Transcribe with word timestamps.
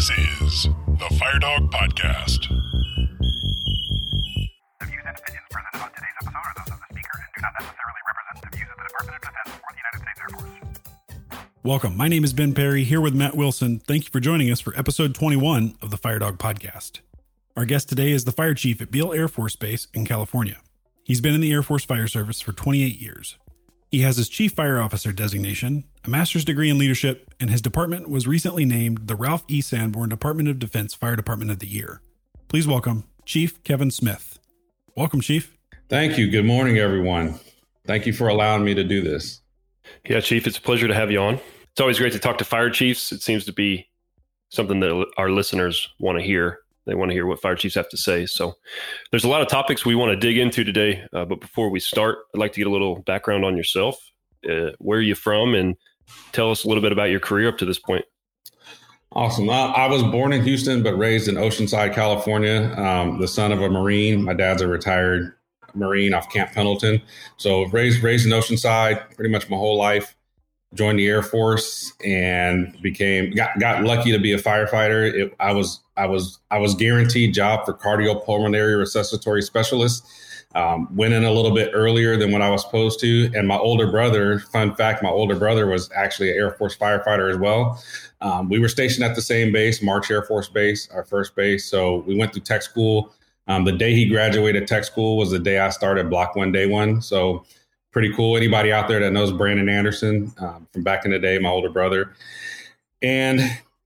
This 0.00 0.16
is 0.40 0.62
the 0.62 1.10
FireDawg 1.12 1.70
Podcast. 1.70 2.48
The 2.48 2.56
views 4.86 5.04
and 5.04 5.14
opinions 5.14 5.46
presented 5.50 5.82
on 5.82 5.90
today's 5.92 6.16
episode 6.22 6.36
are 6.36 6.54
those 6.56 6.72
of 6.72 6.80
the 6.80 6.86
speaker 6.94 7.18
and 7.18 7.28
do 7.36 7.40
not 7.42 7.52
necessarily 7.60 8.00
represent 8.08 8.40
the 8.40 8.56
views 8.56 8.68
of 8.72 8.76
the 8.78 8.84
Department 8.88 9.16
of 9.16 9.22
Defense 9.28 9.60
or 9.60 9.68
the 9.68 9.80
United 9.84 10.00
States 10.00 10.20
Air 10.22 10.30
Force. 10.38 11.44
Welcome. 11.64 11.98
My 11.98 12.08
name 12.08 12.24
is 12.24 12.32
Ben 12.32 12.54
Perry, 12.54 12.84
here 12.84 13.02
with 13.02 13.14
Matt 13.14 13.36
Wilson. 13.36 13.78
Thank 13.80 14.04
you 14.04 14.10
for 14.10 14.20
joining 14.20 14.50
us 14.50 14.58
for 14.58 14.74
episode 14.74 15.14
21 15.14 15.74
of 15.82 15.90
the 15.90 15.98
FireDawg 15.98 16.38
Podcast. 16.38 17.00
Our 17.54 17.66
guest 17.66 17.90
today 17.90 18.12
is 18.12 18.24
the 18.24 18.32
fire 18.32 18.54
chief 18.54 18.80
at 18.80 18.90
Beale 18.90 19.12
Air 19.12 19.28
Force 19.28 19.54
Base 19.54 19.86
in 19.92 20.06
California. 20.06 20.62
He's 21.04 21.20
been 21.20 21.34
in 21.34 21.42
the 21.42 21.52
Air 21.52 21.62
Force 21.62 21.84
Fire 21.84 22.06
Service 22.06 22.40
for 22.40 22.54
28 22.54 22.98
years. 22.98 23.36
He 23.90 24.02
has 24.02 24.18
his 24.18 24.28
Chief 24.28 24.52
Fire 24.52 24.80
Officer 24.80 25.10
designation, 25.10 25.82
a 26.04 26.10
master's 26.10 26.44
degree 26.44 26.70
in 26.70 26.78
leadership, 26.78 27.34
and 27.40 27.50
his 27.50 27.60
department 27.60 28.08
was 28.08 28.24
recently 28.24 28.64
named 28.64 29.08
the 29.08 29.16
Ralph 29.16 29.42
E. 29.48 29.60
Sanborn 29.60 30.08
Department 30.08 30.48
of 30.48 30.60
Defense 30.60 30.94
Fire 30.94 31.16
Department 31.16 31.50
of 31.50 31.58
the 31.58 31.66
Year. 31.66 32.00
Please 32.46 32.68
welcome 32.68 33.02
Chief 33.26 33.60
Kevin 33.64 33.90
Smith. 33.90 34.38
Welcome, 34.96 35.20
Chief. 35.20 35.58
Thank 35.88 36.18
you. 36.18 36.30
Good 36.30 36.44
morning, 36.44 36.78
everyone. 36.78 37.40
Thank 37.84 38.06
you 38.06 38.12
for 38.12 38.28
allowing 38.28 38.64
me 38.64 38.74
to 38.74 38.84
do 38.84 39.02
this. 39.02 39.40
Yeah, 40.08 40.20
Chief, 40.20 40.46
it's 40.46 40.58
a 40.58 40.62
pleasure 40.62 40.86
to 40.86 40.94
have 40.94 41.10
you 41.10 41.18
on. 41.20 41.40
It's 41.72 41.80
always 41.80 41.98
great 41.98 42.12
to 42.12 42.20
talk 42.20 42.38
to 42.38 42.44
fire 42.44 42.70
chiefs. 42.70 43.10
It 43.10 43.22
seems 43.22 43.44
to 43.46 43.52
be 43.52 43.88
something 44.50 44.78
that 44.78 45.06
our 45.16 45.30
listeners 45.30 45.88
want 45.98 46.16
to 46.16 46.24
hear. 46.24 46.60
They 46.90 46.96
want 46.96 47.12
to 47.12 47.14
hear 47.14 47.24
what 47.24 47.40
fire 47.40 47.54
chiefs 47.54 47.76
have 47.76 47.88
to 47.90 47.96
say. 47.96 48.26
So 48.26 48.56
there's 49.12 49.22
a 49.22 49.28
lot 49.28 49.42
of 49.42 49.46
topics 49.46 49.86
we 49.86 49.94
want 49.94 50.10
to 50.10 50.16
dig 50.16 50.36
into 50.36 50.64
today. 50.64 51.06
Uh, 51.12 51.24
but 51.24 51.40
before 51.40 51.70
we 51.70 51.78
start, 51.78 52.18
I'd 52.34 52.40
like 52.40 52.52
to 52.54 52.58
get 52.58 52.66
a 52.66 52.70
little 52.70 53.00
background 53.02 53.44
on 53.44 53.56
yourself. 53.56 53.96
Uh, 54.44 54.70
where 54.78 54.98
are 54.98 55.02
you 55.02 55.14
from? 55.14 55.54
And 55.54 55.76
tell 56.32 56.50
us 56.50 56.64
a 56.64 56.68
little 56.68 56.82
bit 56.82 56.90
about 56.90 57.10
your 57.10 57.20
career 57.20 57.48
up 57.48 57.58
to 57.58 57.64
this 57.64 57.78
point. 57.78 58.04
Awesome. 59.12 59.48
I, 59.48 59.66
I 59.66 59.86
was 59.86 60.02
born 60.02 60.32
in 60.32 60.42
Houston, 60.42 60.82
but 60.82 60.94
raised 60.94 61.28
in 61.28 61.36
Oceanside, 61.36 61.94
California. 61.94 62.74
Um, 62.76 63.20
the 63.20 63.28
son 63.28 63.52
of 63.52 63.62
a 63.62 63.70
Marine. 63.70 64.24
My 64.24 64.34
dad's 64.34 64.60
a 64.60 64.66
retired 64.66 65.32
Marine 65.74 66.12
off 66.12 66.28
Camp 66.32 66.50
Pendleton. 66.50 67.00
So 67.36 67.66
raised 67.66 68.02
raised 68.02 68.26
in 68.26 68.32
Oceanside 68.32 69.14
pretty 69.14 69.30
much 69.30 69.48
my 69.48 69.56
whole 69.56 69.78
life. 69.78 70.16
Joined 70.74 71.00
the 71.00 71.08
Air 71.08 71.22
Force 71.22 71.92
and 72.04 72.80
became 72.80 73.32
got 73.32 73.58
got 73.58 73.82
lucky 73.82 74.12
to 74.12 74.18
be 74.18 74.32
a 74.32 74.38
firefighter. 74.38 75.12
It, 75.12 75.34
I 75.40 75.52
was 75.52 75.80
I 75.96 76.06
was 76.06 76.38
I 76.52 76.58
was 76.58 76.76
guaranteed 76.76 77.34
job 77.34 77.66
for 77.66 77.74
cardiopulmonary 77.74 78.76
resuscitatory 78.76 79.42
specialist. 79.42 80.06
Um, 80.54 80.88
went 80.96 81.12
in 81.12 81.24
a 81.24 81.30
little 81.30 81.54
bit 81.54 81.70
earlier 81.74 82.16
than 82.16 82.32
what 82.32 82.42
I 82.42 82.50
was 82.50 82.62
supposed 82.62 83.00
to, 83.00 83.30
and 83.34 83.46
my 83.46 83.56
older 83.56 83.90
brother. 83.90 84.38
Fun 84.38 84.74
fact: 84.76 85.02
my 85.02 85.08
older 85.08 85.34
brother 85.34 85.66
was 85.66 85.90
actually 85.92 86.30
an 86.30 86.36
Air 86.36 86.52
Force 86.52 86.76
firefighter 86.76 87.30
as 87.30 87.36
well. 87.36 87.82
Um, 88.20 88.48
we 88.48 88.58
were 88.58 88.68
stationed 88.68 89.04
at 89.04 89.16
the 89.16 89.22
same 89.22 89.52
base, 89.52 89.82
March 89.82 90.10
Air 90.10 90.22
Force 90.22 90.48
Base, 90.48 90.88
our 90.92 91.04
first 91.04 91.34
base. 91.34 91.64
So 91.64 91.98
we 92.06 92.16
went 92.16 92.32
through 92.32 92.42
tech 92.42 92.62
school. 92.62 93.12
Um, 93.48 93.64
the 93.64 93.72
day 93.72 93.94
he 93.94 94.06
graduated 94.06 94.68
tech 94.68 94.84
school 94.84 95.16
was 95.16 95.30
the 95.30 95.38
day 95.38 95.58
I 95.58 95.70
started 95.70 96.10
Block 96.10 96.36
One 96.36 96.52
Day 96.52 96.66
One. 96.66 97.02
So 97.02 97.44
pretty 97.92 98.12
cool. 98.14 98.36
Anybody 98.36 98.72
out 98.72 98.88
there 98.88 99.00
that 99.00 99.12
knows 99.12 99.32
Brandon 99.32 99.68
Anderson 99.68 100.32
um, 100.38 100.66
from 100.72 100.82
back 100.82 101.04
in 101.04 101.10
the 101.10 101.18
day, 101.18 101.38
my 101.38 101.48
older 101.48 101.70
brother, 101.70 102.14
and 103.02 103.40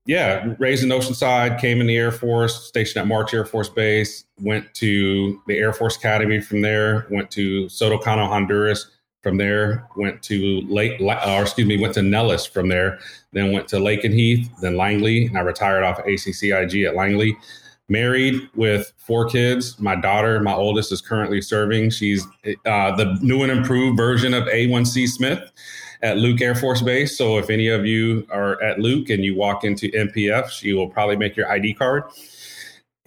yeah, 0.05 0.53
raised 0.59 0.83
in 0.83 0.89
Oceanside, 0.89 1.59
came 1.59 1.81
in 1.81 1.87
the 1.87 1.97
Air 1.97 2.11
Force, 2.11 2.67
stationed 2.67 3.01
at 3.01 3.07
March 3.07 3.33
Air 3.33 3.43
Force 3.45 3.69
Base, 3.69 4.25
went 4.39 4.71
to 4.75 5.41
the 5.47 5.57
Air 5.57 5.73
Force 5.73 5.97
Academy 5.97 6.39
from 6.39 6.61
there, 6.61 7.07
went 7.09 7.31
to 7.31 7.67
Soto 7.69 7.97
Cano, 7.97 8.27
Honduras. 8.27 8.91
From 9.23 9.37
there, 9.37 9.87
went 9.95 10.21
to 10.21 10.61
Lake, 10.69 11.01
or 11.01 11.41
excuse 11.41 11.65
me, 11.65 11.79
went 11.79 11.95
to 11.95 12.03
Nellis 12.03 12.45
from 12.45 12.67
there, 12.67 12.99
then 13.33 13.51
went 13.51 13.67
to 13.69 13.77
Lakenheath, 13.77 14.47
then 14.61 14.77
Langley, 14.77 15.25
and 15.25 15.35
I 15.35 15.41
retired 15.41 15.83
off 15.83 15.97
ACCIG 16.05 16.87
at 16.87 16.95
Langley. 16.95 17.35
Married 17.87 18.49
with 18.55 18.91
four 18.97 19.29
kids. 19.29 19.79
My 19.79 19.95
daughter, 19.95 20.39
my 20.39 20.53
oldest, 20.53 20.91
is 20.91 21.01
currently 21.01 21.41
serving. 21.41 21.91
She's 21.91 22.25
uh, 22.65 22.95
the 22.95 23.17
new 23.21 23.43
and 23.43 23.51
improved 23.51 23.95
version 23.95 24.33
of 24.33 24.45
A1C 24.45 25.07
Smith 25.07 25.51
at 26.01 26.17
Luke 26.17 26.41
Air 26.41 26.55
Force 26.55 26.81
Base. 26.81 27.15
So 27.17 27.37
if 27.37 27.49
any 27.49 27.67
of 27.67 27.85
you 27.85 28.25
are 28.31 28.61
at 28.61 28.79
Luke 28.79 29.09
and 29.09 29.23
you 29.23 29.35
walk 29.35 29.63
into 29.63 29.89
MPF, 29.91 30.49
she 30.49 30.73
will 30.73 30.89
probably 30.89 31.15
make 31.15 31.35
your 31.35 31.49
ID 31.51 31.75
card. 31.75 32.03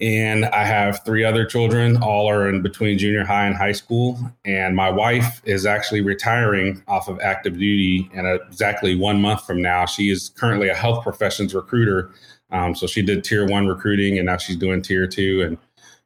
And 0.01 0.45
I 0.45 0.63
have 0.63 1.03
three 1.03 1.25
other 1.25 1.45
children, 1.45 1.97
all 2.01 2.29
are 2.29 2.47
in 2.47 2.61
between 2.61 2.97
junior 2.97 3.25
high 3.25 3.45
and 3.45 3.55
high 3.55 3.73
school. 3.73 4.17
And 4.45 4.73
my 4.73 4.89
wife 4.89 5.41
is 5.43 5.65
actually 5.65 6.01
retiring 6.01 6.81
off 6.87 7.09
of 7.09 7.19
active 7.19 7.59
duty 7.59 8.09
in 8.13 8.25
exactly 8.25 8.95
one 8.95 9.21
month 9.21 9.45
from 9.45 9.61
now. 9.61 9.85
She 9.85 10.09
is 10.09 10.29
currently 10.29 10.69
a 10.69 10.75
health 10.75 11.03
professions 11.03 11.53
recruiter. 11.53 12.11
Um, 12.51 12.75
so 12.75 12.87
she 12.87 13.01
did 13.01 13.23
tier 13.23 13.47
one 13.47 13.67
recruiting 13.67 14.17
and 14.17 14.25
now 14.25 14.37
she's 14.37 14.55
doing 14.55 14.81
tier 14.81 15.07
two 15.07 15.41
and 15.41 15.57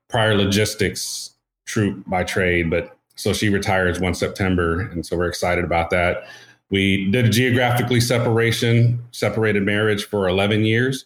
prior 0.10 0.36
logistics 0.36 1.32
troop 1.66 2.04
by 2.08 2.24
trade. 2.24 2.70
But 2.70 2.98
so 3.16 3.34
she 3.34 3.50
retires 3.50 4.00
one 4.00 4.14
September. 4.14 4.82
And 4.82 5.06
so 5.06 5.18
we're 5.18 5.28
excited 5.28 5.64
about 5.64 5.90
that. 5.92 6.24
We 6.70 7.10
did 7.12 7.26
a 7.26 7.30
geographically 7.30 8.02
separation, 8.02 9.04
separated 9.12 9.64
marriage 9.64 10.06
for 10.06 10.28
11 10.28 10.66
years. 10.66 11.06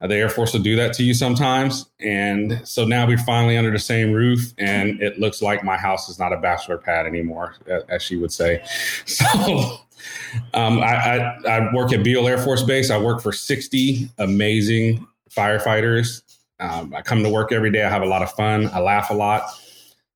Uh, 0.00 0.08
the 0.08 0.16
Air 0.16 0.28
Force 0.28 0.52
will 0.52 0.60
do 0.60 0.76
that 0.76 0.92
to 0.94 1.04
you 1.04 1.14
sometimes. 1.14 1.86
And 2.00 2.60
so 2.64 2.84
now 2.84 3.06
we're 3.06 3.16
finally 3.16 3.56
under 3.56 3.70
the 3.70 3.78
same 3.78 4.12
roof, 4.12 4.52
and 4.58 5.00
it 5.00 5.18
looks 5.18 5.40
like 5.40 5.62
my 5.64 5.76
house 5.76 6.08
is 6.08 6.18
not 6.18 6.32
a 6.32 6.36
bachelor 6.36 6.78
pad 6.78 7.06
anymore, 7.06 7.54
as 7.88 8.02
she 8.02 8.16
would 8.16 8.32
say. 8.32 8.62
So 9.06 9.78
um, 10.54 10.80
I, 10.80 10.94
I, 10.94 11.48
I, 11.48 11.74
work 11.74 11.92
at 11.92 12.02
Beale 12.02 12.26
Air 12.26 12.38
Force 12.38 12.62
Base. 12.62 12.90
I 12.90 12.98
work 12.98 13.20
for 13.22 13.32
60 13.32 14.08
amazing 14.18 15.06
firefighters. 15.30 16.22
Um, 16.60 16.94
I 16.94 17.02
come 17.02 17.22
to 17.22 17.30
work 17.30 17.52
every 17.52 17.70
day. 17.70 17.84
I 17.84 17.90
have 17.90 18.02
a 18.02 18.06
lot 18.06 18.22
of 18.22 18.32
fun. 18.32 18.70
I 18.72 18.80
laugh 18.80 19.10
a 19.10 19.14
lot. 19.14 19.44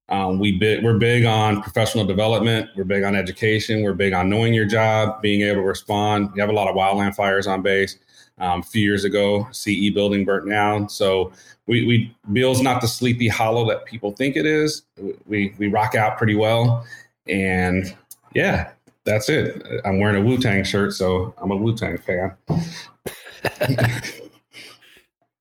Um, 0.08 0.38
we 0.38 0.52
big, 0.52 0.82
we're 0.82 0.98
big 0.98 1.24
on 1.24 1.62
professional 1.62 2.04
development. 2.04 2.70
We're 2.76 2.84
big 2.84 3.04
on 3.04 3.14
education. 3.14 3.82
We're 3.82 3.94
big 3.94 4.12
on 4.12 4.30
knowing 4.30 4.54
your 4.54 4.64
job, 4.64 5.20
being 5.20 5.42
able 5.42 5.62
to 5.62 5.66
respond. 5.66 6.32
We 6.32 6.40
have 6.40 6.48
a 6.48 6.52
lot 6.52 6.68
of 6.68 6.74
wildland 6.74 7.14
fires 7.14 7.46
on 7.46 7.62
base. 7.62 7.98
Um, 8.40 8.60
a 8.60 8.62
few 8.62 8.82
years 8.82 9.04
ago, 9.04 9.48
CE 9.50 9.90
building 9.92 10.24
burnt 10.24 10.48
down. 10.48 10.88
So 10.88 11.32
we, 11.66 11.84
we 11.84 12.16
Beale's 12.32 12.62
not 12.62 12.80
the 12.80 12.86
sleepy 12.86 13.26
hollow 13.26 13.68
that 13.68 13.84
people 13.84 14.12
think 14.12 14.36
it 14.36 14.46
is. 14.46 14.82
We 15.26 15.54
we 15.58 15.66
rock 15.66 15.96
out 15.96 16.16
pretty 16.16 16.36
well, 16.36 16.86
and 17.28 17.94
yeah, 18.34 18.70
that's 19.08 19.28
it. 19.28 19.62
I'm 19.84 19.98
wearing 19.98 20.22
a 20.22 20.26
Wu 20.26 20.36
Tang 20.38 20.62
shirt, 20.64 20.92
so 20.92 21.34
I'm 21.38 21.50
a 21.50 21.56
Wu 21.56 21.74
Tang 21.74 21.96
fan. 21.98 22.36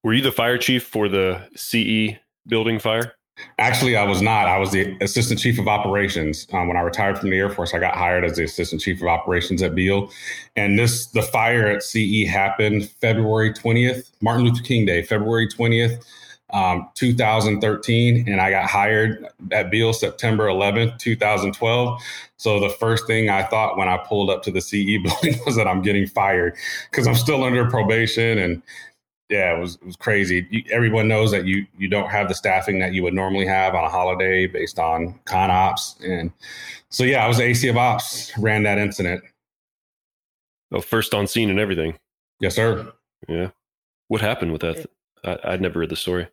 Were 0.03 0.13
you 0.13 0.21
the 0.21 0.31
fire 0.31 0.57
chief 0.57 0.83
for 0.83 1.09
the 1.09 1.41
CE 1.55 2.17
building 2.47 2.79
fire? 2.79 3.13
Actually, 3.59 3.95
I 3.97 4.03
was 4.03 4.21
not. 4.21 4.47
I 4.47 4.57
was 4.57 4.71
the 4.71 4.97
assistant 5.01 5.39
chief 5.39 5.59
of 5.59 5.67
operations. 5.67 6.47
Um, 6.53 6.67
when 6.67 6.77
I 6.77 6.81
retired 6.81 7.19
from 7.19 7.29
the 7.29 7.37
Air 7.37 7.49
Force, 7.49 7.73
I 7.73 7.79
got 7.79 7.93
hired 7.93 8.23
as 8.23 8.37
the 8.37 8.45
assistant 8.45 8.81
chief 8.81 9.01
of 9.01 9.07
operations 9.07 9.61
at 9.61 9.75
Beale. 9.75 10.09
And 10.55 10.79
this, 10.79 11.07
the 11.07 11.21
fire 11.21 11.67
at 11.67 11.83
CE 11.83 12.25
happened 12.27 12.89
February 13.01 13.53
20th, 13.53 14.11
Martin 14.21 14.45
Luther 14.45 14.63
King 14.63 14.85
Day, 14.85 15.03
February 15.03 15.47
20th, 15.47 16.03
um, 16.51 16.89
2013. 16.95 18.27
And 18.27 18.41
I 18.41 18.49
got 18.51 18.69
hired 18.69 19.27
at 19.51 19.69
Beale 19.69 19.93
September 19.93 20.47
11th, 20.47 20.99
2012. 20.99 22.01
So 22.37 22.59
the 22.59 22.69
first 22.69 23.07
thing 23.07 23.29
I 23.29 23.43
thought 23.43 23.77
when 23.77 23.89
I 23.89 23.97
pulled 23.97 24.29
up 24.29 24.43
to 24.43 24.51
the 24.51 24.61
CE 24.61 24.97
building 25.03 25.39
was 25.45 25.55
that 25.55 25.67
I'm 25.67 25.81
getting 25.81 26.07
fired 26.07 26.55
because 26.91 27.07
I'm 27.07 27.15
still 27.15 27.43
under 27.43 27.69
probation 27.69 28.37
and 28.37 28.61
yeah, 29.29 29.55
it 29.55 29.59
was 29.59 29.75
it 29.75 29.85
was 29.85 29.97
crazy. 29.97 30.47
You, 30.49 30.63
everyone 30.71 31.07
knows 31.07 31.31
that 31.31 31.45
you 31.45 31.65
you 31.77 31.89
don't 31.89 32.09
have 32.09 32.29
the 32.29 32.35
staffing 32.35 32.79
that 32.79 32.93
you 32.93 33.03
would 33.03 33.13
normally 33.13 33.45
have 33.45 33.75
on 33.75 33.83
a 33.83 33.89
holiday 33.89 34.47
based 34.47 34.79
on 34.79 35.19
con 35.25 35.51
ops, 35.51 35.97
and 36.01 36.31
so 36.89 37.03
yeah, 37.03 37.25
I 37.25 37.27
was 37.27 37.37
the 37.37 37.43
AC 37.43 37.67
of 37.67 37.75
ops, 37.75 38.31
ran 38.37 38.63
that 38.63 38.77
incident. 38.77 39.21
Well, 40.71 40.81
first 40.81 41.13
on 41.13 41.27
scene 41.27 41.49
and 41.49 41.59
everything. 41.59 41.97
Yes, 42.39 42.55
sir. 42.55 42.91
Yeah. 43.27 43.49
What 44.07 44.21
happened 44.21 44.51
with 44.53 44.61
that? 44.61 44.85
I, 45.23 45.37
I'd 45.43 45.61
never 45.61 45.79
read 45.79 45.89
the 45.89 45.95
story. 45.95 46.27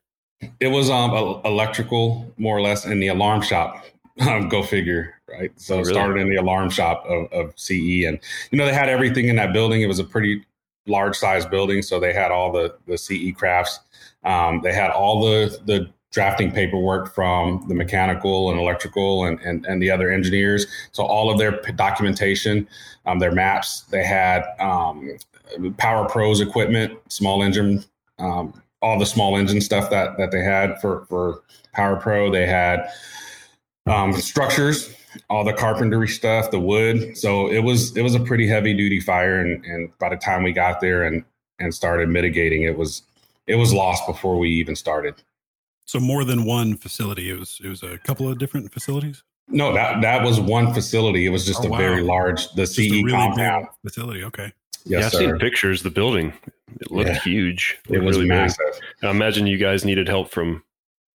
It 0.60 0.68
was 0.68 0.90
um 0.90 1.40
electrical, 1.44 2.32
more 2.36 2.56
or 2.56 2.60
less, 2.60 2.84
in 2.84 3.00
the 3.00 3.08
alarm 3.08 3.42
shop. 3.42 3.84
Um, 4.20 4.48
go 4.48 4.62
figure, 4.62 5.20
right? 5.28 5.50
So 5.56 5.74
oh, 5.74 5.78
really? 5.78 5.90
it 5.90 5.92
started 5.92 6.20
in 6.20 6.28
the 6.28 6.36
alarm 6.36 6.70
shop 6.70 7.04
of, 7.08 7.32
of 7.32 7.52
CE, 7.58 8.04
and 8.06 8.20
you 8.52 8.56
know 8.56 8.64
they 8.64 8.72
had 8.72 8.88
everything 8.88 9.26
in 9.26 9.34
that 9.34 9.52
building. 9.52 9.82
It 9.82 9.86
was 9.86 9.98
a 9.98 10.04
pretty 10.04 10.44
large 10.86 11.16
size 11.16 11.44
building, 11.44 11.82
so 11.82 11.98
they 11.98 12.12
had 12.12 12.30
all 12.30 12.52
the 12.52 12.76
the 12.86 12.96
CE 12.96 13.36
crafts. 13.36 13.80
Um, 14.22 14.60
they 14.62 14.72
had 14.72 14.92
all 14.92 15.20
the 15.20 15.58
the 15.66 15.90
drafting 16.14 16.52
paperwork 16.52 17.12
from 17.12 17.64
the 17.66 17.74
mechanical 17.74 18.50
and 18.50 18.60
electrical 18.60 19.24
and, 19.24 19.40
and, 19.40 19.66
and 19.66 19.82
the 19.82 19.90
other 19.90 20.12
engineers. 20.12 20.64
So 20.92 21.02
all 21.02 21.28
of 21.28 21.38
their 21.38 21.60
documentation, 21.72 22.68
um, 23.04 23.18
their 23.18 23.32
maps, 23.32 23.80
they 23.90 24.04
had 24.04 24.44
um, 24.60 25.16
Power 25.76 26.08
Pros 26.08 26.40
equipment, 26.40 26.96
small 27.08 27.42
engine, 27.42 27.84
um, 28.20 28.62
all 28.84 28.98
the 28.98 29.06
small 29.06 29.36
engine 29.36 29.60
stuff 29.62 29.88
that 29.90 30.16
that 30.18 30.30
they 30.30 30.42
had 30.44 30.78
for 30.80 31.06
for 31.08 31.42
Power 31.72 31.96
Pro. 31.96 32.30
They 32.30 32.46
had 32.46 32.88
um, 33.86 34.12
structures 34.12 34.94
all 35.30 35.44
the 35.44 35.52
carpentry 35.52 36.08
stuff, 36.08 36.50
the 36.50 36.58
wood. 36.58 37.16
So 37.16 37.48
it 37.50 37.60
was 37.60 37.96
it 37.96 38.02
was 38.02 38.14
a 38.14 38.20
pretty 38.20 38.46
heavy 38.46 38.74
duty 38.74 39.00
fire, 39.00 39.40
and 39.40 39.64
and 39.64 39.90
by 39.98 40.08
the 40.10 40.16
time 40.16 40.42
we 40.42 40.52
got 40.52 40.80
there 40.80 41.04
and 41.04 41.24
and 41.58 41.74
started 41.74 42.08
mitigating, 42.08 42.62
it 42.62 42.76
was 42.76 43.02
it 43.46 43.54
was 43.56 43.72
lost 43.72 44.06
before 44.06 44.38
we 44.38 44.50
even 44.50 44.76
started. 44.76 45.14
So 45.86 46.00
more 46.00 46.24
than 46.24 46.44
one 46.44 46.76
facility. 46.76 47.30
It 47.30 47.38
was 47.38 47.60
it 47.64 47.68
was 47.68 47.82
a 47.82 47.98
couple 47.98 48.28
of 48.28 48.38
different 48.38 48.72
facilities. 48.72 49.22
No, 49.48 49.72
that 49.74 50.00
that 50.02 50.24
was 50.24 50.40
one 50.40 50.72
facility. 50.74 51.26
It 51.26 51.30
was 51.30 51.44
just 51.46 51.60
Oh, 51.62 51.68
a 51.68 51.70
wow. 51.70 51.78
very 51.78 52.02
large 52.02 52.48
the 52.52 52.62
Just 52.62 52.74
CE 52.76 52.90
really 52.90 53.12
compound. 53.12 53.66
facility. 53.82 54.24
Okay. 54.24 54.52
Yeah, 54.84 54.98
I've 54.98 55.12
sir. 55.12 55.18
seen 55.18 55.38
pictures. 55.38 55.82
The 55.82 55.90
building 55.90 56.32
it 56.80 56.90
looked 56.90 57.08
Yeah. 57.10 57.20
huge. 57.20 57.78
It 57.88 58.02
was 58.02 58.16
really 58.16 58.28
massive. 58.28 58.64
I 59.02 59.10
imagine 59.10 59.46
you 59.46 59.56
guys 59.58 59.84
needed 59.84 60.08
help 60.08 60.30
from 60.30 60.62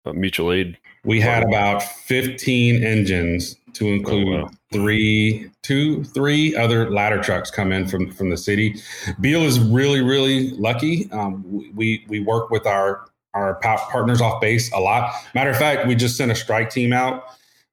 uh, 0.06 0.14
mutual 0.14 0.52
aid. 0.52 0.78
We 1.04 1.20
had 1.22 1.44
about 1.44 1.84
15 1.84 2.84
engines 2.84 3.56
to 3.74 3.88
include 3.88 4.28
Oh, 4.28 4.42
wow. 4.44 4.50
three, 4.74 5.50
two, 5.62 6.04
three 6.06 6.56
other 6.56 6.90
ladder 6.90 7.22
trucks 7.22 7.52
come 7.52 7.72
in 7.72 7.88
from 7.88 8.12
from 8.12 8.30
the 8.30 8.38
city. 8.38 8.76
Beale 9.22 9.44
is 9.44 9.60
really, 9.60 10.02
really 10.02 10.50
lucky. 10.52 11.10
Um, 11.12 11.44
we 11.76 12.06
we 12.08 12.20
work 12.20 12.50
with 12.50 12.66
our 12.66 13.06
our 13.36 13.56
partners 13.56 14.22
off 14.22 14.42
base 14.42 14.72
a 14.74 14.80
lot. 14.80 15.14
Matter 15.36 15.52
of 15.52 15.58
fact, 15.58 15.86
we 15.88 15.94
just 15.96 16.18
sent 16.18 16.32
a 16.32 16.36
strike 16.36 16.70
team 16.72 16.92
out. 16.92 17.26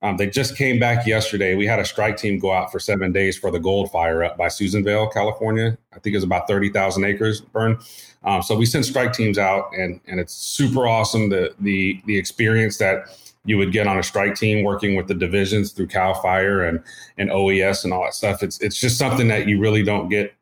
Um, 0.03 0.17
they 0.19 0.29
just 0.29 0.57
came 0.57 0.79
back 0.79 1.07
yesterday. 1.07 1.55
We 1.55 1.67
had 1.67 1.79
a 1.79 1.85
strike 1.85 2.17
team 2.17 2.39
go 2.39 2.53
out 2.53 2.71
for 2.71 2.79
seven 2.79 3.13
days 3.13 3.39
for 3.39 3.51
the 3.51 3.59
gold 3.59 3.91
fire 3.91 4.23
up 4.23 4.37
by 4.37 4.49
Susanville, 4.49 5.09
California. 5.09 5.77
I 5.93 5.99
think 5.99 6.13
it 6.15 6.19
was 6.19 6.25
about 6.25 6.47
30,000 6.47 7.05
acres 7.05 7.41
burned. 7.41 7.79
Um, 8.25 8.43
so 8.43 8.57
we 8.57 8.67
send 8.67 8.85
strike 8.85 9.13
teams 9.13 9.39
out, 9.39 9.71
and 9.73 10.01
and 10.07 10.19
it's 10.19 10.35
super 10.35 10.87
awesome 10.87 11.29
the 11.29 11.55
the 11.61 12.01
the 12.07 12.19
experience 12.19 12.79
that 12.79 13.07
you 13.45 13.57
would 13.57 13.71
get 13.71 13.87
on 13.87 13.99
a 13.99 14.03
strike 14.03 14.35
team 14.35 14.65
working 14.65 14.97
with 14.97 15.07
the 15.07 15.15
divisions 15.15 15.71
through 15.71 15.87
Cal 15.87 16.15
Fire 16.15 16.65
and 16.65 16.83
and 17.19 17.31
OES 17.31 17.85
and 17.85 17.93
all 17.93 18.03
that 18.03 18.15
stuff. 18.15 18.43
It's 18.43 18.61
it's 18.61 18.79
just 18.81 18.99
something 18.99 19.29
that 19.29 19.47
you 19.47 19.61
really 19.61 19.85
don't 19.85 20.09
get 20.09 20.35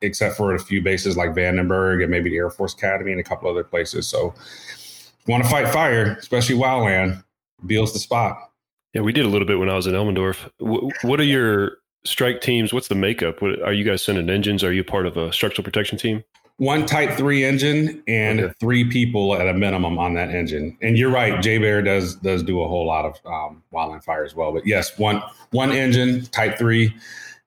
except 0.00 0.36
for 0.36 0.54
a 0.54 0.58
few 0.58 0.80
bases 0.80 1.18
like 1.18 1.34
Vandenberg 1.34 2.02
and 2.02 2.10
maybe 2.10 2.30
the 2.30 2.36
Air 2.36 2.48
Force 2.48 2.72
Academy 2.72 3.12
and 3.12 3.20
a 3.20 3.24
couple 3.24 3.50
other 3.50 3.64
places. 3.64 4.06
So, 4.06 4.34
want 5.26 5.44
to 5.44 5.50
fight 5.50 5.68
fire, 5.68 6.16
especially 6.18 6.56
wildland, 6.56 7.22
Beale's 7.66 7.92
the 7.92 7.98
spot. 7.98 8.45
Yeah, 8.96 9.02
we 9.02 9.12
did 9.12 9.26
a 9.26 9.28
little 9.28 9.46
bit 9.46 9.58
when 9.58 9.68
I 9.68 9.74
was 9.76 9.86
in 9.86 9.92
Elmendorf. 9.92 10.50
W- 10.58 10.88
what 11.02 11.20
are 11.20 11.24
your 11.24 11.72
strike 12.06 12.40
teams? 12.40 12.72
What's 12.72 12.88
the 12.88 12.94
makeup? 12.94 13.42
What, 13.42 13.60
are 13.60 13.74
you 13.74 13.84
guys 13.84 14.02
sending 14.02 14.30
engines? 14.30 14.64
Are 14.64 14.72
you 14.72 14.82
part 14.82 15.04
of 15.04 15.18
a 15.18 15.30
structural 15.34 15.64
protection 15.64 15.98
team? 15.98 16.24
One 16.56 16.86
Type 16.86 17.18
Three 17.18 17.44
engine 17.44 18.02
and 18.08 18.40
Okay. 18.40 18.54
three 18.58 18.84
people 18.88 19.36
at 19.36 19.46
a 19.46 19.52
minimum 19.52 19.98
on 19.98 20.14
that 20.14 20.30
engine. 20.30 20.78
And 20.80 20.96
you're 20.96 21.10
right, 21.10 21.34
JBER 21.34 21.84
does 21.84 22.16
does 22.16 22.42
do 22.42 22.62
a 22.62 22.68
whole 22.68 22.86
lot 22.86 23.04
of 23.04 23.16
um, 23.26 23.62
wildland 23.70 24.02
fire 24.02 24.24
as 24.24 24.34
well. 24.34 24.50
But 24.50 24.66
yes, 24.66 24.98
one 24.98 25.22
one 25.50 25.72
engine 25.72 26.22
Type 26.32 26.56
Three, 26.56 26.94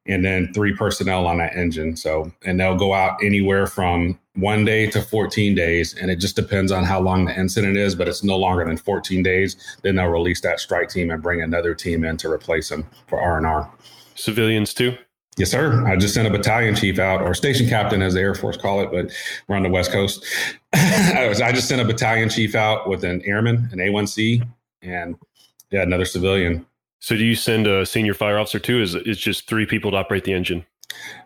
and 0.09 0.25
then 0.25 0.51
three 0.53 0.75
personnel 0.75 1.27
on 1.27 1.37
that 1.37 1.55
engine. 1.55 1.95
So 1.95 2.31
and 2.43 2.59
they'll 2.59 2.75
go 2.75 2.93
out 2.93 3.23
anywhere 3.23 3.67
from 3.67 4.19
one 4.35 4.65
day 4.65 4.89
to 4.89 5.01
14 5.01 5.55
days, 5.55 5.95
and 5.95 6.09
it 6.09 6.17
just 6.17 6.35
depends 6.35 6.71
on 6.71 6.83
how 6.83 6.99
long 6.99 7.25
the 7.25 7.39
incident 7.39 7.77
is. 7.77 7.95
But 7.95 8.07
it's 8.07 8.23
no 8.23 8.37
longer 8.37 8.65
than 8.65 8.77
14 8.77 9.23
days. 9.23 9.55
Then 9.83 9.95
they'll 9.95 10.07
release 10.07 10.41
that 10.41 10.59
strike 10.59 10.89
team 10.89 11.11
and 11.11 11.21
bring 11.21 11.41
another 11.41 11.75
team 11.75 12.03
in 12.03 12.17
to 12.17 12.31
replace 12.31 12.69
them 12.69 12.85
for 13.07 13.21
R 13.21 13.37
and 13.37 13.45
R. 13.45 13.71
Civilians 14.15 14.73
too? 14.73 14.97
Yes, 15.37 15.51
sir. 15.51 15.87
I 15.87 15.95
just 15.95 16.13
sent 16.13 16.27
a 16.27 16.31
battalion 16.31 16.75
chief 16.75 16.99
out, 16.99 17.21
or 17.21 17.33
station 17.33 17.69
captain, 17.69 18.01
as 18.01 18.13
the 18.13 18.19
Air 18.19 18.35
Force 18.35 18.57
call 18.57 18.81
it, 18.81 18.91
but 18.91 19.09
we're 19.47 19.55
on 19.55 19.63
the 19.63 19.69
West 19.69 19.89
Coast. 19.89 20.25
I 20.73 21.51
just 21.53 21.69
sent 21.69 21.79
a 21.79 21.85
battalion 21.85 22.27
chief 22.27 22.55
out 22.55 22.89
with 22.89 23.05
an 23.05 23.21
airman, 23.23 23.69
an 23.71 23.79
A1C, 23.79 24.45
and 24.81 25.15
yeah, 25.71 25.83
another 25.83 26.03
civilian. 26.03 26.65
So 26.99 27.15
do 27.15 27.23
you 27.23 27.35
send 27.35 27.67
a 27.67 27.85
senior 27.85 28.13
fire 28.13 28.37
officer 28.37 28.59
too? 28.59 28.81
Is 28.81 28.95
it's 28.95 29.19
just 29.19 29.47
three 29.47 29.65
people 29.65 29.91
to 29.91 29.97
operate 29.97 30.25
the 30.25 30.33
engine? 30.33 30.65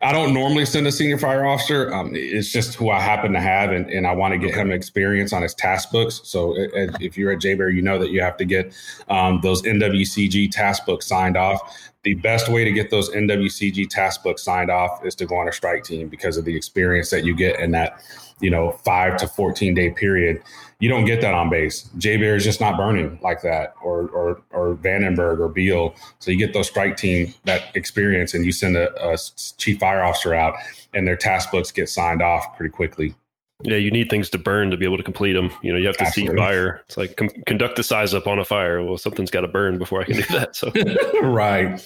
I 0.02 0.12
don't 0.12 0.34
normally 0.34 0.66
send 0.66 0.88
a 0.88 0.92
senior 0.92 1.18
fire 1.18 1.46
officer. 1.46 1.94
Um, 1.94 2.12
it's 2.14 2.52
just 2.52 2.76
who 2.76 2.90
I 2.90 3.00
happen 3.00 3.32
to 3.32 3.40
have, 3.40 3.72
and, 3.72 3.90
and 3.90 4.06
I 4.06 4.14
want 4.14 4.34
to 4.34 4.38
get 4.38 4.54
him 4.54 4.72
experience 4.72 5.32
on 5.32 5.42
his 5.42 5.54
task 5.54 5.90
books. 5.92 6.22
So 6.26 6.52
uh, 6.58 6.64
uh, 6.66 6.98
if 7.00 7.18
you're 7.18 7.32
at 7.32 7.40
JBER, 7.40 7.74
you 7.74 7.82
know 7.82 7.98
that 7.98 8.10
you 8.10 8.22
have 8.22 8.38
to 8.38 8.46
get 8.46 8.74
um, 9.10 9.40
those 9.42 9.62
NWCG 9.62 10.52
task 10.52 10.86
books 10.86 11.08
signed 11.08 11.38
off. 11.38 11.92
The 12.04 12.16
best 12.16 12.50
way 12.50 12.66
to 12.66 12.72
get 12.72 12.92
those 12.92 13.10
NWCG 13.12 13.90
task 13.90 14.24
books 14.24 14.44
signed 14.44 14.70
off 14.70 15.06
is 15.06 15.16
to 15.16 15.26
go 15.26 15.38
on 15.38 15.48
a 15.48 15.54
strike 15.54 15.86
team 15.86 16.10
because 16.10 16.36
of 16.36 16.44
the 16.44 16.56
experience 16.56 17.10
that 17.12 17.24
you 17.24 17.34
get 17.34 17.60
in 17.62 17.72
that, 17.72 18.04
you 18.44 18.50
know, 18.50 18.74
five 18.84 19.16
to 19.18 19.28
14 19.28 19.74
day 19.74 19.90
period. 19.90 20.44
You 20.80 20.90
don't 20.90 21.06
get 21.06 21.22
that 21.22 21.34
on 21.34 21.50
base. 21.50 21.90
JBER 21.98 22.36
is 22.36 22.44
just 22.44 22.60
not 22.60 22.76
burning 22.76 23.18
like 23.24 23.42
that, 23.42 23.74
or 23.82 24.10
or 24.10 24.42
or 24.52 24.76
Vandenberg 24.76 25.40
or 25.40 25.48
Beale. 25.48 25.96
So 26.20 26.30
you 26.30 26.38
get 26.38 26.54
those 26.54 26.68
strike 26.68 26.98
team 26.98 27.34
that 27.46 27.74
experience, 27.74 28.34
and 28.34 28.46
you 28.46 28.52
send 28.52 28.76
a, 28.76 28.92
a 29.02 29.18
chief 29.58 29.80
fire 29.80 30.04
officer 30.04 30.34
out, 30.34 30.56
and 30.94 31.08
their 31.08 31.16
task 31.16 31.52
books 31.52 31.72
get 31.72 31.88
signed 31.88 32.22
off 32.22 32.58
pretty 32.58 32.72
quickly. 32.72 33.16
Yeah, 33.62 33.78
you 33.78 33.92
need 33.92 34.10
things 34.10 34.30
to 34.32 34.38
burn 34.38 34.72
to 34.72 34.78
be 34.78 34.84
able 34.84 34.98
to 34.98 35.04
complete 35.04 35.34
them. 35.34 35.50
You 35.62 35.72
know, 35.72 35.80
you 35.80 35.88
have 35.88 35.96
to 35.98 36.06
see 36.08 36.28
fire. 36.28 36.82
It's 36.88 36.98
like 36.98 37.16
com- 37.16 37.30
conduct 37.46 37.78
the 37.78 37.84
size 37.84 38.14
up 38.14 38.28
on 38.28 38.40
a 38.40 38.44
fire. 38.44 38.84
Well, 38.84 38.98
something's 38.98 39.32
got 39.32 39.42
to 39.42 39.48
burn 39.48 39.78
before 39.78 40.02
I 40.02 40.04
can 40.04 40.18
do 40.18 40.24
that. 40.32 40.58
So 40.58 40.70
right. 41.22 41.80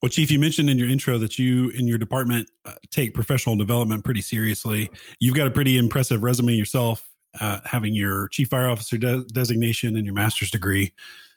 Well, 0.00 0.08
Chief, 0.08 0.30
you 0.30 0.38
mentioned 0.38 0.70
in 0.70 0.78
your 0.78 0.88
intro 0.88 1.18
that 1.18 1.38
you 1.40 1.70
in 1.70 1.88
your 1.88 1.98
department 1.98 2.48
uh, 2.64 2.74
take 2.90 3.14
professional 3.14 3.56
development 3.56 4.04
pretty 4.04 4.20
seriously. 4.20 4.90
You've 5.18 5.34
got 5.34 5.48
a 5.48 5.50
pretty 5.50 5.76
impressive 5.76 6.22
resume 6.22 6.52
yourself, 6.52 7.08
uh, 7.40 7.60
having 7.64 7.94
your 7.94 8.28
chief 8.28 8.48
fire 8.48 8.68
officer 8.68 8.96
de- 8.96 9.24
designation 9.24 9.96
and 9.96 10.04
your 10.04 10.14
master's 10.14 10.52
degree. 10.52 10.92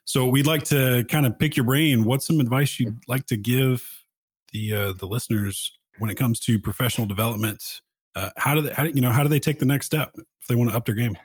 So 0.06 0.28
we'd 0.28 0.46
like 0.46 0.64
to 0.66 1.06
kind 1.10 1.26
of 1.26 1.40
pick 1.40 1.56
your 1.58 1.66
brain. 1.66 2.04
What's 2.04 2.28
some 2.28 2.40
advice 2.40 2.80
you'd 2.80 3.00
like 3.08 3.26
to 3.28 3.38
give 3.38 4.06
the 4.52 4.74
uh, 4.74 4.94
the 4.94 5.08
listeners 5.08 5.78
when 5.98 6.12
it 6.12 6.16
comes 6.16 6.40
to 6.42 6.60
professional 6.60 7.08
development? 7.08 7.82
Uh, 8.16 8.30
how 8.38 8.54
do 8.54 8.62
they, 8.62 8.74
how 8.74 8.84
do, 8.84 8.90
you 8.90 9.02
know, 9.02 9.12
how 9.12 9.24
do 9.24 9.30
they 9.30 9.40
take 9.40 9.58
the 9.58 9.66
next 9.66 9.88
step 9.88 10.14
if 10.18 10.48
they 10.48 10.56
want 10.56 10.70
to 10.70 10.76
up 10.76 10.86
their 10.86 10.96
game? 10.96 11.18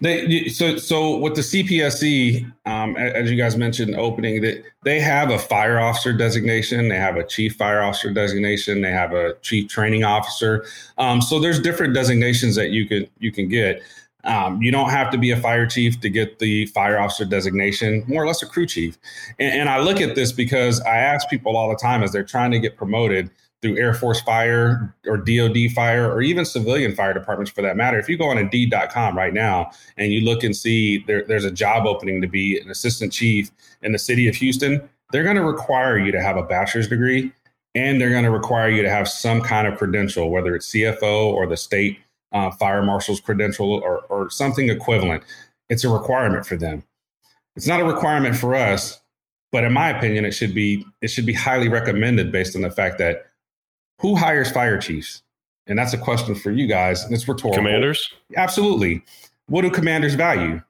They 0.00 0.48
so 0.48 0.78
so 0.78 1.18
with 1.18 1.34
the 1.34 1.42
CPSE, 1.42 2.50
um, 2.64 2.96
as 2.96 3.30
you 3.30 3.36
guys 3.36 3.56
mentioned, 3.56 3.94
opening 3.96 4.40
that 4.40 4.64
they 4.82 4.98
have 4.98 5.30
a 5.30 5.38
fire 5.38 5.78
officer 5.78 6.12
designation, 6.14 6.88
they 6.88 6.96
have 6.96 7.16
a 7.16 7.24
chief 7.24 7.56
fire 7.56 7.82
officer 7.82 8.10
designation, 8.10 8.80
they 8.80 8.90
have 8.90 9.12
a 9.12 9.34
chief 9.42 9.68
training 9.68 10.04
officer. 10.04 10.64
Um, 10.96 11.20
so 11.20 11.38
there's 11.38 11.60
different 11.60 11.94
designations 11.94 12.56
that 12.56 12.70
you 12.70 12.86
can 12.86 13.06
you 13.18 13.30
can 13.30 13.48
get. 13.48 13.82
Um, 14.24 14.60
you 14.60 14.70
don't 14.70 14.90
have 14.90 15.10
to 15.12 15.18
be 15.18 15.30
a 15.30 15.36
fire 15.36 15.66
chief 15.66 16.00
to 16.00 16.10
get 16.10 16.38
the 16.38 16.66
fire 16.66 16.98
officer 16.98 17.24
designation, 17.24 18.04
more 18.06 18.22
or 18.22 18.26
less 18.26 18.42
a 18.42 18.46
crew 18.46 18.66
chief. 18.66 18.98
And, 19.38 19.60
and 19.60 19.68
I 19.68 19.80
look 19.80 20.00
at 20.00 20.14
this 20.14 20.30
because 20.30 20.80
I 20.82 20.98
ask 20.98 21.28
people 21.28 21.56
all 21.56 21.70
the 21.70 21.76
time 21.76 22.02
as 22.02 22.12
they're 22.12 22.22
trying 22.22 22.50
to 22.50 22.58
get 22.58 22.76
promoted 22.76 23.30
through 23.62 23.76
Air 23.76 23.92
Force 23.92 24.20
Fire 24.20 24.94
or 25.06 25.16
DoD 25.16 25.70
Fire 25.74 26.10
or 26.10 26.22
even 26.22 26.44
civilian 26.44 26.94
fire 26.94 27.12
departments 27.12 27.50
for 27.50 27.62
that 27.62 27.76
matter. 27.76 27.98
If 27.98 28.08
you 28.08 28.16
go 28.16 28.28
on 28.28 28.38
Indeed.com 28.38 29.16
right 29.16 29.34
now 29.34 29.70
and 29.96 30.12
you 30.12 30.22
look 30.22 30.42
and 30.42 30.56
see 30.56 31.04
there, 31.06 31.24
there's 31.24 31.44
a 31.44 31.50
job 31.50 31.86
opening 31.86 32.20
to 32.22 32.28
be 32.28 32.58
an 32.58 32.70
assistant 32.70 33.12
chief 33.12 33.50
in 33.82 33.92
the 33.92 33.98
city 33.98 34.28
of 34.28 34.34
Houston, 34.36 34.88
they're 35.12 35.24
going 35.24 35.36
to 35.36 35.44
require 35.44 35.98
you 35.98 36.12
to 36.12 36.22
have 36.22 36.36
a 36.36 36.42
bachelor's 36.42 36.88
degree 36.88 37.32
and 37.74 38.00
they're 38.00 38.10
going 38.10 38.24
to 38.24 38.30
require 38.30 38.68
you 38.68 38.82
to 38.82 38.90
have 38.90 39.08
some 39.08 39.40
kind 39.40 39.66
of 39.66 39.78
credential, 39.78 40.30
whether 40.30 40.54
it's 40.54 40.70
CFO 40.72 41.32
or 41.32 41.46
the 41.46 41.56
state 41.56 41.98
uh, 42.32 42.50
fire 42.52 42.82
marshal's 42.82 43.20
credential 43.20 43.72
or, 43.72 44.00
or 44.08 44.30
something 44.30 44.68
equivalent. 44.70 45.22
It's 45.68 45.84
a 45.84 45.88
requirement 45.88 46.46
for 46.46 46.56
them. 46.56 46.82
It's 47.56 47.66
not 47.66 47.80
a 47.80 47.84
requirement 47.84 48.36
for 48.36 48.54
us, 48.54 49.00
but 49.52 49.64
in 49.64 49.72
my 49.72 49.90
opinion, 49.90 50.24
it 50.24 50.32
should 50.32 50.54
be 50.54 50.84
it 51.00 51.08
should 51.08 51.26
be 51.26 51.32
highly 51.32 51.68
recommended 51.68 52.32
based 52.32 52.56
on 52.56 52.62
the 52.62 52.70
fact 52.70 52.98
that 52.98 53.29
who 54.00 54.16
hires 54.16 54.50
fire 54.50 54.78
chiefs? 54.78 55.22
And 55.66 55.78
that's 55.78 55.92
a 55.92 55.98
question 55.98 56.34
for 56.34 56.50
you 56.50 56.66
guys. 56.66 57.04
And 57.04 57.14
it's 57.14 57.28
rhetorical. 57.28 57.52
commanders 57.62 58.12
Absolutely. 58.36 59.02
What 59.46 59.62
do 59.62 59.70
commanders 59.70 60.14
value? 60.14 60.60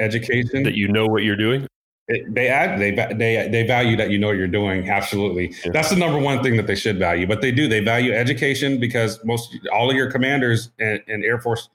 Education. 0.00 0.62
that 0.64 0.74
you 0.74 0.88
know 0.88 1.06
what 1.06 1.22
you're 1.24 1.36
doing. 1.36 1.66
It- 2.08 2.34
they 2.34 2.48
add 2.48 2.80
they 2.80 2.90
they 2.90 3.48
they 3.52 3.64
value 3.66 3.96
that 3.96 4.10
you 4.10 4.18
know 4.18 4.28
what 4.28 4.36
you're 4.36 4.48
doing. 4.48 4.88
Absolutely, 4.90 5.54
Yeah. 5.64 5.70
that's 5.72 5.90
the 5.90 5.96
number 5.96 6.18
one 6.18 6.42
thing 6.42 6.56
that 6.56 6.66
they 6.66 6.74
should 6.74 6.98
value. 6.98 7.26
But 7.26 7.40
they 7.42 7.52
do. 7.52 7.68
They 7.68 7.80
value 7.80 8.12
education 8.12 8.80
because 8.80 9.22
most 9.24 9.56
all 9.72 9.90
of 9.90 9.96
your 9.96 10.10
commanders 10.10 10.70
in, 10.78 11.00
in 11.06 11.22
Air 11.24 11.38
Force 11.38 11.68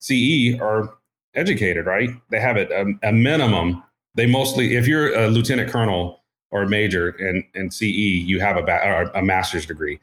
CE 0.00 0.58
are 0.60 0.94
educated, 1.34 1.86
right? 1.86 2.10
They 2.30 2.38
have 2.40 2.56
it 2.56 2.70
a, 2.70 2.92
a 3.08 3.12
minimum. 3.12 3.82
They 4.14 4.26
mostly, 4.26 4.76
if 4.76 4.86
you're 4.86 5.14
a 5.16 5.28
lieutenant 5.28 5.70
colonel 5.70 6.20
or 6.50 6.62
a 6.62 6.68
major 6.68 7.10
and 7.18 7.44
in 7.54 7.70
CE, 7.70 7.84
you 7.84 8.40
have 8.40 8.56
a, 8.56 8.62
ba- 8.62 8.84
or 8.84 9.02
a 9.14 9.22
master's 9.22 9.64
degree. 9.66 10.00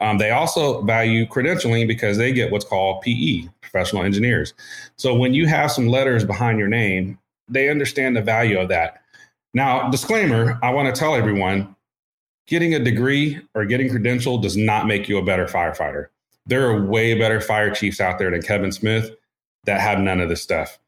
Um, 0.00 0.18
they 0.18 0.30
also 0.30 0.82
value 0.82 1.26
credentialing 1.26 1.86
because 1.86 2.16
they 2.16 2.32
get 2.32 2.50
what's 2.50 2.64
called 2.64 3.02
PE, 3.02 3.48
professional 3.60 4.02
engineers. 4.02 4.54
So 4.96 5.14
when 5.14 5.34
you 5.34 5.46
have 5.46 5.70
some 5.70 5.88
letters 5.88 6.24
behind 6.24 6.58
your 6.58 6.68
name, 6.68 7.18
they 7.48 7.68
understand 7.68 8.16
the 8.16 8.22
value 8.22 8.58
of 8.58 8.68
that. 8.68 9.02
Now, 9.52 9.90
disclaimer 9.90 10.58
I 10.62 10.70
want 10.70 10.94
to 10.94 10.98
tell 10.98 11.14
everyone 11.14 11.74
getting 12.46 12.74
a 12.74 12.78
degree 12.78 13.40
or 13.54 13.64
getting 13.64 13.90
credential 13.90 14.38
does 14.38 14.56
not 14.56 14.86
make 14.86 15.08
you 15.08 15.18
a 15.18 15.24
better 15.24 15.46
firefighter. 15.46 16.06
There 16.46 16.68
are 16.68 16.82
way 16.82 17.18
better 17.18 17.40
fire 17.40 17.72
chiefs 17.72 18.00
out 18.00 18.18
there 18.18 18.30
than 18.30 18.42
Kevin 18.42 18.72
Smith 18.72 19.10
that 19.64 19.80
have 19.80 19.98
none 19.98 20.20
of 20.20 20.28
this 20.28 20.42
stuff. 20.42 20.78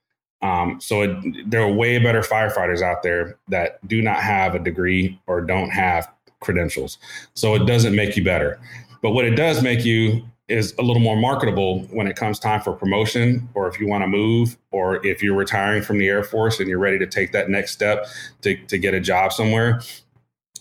Um, 0.40 0.80
so 0.80 1.02
it, 1.02 1.50
there 1.50 1.62
are 1.62 1.72
way 1.72 1.98
better 1.98 2.20
firefighters 2.20 2.82
out 2.82 3.02
there 3.02 3.36
that 3.48 3.86
do 3.86 4.02
not 4.02 4.16
have 4.16 4.54
a 4.54 4.58
degree 4.58 5.20
or 5.26 5.40
don't 5.40 5.70
have 5.70 6.10
credentials. 6.40 6.98
So 7.34 7.54
it 7.54 7.66
doesn't 7.66 7.94
make 7.94 8.16
you 8.16 8.24
better. 8.24 8.58
But 9.02 9.10
what 9.10 9.24
it 9.24 9.34
does 9.34 9.62
make 9.62 9.84
you 9.84 10.24
is 10.48 10.74
a 10.78 10.82
little 10.82 11.02
more 11.02 11.16
marketable 11.16 11.80
when 11.90 12.06
it 12.06 12.16
comes 12.16 12.38
time 12.38 12.60
for 12.60 12.72
promotion 12.72 13.48
or 13.54 13.68
if 13.68 13.80
you 13.80 13.88
want 13.88 14.02
to 14.02 14.08
move 14.08 14.56
or 14.70 15.04
if 15.04 15.22
you're 15.22 15.36
retiring 15.36 15.82
from 15.82 15.98
the 15.98 16.08
Air 16.08 16.22
Force 16.22 16.60
and 16.60 16.68
you're 16.68 16.78
ready 16.78 16.98
to 16.98 17.06
take 17.06 17.32
that 17.32 17.48
next 17.48 17.72
step 17.72 18.06
to, 18.42 18.56
to 18.66 18.78
get 18.78 18.94
a 18.94 19.00
job 19.00 19.32
somewhere. 19.32 19.80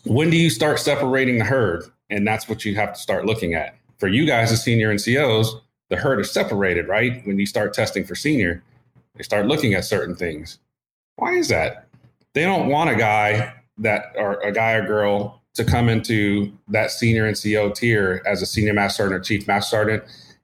When 0.05 0.29
do 0.29 0.37
you 0.37 0.49
start 0.49 0.79
separating 0.79 1.37
the 1.37 1.45
herd? 1.45 1.83
And 2.09 2.27
that's 2.27 2.49
what 2.49 2.65
you 2.65 2.75
have 2.75 2.93
to 2.93 2.99
start 2.99 3.25
looking 3.25 3.53
at. 3.53 3.75
For 3.97 4.07
you 4.07 4.25
guys 4.25 4.51
as 4.51 4.63
senior 4.63 4.93
NCOs, 4.93 5.61
the 5.89 5.97
herd 5.97 6.19
is 6.19 6.31
separated, 6.31 6.87
right? 6.87 7.25
When 7.25 7.37
you 7.37 7.45
start 7.45 7.73
testing 7.73 8.03
for 8.03 8.15
senior, 8.15 8.63
they 9.15 9.23
start 9.23 9.45
looking 9.45 9.73
at 9.73 9.85
certain 9.85 10.15
things. 10.15 10.57
Why 11.17 11.33
is 11.33 11.49
that? 11.49 11.87
They 12.33 12.43
don't 12.43 12.69
want 12.69 12.89
a 12.89 12.95
guy 12.95 13.53
that 13.77 14.13
or 14.15 14.39
a 14.39 14.51
guy 14.51 14.73
or 14.73 14.85
girl 14.85 15.40
to 15.53 15.65
come 15.65 15.89
into 15.89 16.51
that 16.69 16.91
senior 16.91 17.29
NCO 17.29 17.75
tier 17.75 18.21
as 18.25 18.41
a 18.41 18.45
senior 18.45 18.73
master 18.73 19.03
sergeant 19.03 19.21
or 19.21 19.23
chief 19.23 19.47
master 19.47 19.69
sergeant, 19.69 20.03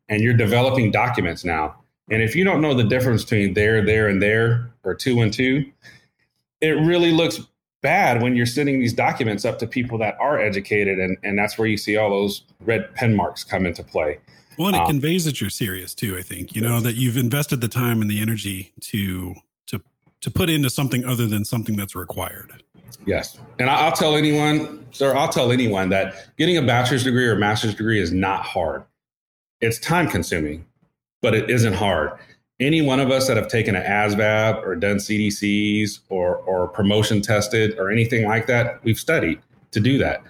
and 0.09 0.21
you're 0.21 0.33
developing 0.33 0.91
documents 0.91 1.43
now. 1.43 1.75
And 2.09 2.21
if 2.21 2.35
you 2.35 2.43
don't 2.43 2.61
know 2.61 2.73
the 2.73 2.83
difference 2.83 3.23
between 3.23 3.53
there, 3.53 3.83
there, 3.83 4.07
and 4.07 4.21
there, 4.21 4.71
or 4.83 4.95
two 4.95 5.21
and 5.21 5.33
two, 5.33 5.65
it 6.61 6.71
really 6.71 7.11
looks 7.11 7.39
bad 7.81 8.21
when 8.21 8.35
you're 8.35 8.45
sending 8.45 8.79
these 8.79 8.93
documents 8.93 9.45
up 9.45 9.59
to 9.59 9.67
people 9.67 9.97
that 9.99 10.17
are 10.19 10.39
educated, 10.39 10.99
and, 10.99 11.17
and 11.23 11.37
that's 11.37 11.57
where 11.57 11.67
you 11.67 11.77
see 11.77 11.97
all 11.97 12.09
those 12.09 12.43
red 12.61 12.93
pen 12.95 13.15
marks 13.15 13.43
come 13.43 13.65
into 13.65 13.83
play. 13.83 14.19
Well, 14.57 14.67
and 14.67 14.75
it 14.75 14.81
um, 14.81 14.87
conveys 14.87 15.25
that 15.25 15.39
you're 15.39 15.49
serious 15.49 15.93
too. 15.93 16.17
I 16.17 16.21
think 16.21 16.55
you 16.55 16.61
know 16.61 16.79
that 16.79 16.95
you've 16.95 17.17
invested 17.17 17.61
the 17.61 17.67
time 17.67 18.01
and 18.01 18.09
the 18.09 18.21
energy 18.21 18.73
to 18.81 19.35
to 19.67 19.81
to 20.21 20.31
put 20.31 20.49
into 20.49 20.69
something 20.69 21.05
other 21.05 21.27
than 21.27 21.45
something 21.45 21.75
that's 21.75 21.95
required. 21.95 22.63
Yes. 23.05 23.39
And 23.59 23.69
I'll 23.69 23.91
tell 23.91 24.15
anyone, 24.15 24.85
sir, 24.91 25.15
I'll 25.15 25.29
tell 25.29 25.51
anyone 25.51 25.89
that 25.89 26.35
getting 26.37 26.57
a 26.57 26.61
bachelor's 26.61 27.03
degree 27.03 27.25
or 27.25 27.35
master's 27.35 27.75
degree 27.75 27.99
is 27.99 28.11
not 28.11 28.43
hard. 28.43 28.83
It's 29.61 29.79
time 29.79 30.07
consuming, 30.07 30.65
but 31.21 31.33
it 31.33 31.49
isn't 31.49 31.73
hard. 31.73 32.11
Any 32.59 32.81
one 32.81 32.99
of 32.99 33.11
us 33.11 33.27
that 33.27 33.37
have 33.37 33.47
taken 33.47 33.75
an 33.75 33.83
ASVAB 33.83 34.63
or 34.65 34.75
done 34.75 34.97
CDCs 34.97 35.99
or, 36.09 36.37
or 36.37 36.67
promotion 36.67 37.21
tested 37.21 37.77
or 37.77 37.91
anything 37.91 38.25
like 38.25 38.47
that, 38.47 38.83
we've 38.83 38.99
studied 38.99 39.39
to 39.71 39.79
do 39.79 39.97
that. 39.99 40.23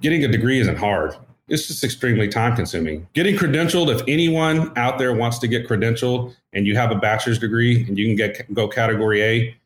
Getting 0.00 0.24
a 0.24 0.28
degree 0.28 0.60
isn't 0.60 0.76
hard. 0.76 1.16
It's 1.48 1.66
just 1.66 1.82
extremely 1.82 2.28
time 2.28 2.54
consuming. 2.54 3.08
Getting 3.14 3.36
credentialed, 3.36 3.92
if 3.92 4.02
anyone 4.06 4.70
out 4.76 4.98
there 4.98 5.14
wants 5.14 5.38
to 5.38 5.48
get 5.48 5.66
credentialed 5.66 6.36
and 6.52 6.66
you 6.66 6.76
have 6.76 6.90
a 6.90 6.94
bachelor's 6.94 7.38
degree 7.38 7.86
and 7.88 7.98
you 7.98 8.06
can 8.06 8.14
get 8.14 8.52
go 8.52 8.68
category 8.68 9.22
A, 9.22 9.56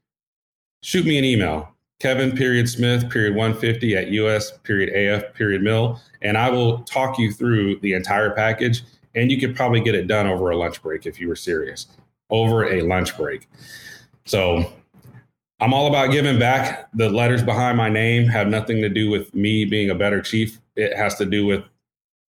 shoot 0.83 1.07
me 1.07 1.19
an 1.19 1.25
email 1.25 1.69
kevin 2.01 2.37
period 2.37 2.69
smith 2.69 3.09
period 3.11 3.35
150 3.35 3.97
at 3.97 4.09
us 4.09 4.53
period 4.65 4.91
af 4.95 5.33
period 5.35 5.63
mill 5.63 6.01
and 6.21 6.37
i 6.37 6.51
will 6.51 6.79
talk 6.83 7.19
you 7.19 7.33
through 7.33 7.79
the 7.81 7.95
entire 7.95 8.31
package 8.31 8.83
and 9.15 9.31
you 9.31 9.39
could 9.39 9.55
probably 9.55 9.81
get 9.81 9.95
it 9.95 10.07
done 10.07 10.27
over 10.27 10.51
a 10.51 10.57
lunch 10.57 10.83
break 10.83 11.07
if 11.07 11.21
you 11.21 11.29
were 11.29 11.37
serious 11.37 11.87
over 12.33 12.65
a 12.65 12.81
lunch 12.81 13.17
break. 13.17 13.49
So 14.25 14.73
i'm 15.61 15.73
all 15.73 15.87
about 15.87 16.11
giving 16.11 16.39
back. 16.39 16.89
The 16.95 17.09
letters 17.09 17.43
behind 17.43 17.77
my 17.77 17.89
name 17.89 18.27
have 18.27 18.49
nothing 18.49 18.81
to 18.83 18.89
do 18.89 19.11
with 19.11 19.33
me 19.35 19.65
being 19.65 19.91
a 19.91 19.95
better 19.95 20.21
chief. 20.21 20.59
It 20.75 20.97
has 20.97 21.15
to 21.17 21.27
do 21.27 21.47
with 21.47 21.63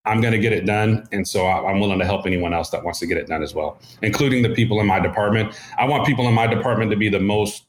i'm 0.05 0.21
going 0.21 0.33
to 0.33 0.39
get 0.39 0.53
it 0.53 0.67
done 0.67 1.07
and 1.13 1.27
so 1.27 1.47
i'm 1.47 1.79
willing 1.79 2.01
to 2.01 2.05
help 2.05 2.27
anyone 2.27 2.53
else 2.53 2.71
that 2.71 2.83
wants 2.83 2.99
to 2.99 3.07
get 3.07 3.17
it 3.17 3.29
done 3.29 3.41
as 3.41 3.55
well 3.55 3.79
including 4.03 4.43
the 4.43 4.49
people 4.49 4.81
in 4.81 4.87
my 4.87 4.99
department. 4.99 5.57
I 5.79 5.85
want 5.85 6.05
people 6.05 6.27
in 6.27 6.35
my 6.35 6.49
department 6.49 6.91
to 6.91 6.97
be 6.97 7.09
the 7.09 7.21
most 7.21 7.67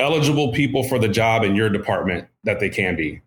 eligible 0.00 0.52
people 0.52 0.82
for 0.82 0.98
the 0.98 1.08
job 1.08 1.44
in 1.44 1.54
your 1.54 1.68
department 1.68 2.28
that 2.44 2.60
they 2.60 2.68
can 2.68 2.96
be. 2.96 3.20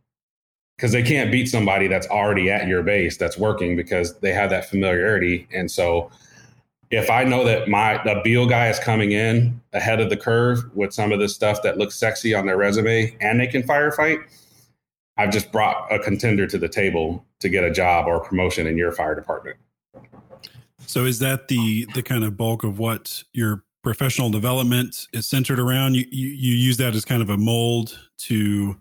Because 0.77 0.91
they 0.91 1.03
can't 1.03 1.31
beat 1.31 1.47
somebody 1.47 1.87
that's 1.87 2.07
already 2.07 2.49
at 2.49 2.67
your 2.67 2.83
base 2.83 3.15
that's 3.17 3.37
working 3.37 3.75
because 3.75 4.19
they 4.19 4.33
have 4.33 4.49
that 4.49 4.69
familiarity. 4.69 5.47
And 5.53 5.69
so 5.69 6.11
if 6.89 7.09
i 7.09 7.23
know 7.23 7.43
that 7.43 7.67
my 7.67 7.99
the 8.03 8.21
Beale 8.23 8.45
guy 8.45 8.67
is 8.67 8.77
coming 8.77 9.13
in 9.13 9.59
ahead 9.71 9.99
of 9.99 10.11
the 10.11 10.17
curve 10.17 10.63
with 10.75 10.93
some 10.93 11.11
of 11.11 11.19
the 11.19 11.27
stuff 11.27 11.63
that 11.63 11.77
looks 11.77 11.95
sexy 11.95 12.35
on 12.35 12.45
their 12.45 12.57
resume 12.57 13.15
and 13.19 13.39
they 13.39 13.47
can 13.47 13.63
firefight 13.63 14.21
i've 15.17 15.31
just 15.31 15.51
brought 15.51 15.91
a 15.91 15.97
contender 15.97 16.45
to 16.45 16.59
the 16.59 16.67
table 16.67 17.25
to 17.43 17.49
get 17.49 17.63
a 17.63 17.69
job 17.69 18.07
or 18.07 18.21
promotion 18.21 18.65
in 18.65 18.77
your 18.77 18.91
fire 18.91 19.13
department. 19.13 19.57
So 20.87 21.05
is 21.05 21.19
that 21.19 21.49
the 21.49 21.85
the 21.93 22.01
kind 22.01 22.23
of 22.23 22.35
bulk 22.35 22.63
of 22.63 22.79
what 22.79 23.23
your 23.33 23.62
professional 23.83 24.29
development 24.29 25.07
is 25.13 25.27
centered 25.27 25.59
around 25.59 25.93
you, 25.95 26.05
you 26.09 26.27
you 26.29 26.55
use 26.55 26.77
that 26.77 26.95
as 26.95 27.05
kind 27.05 27.21
of 27.21 27.29
a 27.29 27.37
mold 27.37 27.99
to 28.17 28.75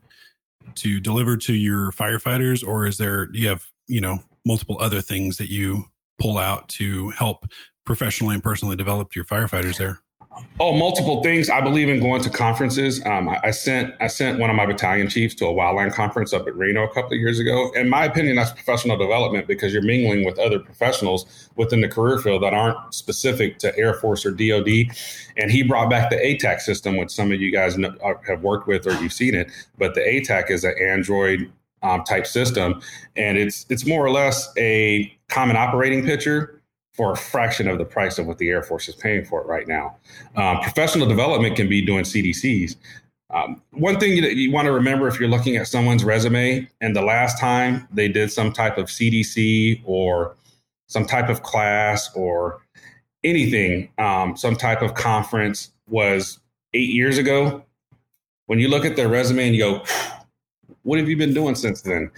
to 0.77 1.01
deliver 1.01 1.37
to 1.37 1.53
your 1.53 1.91
firefighters 1.93 2.67
or 2.67 2.87
is 2.87 2.99
there 2.99 3.27
do 3.27 3.39
you 3.39 3.49
have 3.49 3.67
you 3.89 4.01
know 4.01 4.19
multiple 4.47 4.77
other 4.81 5.01
things 5.01 5.37
that 5.37 5.51
you 5.51 5.85
pull 6.21 6.39
out 6.39 6.69
to 6.69 7.11
help 7.11 7.47
professionally 7.85 8.35
and 8.35 8.45
personally 8.45 8.77
develop 8.77 9.15
your 9.17 9.25
firefighters 9.25 9.77
there 9.77 10.02
Oh, 10.61 10.77
multiple 10.77 11.23
things. 11.23 11.51
I 11.51 11.61
believe 11.61 11.89
in 11.89 12.01
going 12.01 12.23
to 12.23 12.31
conferences. 12.31 13.05
Um, 13.05 13.29
I, 13.29 13.41
I, 13.45 13.51
sent 13.51 13.95
I 14.01 14.07
sent 14.07 14.39
one 14.39 14.49
of 14.49 14.57
my 14.57 14.65
battalion 14.65 15.09
chiefs 15.09 15.35
to 15.37 15.47
a 15.47 15.53
wildland 15.53 15.93
conference 15.93 16.33
up 16.33 16.47
at 16.47 16.55
Reno 16.55 16.85
a 16.85 16.89
couple 16.89 17.13
of 17.13 17.19
years 17.19 17.39
ago. 17.39 17.73
In 17.73 17.89
my 17.89 18.05
opinion, 18.05 18.37
that's 18.37 18.53
professional 18.53 18.97
development 18.97 19.47
because 19.47 19.73
you're 19.73 19.83
mingling 19.83 20.25
with 20.25 20.39
other 20.39 20.59
professionals 20.59 21.49
within 21.57 21.81
the 21.81 21.89
career 21.89 22.19
field 22.19 22.43
that 22.43 22.55
aren't 22.55 22.95
specific 22.95 23.59
to 23.59 23.77
Air 23.77 23.95
Force 23.95 24.25
or 24.25 24.31
DoD. 24.31 24.69
And 25.37 25.51
he 25.51 25.63
brought 25.63 25.91
back 25.91 26.11
the 26.11 26.17
ATAK 26.17 26.61
system, 26.61 26.97
which 26.97 27.11
some 27.11 27.33
of 27.33 27.41
you 27.41 27.51
guys 27.51 27.77
know, 27.77 27.95
uh, 28.05 28.15
have 28.27 28.43
worked 28.43 28.69
with 28.69 28.87
or 28.87 28.93
you've 29.03 29.13
seen 29.13 29.35
it. 29.35 29.51
But 29.79 29.95
the 29.95 30.01
ATAK 30.01 30.51
is 30.51 30.65
an 30.65 30.75
Android 30.81 31.51
um, 31.83 32.05
type 32.05 32.27
system, 32.27 32.81
and 33.17 33.37
it's 33.37 33.67
it's 33.69 33.85
more 33.85 34.05
or 34.05 34.11
less 34.11 34.53
a 34.57 35.13
common 35.29 35.57
operating 35.57 36.05
picture 36.05 36.62
for 36.95 37.13
a 37.13 37.17
fraction 37.17 37.69
of 37.69 37.79
the 37.79 37.85
price 37.85 38.19
of 38.19 38.27
what 38.27 38.39
the 38.39 38.49
Air 38.51 38.63
Force 38.63 38.89
is 38.89 38.95
paying 38.95 39.25
for 39.25 39.41
it 39.41 39.47
right 39.47 39.67
now. 39.67 39.97
Um, 40.37 40.61
professional 40.61 41.07
development 41.07 41.57
can 41.57 41.69
be 41.69 41.85
doing 41.85 42.05
CDCs. 42.05 42.77
Um, 43.31 43.63
one 43.71 43.99
thing 43.99 44.21
that 44.21 44.37
you 44.37 44.53
want 44.53 44.67
to 44.67 44.73
remember 44.73 45.09
if 45.09 45.19
you're 45.19 45.29
looking 45.29 45.57
at 45.57 45.67
someone's 45.67 46.05
resume 46.05 46.69
and 46.83 46.95
the 46.95 47.01
last 47.01 47.41
time 47.41 47.89
they 47.91 48.09
did 48.09 48.31
some 48.31 48.53
type 48.53 48.77
of 48.77 48.87
CDC 48.87 49.83
or 49.87 50.37
some 50.89 51.07
type 51.07 51.31
of 51.31 51.43
class 51.43 52.15
or 52.15 52.61
anything, 53.25 53.89
um, 53.97 54.37
some 54.37 54.55
type 54.55 54.83
of 54.83 54.95
conference 54.95 55.73
was 55.89 56.41
eight 56.75 56.91
years 56.91 57.17
ago. 57.17 57.65
When 58.47 58.59
you 58.59 58.69
look 58.69 58.85
at 58.85 58.97
their 58.97 59.09
resume 59.09 59.47
and 59.47 59.57
you 59.57 59.63
go, 59.63 59.85
what 60.83 60.99
have 60.99 61.09
you 61.09 61.17
been 61.17 61.33
doing 61.33 61.55
since 61.55 61.81
then? 61.81 62.11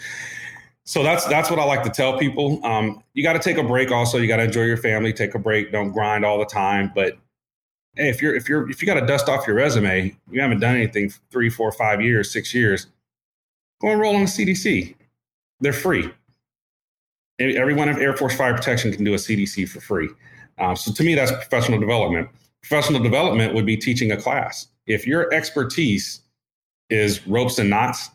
So 0.85 1.03
that's 1.03 1.27
that's 1.27 1.51
what 1.51 1.59
I 1.59 1.65
like 1.65 1.83
to 1.85 1.91
tell 1.91 2.19
people. 2.19 2.65
Um, 2.65 3.03
you 3.15 3.23
got 3.23 3.33
to 3.33 3.39
take 3.39 3.57
a 3.57 3.63
break. 3.63 3.91
Also, 3.91 4.19
you 4.19 4.29
got 4.29 4.37
to 4.37 4.45
enjoy 4.45 4.65
your 4.65 4.77
family. 4.77 5.13
Take 5.13 5.35
a 5.35 5.39
break. 5.39 5.73
Don't 5.73 5.93
grind 5.93 6.25
all 6.25 6.39
the 6.39 6.45
time. 6.45 6.93
But 6.95 7.17
hey, 7.97 8.11
if 8.11 8.21
you're 8.21 8.35
if 8.35 8.49
you're 8.49 8.69
if 8.71 8.83
you 8.83 8.87
got 8.87 9.01
to 9.01 9.07
dust 9.07 9.29
off 9.29 9.47
your 9.47 9.57
resume, 9.57 10.15
you 10.31 10.41
haven't 10.43 10.61
done 10.61 10.77
anything 10.77 11.11
three, 11.31 11.49
four, 11.49 11.73
five 11.73 12.03
years, 12.03 12.31
six 12.31 12.53
years. 12.53 12.87
Go 13.81 13.89
enroll 13.91 14.15
in 14.15 14.23
the 14.23 14.27
CDC. 14.27 14.95
They're 15.61 15.73
free. 15.73 16.11
Everyone 17.39 17.89
in 17.89 17.99
Air 17.99 18.17
Force 18.17 18.37
Fire 18.37 18.55
Protection 18.55 18.93
can 18.93 19.05
do 19.05 19.15
a 19.15 19.17
CDC 19.17 19.69
for 19.69 19.81
free. 19.81 20.09
Um, 20.59 20.77
so 20.77 20.93
to 20.93 21.03
me, 21.03 21.15
that's 21.15 21.33
professional 21.33 21.81
development. 21.81 22.29
Professional 22.63 23.03
development 23.03 23.55
would 23.55 23.67
be 23.67 23.77
teaching 23.77 24.13
a 24.13 24.17
class. 24.17 24.69
If 24.87 25.07
your 25.07 25.33
expertise 25.35 26.21
is 26.91 27.27
ropes 27.27 27.59
and 27.59 27.71
knots, 27.71 28.11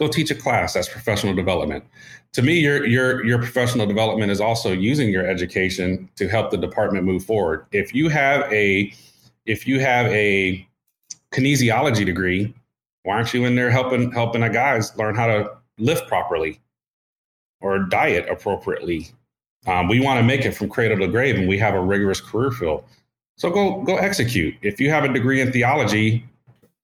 go 0.00 0.08
teach 0.08 0.30
a 0.30 0.34
class. 0.34 0.72
That's 0.72 0.88
professional 0.88 1.34
development. 1.34 1.84
To 2.32 2.42
me, 2.42 2.58
your 2.58 2.84
your 2.86 3.24
your 3.24 3.38
professional 3.38 3.86
development 3.86 4.32
is 4.32 4.40
also 4.40 4.72
using 4.72 5.10
your 5.10 5.26
education 5.26 6.08
to 6.16 6.26
help 6.26 6.50
the 6.50 6.56
department 6.56 7.04
move 7.04 7.22
forward. 7.22 7.66
If 7.70 7.94
you 7.94 8.08
have 8.08 8.50
a 8.52 8.92
if 9.46 9.68
you 9.68 9.78
have 9.78 10.06
a 10.06 10.66
kinesiology 11.32 12.04
degree, 12.04 12.52
why 13.04 13.16
aren't 13.16 13.34
you 13.34 13.44
in 13.44 13.54
there 13.54 13.70
helping 13.70 14.10
helping 14.10 14.42
a 14.42 14.50
guys 14.50 14.96
learn 14.96 15.14
how 15.14 15.26
to 15.26 15.50
lift 15.78 16.08
properly 16.08 16.58
or 17.60 17.78
diet 17.78 18.26
appropriately? 18.28 19.08
Um, 19.66 19.88
we 19.88 20.00
want 20.00 20.18
to 20.18 20.22
make 20.22 20.46
it 20.46 20.52
from 20.52 20.70
cradle 20.70 20.98
to 20.98 21.08
grave, 21.08 21.36
and 21.36 21.46
we 21.46 21.58
have 21.58 21.74
a 21.74 21.80
rigorous 21.80 22.20
career 22.20 22.50
field. 22.50 22.84
So 23.36 23.50
go 23.50 23.82
go 23.82 23.96
execute. 23.96 24.54
If 24.62 24.80
you 24.80 24.88
have 24.88 25.04
a 25.04 25.12
degree 25.12 25.42
in 25.42 25.52
theology, 25.52 26.24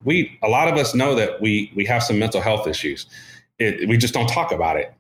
we 0.05 0.39
a 0.43 0.49
lot 0.49 0.69
of 0.69 0.77
us 0.77 0.95
know 0.95 1.15
that 1.15 1.41
we 1.41 1.73
we 1.75 1.85
have 1.87 2.03
some 2.03 2.19
mental 2.19 2.41
health 2.41 2.67
issues. 2.67 3.07
It, 3.59 3.89
we 3.89 3.97
just 3.97 4.15
don't 4.15 4.29
talk 4.29 4.53
about 4.53 4.77
it. 4.77 4.93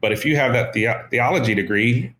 But 0.00 0.12
if 0.12 0.24
you 0.24 0.36
have 0.36 0.52
that 0.52 0.72
the, 0.72 0.88
theology 1.10 1.54
degree 1.54 2.14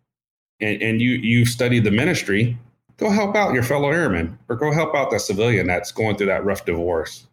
and, 0.59 0.81
and 0.81 1.01
you 1.01 1.11
you 1.11 1.45
study 1.45 1.79
the 1.79 1.91
ministry, 1.91 2.57
go 2.97 3.09
help 3.09 3.35
out 3.35 3.53
your 3.53 3.63
fellow 3.63 3.89
airman 3.89 4.37
or 4.49 4.55
go 4.55 4.71
help 4.71 4.95
out 4.95 5.11
that 5.11 5.21
civilian 5.21 5.67
that's 5.67 5.91
going 5.91 6.17
through 6.17 6.27
that 6.27 6.45
rough 6.45 6.65
divorce. 6.65 7.25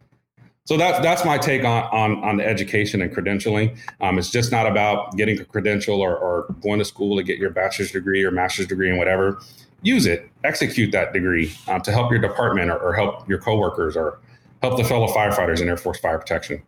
So 0.65 0.77
that's 0.77 1.01
that's 1.01 1.25
my 1.25 1.39
take 1.39 1.65
on 1.65 1.85
on, 1.85 2.25
on 2.25 2.37
the 2.39 2.47
education 2.47 3.01
and 3.01 3.15
credentialing. 3.15 3.79
Um, 4.01 4.19
it's 4.19 4.31
just 4.31 4.51
not 4.51 4.67
about 4.67 5.17
getting 5.17 5.41
a 5.41 5.45
credential 5.45 6.01
or, 6.01 6.17
or 6.17 6.53
going 6.61 6.81
to 6.81 6.85
school 6.85 7.17
to 7.17 7.23
get 7.23 7.39
your 7.39 7.51
bachelor's 7.51 7.93
degree 7.93 8.25
or 8.25 8.31
master's 8.31 8.67
degree 8.67 8.89
and 8.89 8.99
whatever. 8.99 9.41
Use 9.83 10.07
it, 10.07 10.29
execute 10.43 10.91
that 10.91 11.13
degree 11.13 11.53
um, 11.69 11.83
to 11.83 11.93
help 11.93 12.11
your 12.11 12.21
department 12.21 12.71
or, 12.71 12.79
or 12.79 12.95
help 12.95 13.29
your 13.29 13.39
coworkers 13.39 13.97
or 13.97 14.19
help 14.63 14.77
the 14.77 14.85
fellow 14.85 15.07
firefighters 15.09 15.61
in 15.61 15.69
Air 15.69 15.77
Force 15.77 15.99
Fire 15.99 16.19
Protection. 16.19 16.63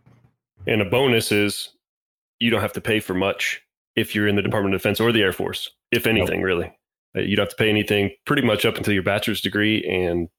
And 0.67 0.81
a 0.81 0.85
bonus 0.85 1.31
is 1.31 1.69
you 2.39 2.49
don't 2.49 2.61
have 2.61 2.73
to 2.73 2.81
pay 2.81 2.99
for 2.99 3.13
much 3.13 3.61
if 3.95 4.13
you're 4.15 4.27
in 4.27 4.35
the 4.35 4.41
Department 4.41 4.75
of 4.75 4.81
Defense 4.81 4.99
or 4.99 5.11
the 5.11 5.21
Air 5.21 5.33
Force, 5.33 5.69
if 5.91 6.05
anything, 6.07 6.41
really. 6.41 6.71
Uh, 7.15 7.21
you 7.21 7.35
don't 7.35 7.43
have 7.45 7.49
to 7.49 7.55
pay 7.55 7.69
anything 7.69 8.11
pretty 8.25 8.41
much 8.43 8.65
up 8.65 8.77
until 8.77 8.93
your 8.93 9.03
bachelor's 9.03 9.41
degree 9.41 9.83
and 9.85 10.29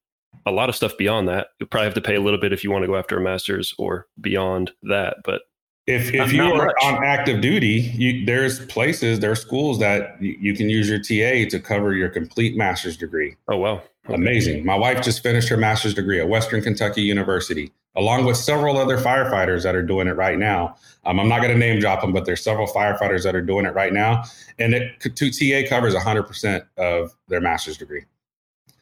a 0.45 0.51
lot 0.51 0.69
of 0.69 0.75
stuff 0.75 0.97
beyond 0.97 1.27
that. 1.27 1.47
You'll 1.59 1.67
probably 1.67 1.85
have 1.85 1.93
to 1.95 2.01
pay 2.01 2.15
a 2.15 2.21
little 2.21 2.39
bit 2.39 2.53
if 2.53 2.63
you 2.63 2.71
want 2.71 2.83
to 2.83 2.87
go 2.87 2.95
after 2.95 3.17
a 3.17 3.21
master's 3.21 3.75
or 3.77 4.07
beyond 4.21 4.71
that. 4.83 5.17
But 5.25 5.41
If 5.87 6.13
if 6.13 6.31
you 6.31 6.43
are 6.43 6.67
much. 6.67 6.75
on 6.83 7.03
active 7.03 7.41
duty, 7.41 7.91
you, 7.95 8.25
there's 8.25 8.65
places, 8.67 9.19
there 9.19 9.31
are 9.31 9.35
schools 9.35 9.79
that 9.79 10.15
you, 10.21 10.37
you 10.39 10.55
can 10.55 10.69
use 10.69 10.87
your 10.89 10.99
TA 10.99 11.49
to 11.49 11.59
cover 11.59 11.93
your 11.93 12.07
complete 12.09 12.55
master's 12.55 12.95
degree. 12.95 13.35
oh, 13.49 13.57
wow. 13.57 13.83
Okay. 14.05 14.15
Amazing. 14.15 14.65
My 14.65 14.75
wife 14.75 15.03
just 15.03 15.21
finished 15.21 15.47
her 15.49 15.57
master's 15.57 15.93
degree 15.93 16.19
at 16.19 16.27
Western 16.27 16.61
Kentucky 16.61 17.01
University, 17.03 17.71
along 17.95 18.25
with 18.25 18.35
several 18.37 18.77
other 18.77 18.97
firefighters 18.97 19.63
that 19.63 19.75
are 19.75 19.83
doing 19.83 20.07
it 20.07 20.15
right 20.15 20.39
now. 20.39 20.75
Um, 21.05 21.19
I'm 21.19 21.29
not 21.29 21.41
going 21.41 21.51
to 21.53 21.57
name 21.57 21.79
drop 21.79 22.01
them, 22.01 22.11
but 22.11 22.25
there's 22.25 22.43
several 22.43 22.67
firefighters 22.67 23.23
that 23.23 23.35
are 23.35 23.41
doing 23.41 23.65
it 23.65 23.75
right 23.75 23.93
now. 23.93 24.23
And 24.59 24.73
it 24.73 24.99
to 25.01 25.09
TA 25.29 25.67
covers 25.69 25.93
100% 25.93 26.65
of 26.77 27.15
their 27.27 27.41
master's 27.41 27.77
degree. 27.77 28.03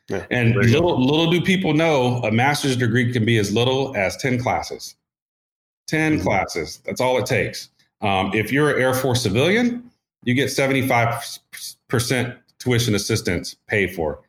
Yeah, 0.10 0.26
And 0.32 0.56
there 0.56 0.66
you 0.66 0.74
go. 0.74 0.80
little, 0.86 1.06
little 1.06 1.30
do 1.30 1.42
people 1.42 1.74
know 1.74 2.16
a 2.24 2.32
master's 2.32 2.76
degree 2.78 3.12
can 3.12 3.26
be 3.26 3.38
as 3.38 3.54
little 3.54 3.96
as 3.96 4.16
10 4.18 4.40
classes. 4.40 4.96
10 5.88 6.20
Mhm. 6.20 6.24
classes. 6.24 6.80
That's 6.86 7.02
all 7.02 7.18
it 7.20 7.26
takes. 7.26 7.70
Um, 8.02 8.32
if 8.34 8.52
you're 8.52 8.76
an 8.76 8.82
Air 8.82 8.94
Force 8.94 9.22
civilian, 9.22 9.84
you 10.24 10.34
get 10.34 10.50
75% 10.50 12.36
tuition 12.58 12.96
assistance 12.96 13.56
paid 13.68 13.94
for, 13.94 14.22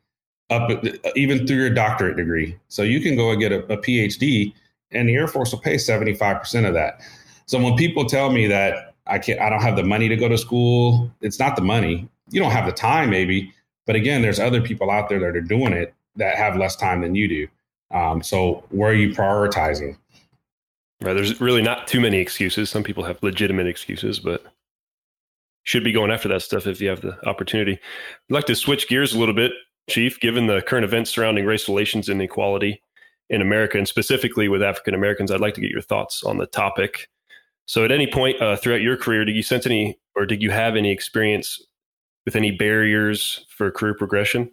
up 0.51 0.69
even 1.15 1.47
through 1.47 1.57
your 1.57 1.69
doctorate 1.69 2.17
degree. 2.17 2.57
So 2.67 2.83
you 2.83 3.01
can 3.01 3.15
go 3.15 3.31
and 3.31 3.39
get 3.39 3.51
a, 3.51 3.59
a 3.73 3.77
PhD, 3.77 4.53
and 4.91 5.09
the 5.09 5.15
Air 5.15 5.27
Force 5.27 5.51
will 5.51 5.59
pay 5.59 5.75
75% 5.75 6.67
of 6.67 6.73
that. 6.73 7.01
So 7.45 7.59
when 7.59 7.75
people 7.75 8.05
tell 8.05 8.31
me 8.31 8.47
that 8.47 8.95
I 9.07 9.17
can't, 9.17 9.39
I 9.39 9.49
don't 9.49 9.61
have 9.61 9.75
the 9.75 9.83
money 9.83 10.07
to 10.09 10.15
go 10.15 10.27
to 10.27 10.37
school, 10.37 11.11
it's 11.21 11.39
not 11.39 11.55
the 11.55 11.61
money. 11.61 12.07
You 12.29 12.39
don't 12.39 12.51
have 12.51 12.65
the 12.65 12.71
time, 12.71 13.09
maybe, 13.09 13.53
but 13.85 13.95
again, 13.95 14.21
there's 14.21 14.39
other 14.39 14.61
people 14.61 14.91
out 14.91 15.09
there 15.09 15.19
that 15.19 15.35
are 15.35 15.41
doing 15.41 15.73
it 15.73 15.93
that 16.15 16.35
have 16.35 16.55
less 16.55 16.75
time 16.75 17.01
than 17.01 17.15
you 17.15 17.27
do. 17.27 17.47
Um, 17.91 18.21
so 18.21 18.63
where 18.69 18.91
are 18.91 18.95
you 18.95 19.09
prioritizing? 19.09 19.97
Right. 21.01 21.13
There's 21.13 21.41
really 21.41 21.61
not 21.61 21.87
too 21.87 21.99
many 21.99 22.19
excuses. 22.19 22.69
Some 22.69 22.83
people 22.83 23.03
have 23.03 23.21
legitimate 23.23 23.67
excuses, 23.67 24.19
but 24.19 24.45
should 25.63 25.83
be 25.83 25.91
going 25.91 26.11
after 26.11 26.29
that 26.29 26.41
stuff 26.41 26.67
if 26.67 26.79
you 26.79 26.89
have 26.89 27.01
the 27.01 27.17
opportunity. 27.27 27.73
I'd 27.73 28.33
like 28.33 28.45
to 28.45 28.55
switch 28.55 28.87
gears 28.87 29.13
a 29.13 29.19
little 29.19 29.33
bit, 29.33 29.51
Chief, 29.91 30.19
given 30.19 30.47
the 30.47 30.61
current 30.61 30.85
events 30.85 31.11
surrounding 31.11 31.45
race 31.45 31.67
relations 31.67 32.09
and 32.09 32.21
equality 32.21 32.81
in 33.29 33.41
America, 33.41 33.77
and 33.77 33.87
specifically 33.87 34.47
with 34.49 34.61
African 34.61 34.93
Americans. 34.93 35.31
I'd 35.31 35.39
like 35.39 35.53
to 35.55 35.61
get 35.61 35.71
your 35.71 35.81
thoughts 35.81 36.23
on 36.23 36.37
the 36.37 36.47
topic. 36.47 37.09
So, 37.65 37.85
at 37.85 37.91
any 37.91 38.07
point 38.07 38.41
uh, 38.41 38.55
throughout 38.57 38.81
your 38.81 38.97
career, 38.97 39.23
did 39.23 39.35
you 39.35 39.43
sense 39.43 39.65
any, 39.65 39.97
or 40.15 40.25
did 40.25 40.41
you 40.41 40.51
have 40.51 40.75
any 40.75 40.91
experience 40.91 41.61
with 42.25 42.35
any 42.35 42.51
barriers 42.51 43.45
for 43.49 43.71
career 43.71 43.93
progression? 43.93 44.51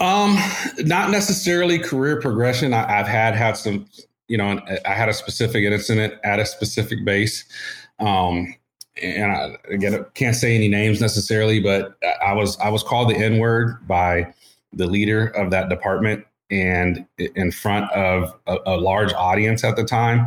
Um, 0.00 0.36
not 0.78 1.10
necessarily 1.10 1.78
career 1.78 2.20
progression. 2.20 2.72
I, 2.74 3.00
I've 3.00 3.06
had 3.06 3.34
had 3.34 3.56
some, 3.56 3.86
you 4.28 4.38
know, 4.38 4.60
I 4.84 4.94
had 4.94 5.08
a 5.08 5.14
specific 5.14 5.64
incident 5.64 6.14
at 6.24 6.40
a 6.40 6.46
specific 6.46 7.04
base. 7.04 7.44
Um, 8.00 8.54
and 9.02 9.32
I, 9.32 9.56
again, 9.68 10.04
can't 10.14 10.36
say 10.36 10.54
any 10.54 10.68
names 10.68 11.00
necessarily, 11.00 11.60
but 11.60 11.96
I 12.22 12.32
was 12.32 12.58
I 12.58 12.68
was 12.68 12.82
called 12.82 13.10
the 13.10 13.16
N 13.16 13.38
word 13.38 13.86
by 13.86 14.32
the 14.72 14.86
leader 14.86 15.28
of 15.28 15.50
that 15.50 15.68
department 15.68 16.24
and 16.50 17.06
in 17.18 17.50
front 17.50 17.90
of 17.92 18.34
a, 18.46 18.58
a 18.66 18.76
large 18.76 19.12
audience 19.12 19.64
at 19.64 19.76
the 19.76 19.84
time, 19.84 20.26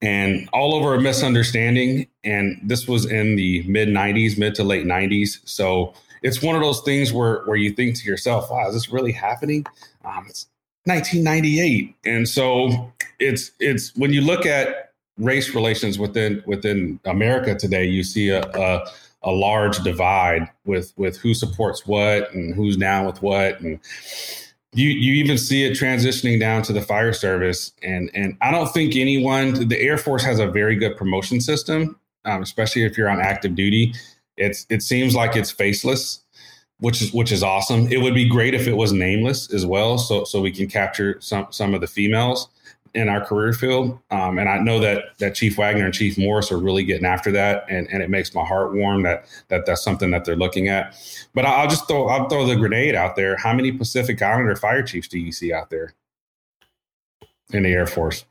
and 0.00 0.48
all 0.52 0.74
over 0.74 0.94
a 0.94 1.00
misunderstanding. 1.00 2.06
And 2.22 2.60
this 2.62 2.88
was 2.88 3.04
in 3.04 3.36
the 3.36 3.62
mid 3.66 3.88
'90s, 3.88 4.38
mid 4.38 4.54
to 4.56 4.64
late 4.64 4.86
'90s. 4.86 5.40
So 5.44 5.94
it's 6.22 6.42
one 6.42 6.56
of 6.56 6.62
those 6.62 6.80
things 6.82 7.12
where 7.12 7.42
where 7.44 7.56
you 7.56 7.72
think 7.72 7.96
to 7.96 8.08
yourself, 8.08 8.50
"Wow, 8.50 8.68
is 8.68 8.74
this 8.74 8.90
really 8.90 9.12
happening?" 9.12 9.66
Um, 10.04 10.26
it's 10.28 10.46
1998, 10.84 11.94
and 12.04 12.28
so 12.28 12.92
it's 13.18 13.50
it's 13.60 13.94
when 13.96 14.12
you 14.12 14.20
look 14.20 14.46
at 14.46 14.83
race 15.18 15.54
relations 15.54 15.98
within 15.98 16.42
within 16.46 17.00
America 17.04 17.54
today, 17.54 17.84
you 17.84 18.02
see 18.02 18.30
a, 18.30 18.42
a 18.42 18.86
a 19.22 19.30
large 19.30 19.78
divide 19.82 20.48
with 20.64 20.92
with 20.96 21.16
who 21.18 21.34
supports 21.34 21.86
what 21.86 22.32
and 22.32 22.54
who's 22.54 22.76
down 22.76 23.06
with 23.06 23.22
what, 23.22 23.60
and 23.60 23.80
you 24.72 24.88
you 24.88 25.14
even 25.14 25.38
see 25.38 25.64
it 25.64 25.72
transitioning 25.72 26.38
down 26.38 26.62
to 26.62 26.72
the 26.72 26.82
fire 26.82 27.12
service. 27.12 27.72
And 27.82 28.10
and 28.14 28.36
I 28.42 28.50
don't 28.50 28.72
think 28.72 28.96
anyone, 28.96 29.68
the 29.68 29.80
Air 29.80 29.98
Force 29.98 30.24
has 30.24 30.38
a 30.38 30.46
very 30.46 30.76
good 30.76 30.96
promotion 30.96 31.40
system, 31.40 31.98
um, 32.24 32.42
especially 32.42 32.84
if 32.84 32.98
you're 32.98 33.08
on 33.08 33.20
active 33.20 33.54
duty. 33.54 33.94
It's 34.36 34.66
it 34.68 34.82
seems 34.82 35.14
like 35.14 35.36
it's 35.36 35.50
faceless 35.50 36.20
which 36.78 37.00
is 37.00 37.12
which 37.12 37.32
is 37.32 37.42
awesome. 37.42 37.90
It 37.90 38.02
would 38.02 38.14
be 38.14 38.28
great 38.28 38.52
if 38.52 38.66
it 38.66 38.76
was 38.76 38.92
nameless 38.92 39.52
as 39.52 39.64
well, 39.64 39.96
so 39.96 40.24
so 40.24 40.40
we 40.40 40.50
can 40.50 40.66
capture 40.66 41.18
some 41.20 41.46
some 41.50 41.72
of 41.72 41.80
the 41.80 41.86
females 41.86 42.48
in 42.94 43.08
our 43.08 43.24
career 43.24 43.52
field. 43.52 43.98
Um, 44.10 44.38
and 44.38 44.48
I 44.48 44.58
know 44.58 44.78
that 44.80 45.18
that 45.18 45.34
Chief 45.34 45.58
Wagner 45.58 45.84
and 45.84 45.92
Chief 45.94 46.16
Morris 46.16 46.52
are 46.52 46.58
really 46.58 46.84
getting 46.84 47.04
after 47.06 47.30
that, 47.32 47.64
and, 47.68 47.88
and 47.92 48.02
it 48.02 48.08
makes 48.10 48.34
my 48.34 48.44
heart 48.44 48.72
warm 48.74 49.02
that 49.02 49.26
that 49.48 49.66
that's 49.66 49.82
something 49.82 50.10
that 50.12 50.24
they're 50.24 50.36
looking 50.36 50.68
at. 50.68 50.94
But 51.34 51.44
I'll 51.44 51.68
just 51.68 51.88
throw 51.88 52.06
I'll 52.08 52.28
throw 52.28 52.46
the 52.46 52.56
grenade 52.56 52.94
out 52.94 53.16
there. 53.16 53.36
How 53.36 53.52
many 53.52 53.72
Pacific 53.72 54.20
Islander 54.22 54.56
fire 54.56 54.82
chiefs 54.82 55.08
do 55.08 55.18
you 55.18 55.32
see 55.32 55.52
out 55.52 55.70
there 55.70 55.94
in 57.52 57.64
the 57.64 57.70
Air 57.70 57.86
Force? 57.86 58.24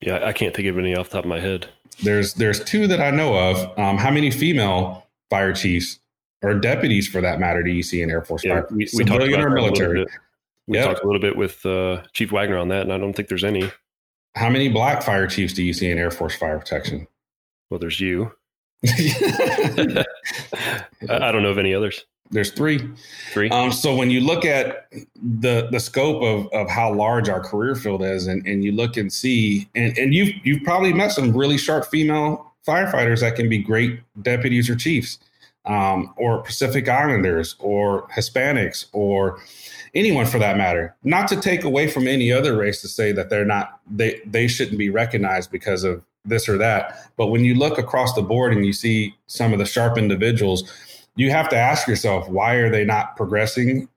Yeah, 0.00 0.24
I 0.24 0.32
can't 0.32 0.54
think 0.54 0.66
of 0.68 0.78
any 0.78 0.96
off 0.96 1.10
the 1.10 1.16
top 1.18 1.24
of 1.24 1.28
my 1.28 1.40
head. 1.40 1.66
There's 2.02 2.34
there's 2.34 2.64
two 2.64 2.86
that 2.86 3.00
I 3.00 3.10
know 3.10 3.34
of. 3.36 3.78
Um, 3.78 3.98
how 3.98 4.10
many 4.10 4.30
female 4.30 5.06
fire 5.28 5.52
chiefs 5.52 5.98
or 6.42 6.54
deputies, 6.54 7.06
for 7.06 7.20
that 7.20 7.38
matter, 7.38 7.62
do 7.62 7.70
you 7.70 7.82
see 7.82 8.00
in 8.00 8.10
Air 8.10 8.22
Force 8.22 8.42
Yeah, 8.44 8.62
fire? 8.62 8.68
we, 8.70 8.88
we 8.96 9.04
talked 9.04 9.22
about 9.24 9.28
or 9.28 9.30
that 9.30 9.38
a 9.40 9.48
little 9.50 9.54
military? 9.66 10.04
bit. 10.04 10.08
We 10.66 10.78
Yep. 10.78 10.86
talked 10.86 11.02
a 11.02 11.06
little 11.06 11.20
bit 11.20 11.36
with 11.36 11.66
uh, 11.66 12.02
Chief 12.14 12.32
Wagner 12.32 12.56
on 12.56 12.68
that, 12.68 12.82
and 12.82 12.92
I 12.92 12.96
don't 12.98 13.12
think 13.12 13.28
there's 13.28 13.44
any. 13.44 13.70
How 14.34 14.48
many 14.48 14.68
black 14.68 15.02
fire 15.02 15.26
chiefs 15.26 15.54
do 15.54 15.62
you 15.62 15.72
see 15.72 15.90
in 15.90 15.98
Air 15.98 16.10
Force 16.10 16.36
fire 16.36 16.58
protection? 16.58 17.06
Well, 17.68 17.80
there's 17.80 18.00
you. 18.00 18.32
I, 18.86 20.04
don't 21.08 21.42
know 21.42 21.50
of 21.50 21.58
any 21.58 21.74
others. 21.74 22.06
There's 22.30 22.52
three. 22.52 22.80
Three. 23.32 23.50
Um, 23.50 23.72
so 23.72 23.94
when 23.94 24.10
you 24.10 24.20
look 24.20 24.44
at 24.44 24.88
the 25.16 25.68
the 25.70 25.80
scope 25.80 26.22
of, 26.22 26.46
of 26.52 26.70
how 26.70 26.94
large 26.94 27.28
our 27.28 27.40
career 27.40 27.74
field 27.74 28.02
is, 28.02 28.26
and, 28.26 28.46
and 28.46 28.64
you 28.64 28.72
look 28.72 28.96
and 28.96 29.12
see, 29.12 29.68
and, 29.74 29.96
and 29.98 30.14
you've 30.14 30.34
you've 30.44 30.62
probably 30.62 30.92
met 30.92 31.12
some 31.12 31.36
really 31.36 31.58
sharp 31.58 31.86
female 31.86 32.52
firefighters 32.66 33.20
that 33.20 33.36
can 33.36 33.48
be 33.48 33.58
great 33.58 34.00
deputies 34.22 34.70
or 34.70 34.76
chiefs, 34.76 35.18
um, 35.66 36.14
or 36.16 36.42
Pacific 36.42 36.88
Islanders, 36.88 37.56
or 37.58 38.08
Hispanics, 38.08 38.86
or 38.92 39.40
anyone 39.94 40.26
for 40.26 40.38
that 40.38 40.56
matter. 40.56 40.94
Not 41.02 41.28
to 41.28 41.40
take 41.40 41.64
away 41.64 41.88
from 41.88 42.06
any 42.06 42.32
other 42.32 42.56
race 42.56 42.80
to 42.82 42.88
say 42.88 43.12
that 43.12 43.30
they're 43.30 43.44
not 43.44 43.80
they 43.90 44.20
they 44.26 44.48
shouldn't 44.48 44.78
be 44.78 44.90
recognized 44.90 45.50
because 45.50 45.84
of 45.84 46.02
this 46.24 46.48
or 46.48 46.58
that. 46.58 47.10
But 47.16 47.28
when 47.28 47.44
you 47.44 47.54
look 47.54 47.78
across 47.78 48.14
the 48.14 48.22
board 48.22 48.52
and 48.52 48.66
you 48.66 48.72
see 48.72 49.14
some 49.26 49.52
of 49.52 49.58
the 49.58 49.64
sharp 49.64 49.96
individuals, 49.96 50.70
you 51.16 51.30
have 51.30 51.48
to 51.50 51.56
ask 51.56 51.88
yourself 51.88 52.28
why 52.28 52.54
are 52.54 52.70
they 52.70 52.84
not 52.84 53.16
progressing 53.16 53.88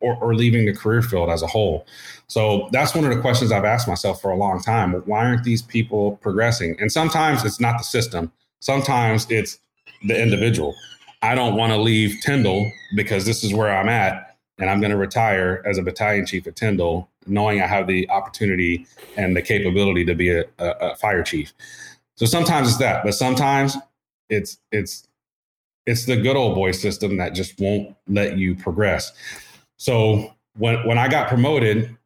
or, 0.00 0.16
or 0.16 0.34
leaving 0.34 0.66
the 0.66 0.72
career 0.72 1.02
field 1.02 1.30
as 1.30 1.42
a 1.42 1.46
whole. 1.46 1.86
So 2.28 2.68
that's 2.72 2.94
one 2.94 3.04
of 3.04 3.14
the 3.14 3.20
questions 3.20 3.50
I've 3.50 3.64
asked 3.64 3.88
myself 3.88 4.20
for 4.20 4.30
a 4.30 4.36
long 4.36 4.60
time. 4.60 4.92
Why 5.06 5.26
aren't 5.26 5.44
these 5.44 5.62
people 5.62 6.16
progressing? 6.16 6.76
And 6.80 6.92
sometimes 6.92 7.44
it's 7.44 7.60
not 7.60 7.78
the 7.78 7.84
system. 7.84 8.30
Sometimes 8.60 9.26
it's 9.30 9.58
the 10.06 10.20
individual. 10.20 10.74
I 11.22 11.34
don't 11.34 11.56
want 11.56 11.72
to 11.72 11.78
leave 11.78 12.20
Tyndall 12.22 12.70
because 12.94 13.24
this 13.24 13.42
is 13.42 13.52
where 13.52 13.76
I'm 13.76 13.88
at 13.88 14.27
and 14.58 14.68
I'm 14.68 14.80
going 14.80 14.90
to 14.90 14.96
retire 14.96 15.62
as 15.64 15.78
a 15.78 15.82
battalion 15.82 16.26
chief 16.26 16.46
at 16.46 16.56
Tyndall, 16.56 17.08
knowing 17.26 17.62
I 17.62 17.66
have 17.66 17.86
the 17.86 18.08
opportunity 18.10 18.86
and 19.16 19.36
the 19.36 19.42
capability 19.42 20.04
to 20.04 20.14
be 20.14 20.30
a, 20.30 20.44
a, 20.58 20.70
a 20.80 20.96
fire 20.96 21.22
chief. 21.22 21.52
So 22.16 22.26
sometimes 22.26 22.68
it's 22.68 22.78
that, 22.78 23.04
but 23.04 23.14
sometimes 23.14 23.76
it's 24.28 24.58
it's 24.72 25.06
it's 25.86 26.04
the 26.04 26.16
good 26.16 26.36
old 26.36 26.54
boy 26.54 26.72
system 26.72 27.16
that 27.18 27.34
just 27.34 27.58
won't 27.60 27.94
let 28.08 28.36
you 28.36 28.54
progress. 28.54 29.12
So 29.76 30.34
when 30.56 30.84
when 30.86 30.98
I 30.98 31.08
got 31.08 31.28
promoted, 31.28 31.96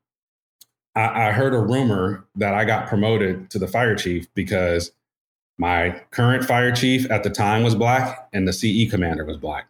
I, 0.95 1.29
I 1.29 1.33
heard 1.33 1.55
a 1.55 1.59
rumor 1.59 2.27
that 2.37 2.55
I 2.55 2.65
got 2.65 2.89
promoted 2.89 3.51
to 3.51 3.59
the 3.59 3.67
fire 3.67 3.97
chief 3.97 4.33
because 4.35 4.93
my 5.59 6.01
current 6.11 6.45
fire 6.45 6.73
chief 6.73 7.11
at 7.11 7.23
the 7.23 7.31
time 7.31 7.63
was 7.63 7.75
black 7.75 8.29
and 8.33 8.47
the 8.47 8.53
CE 8.53 8.91
commander 8.91 9.25
was 9.25 9.37
black. 9.37 9.67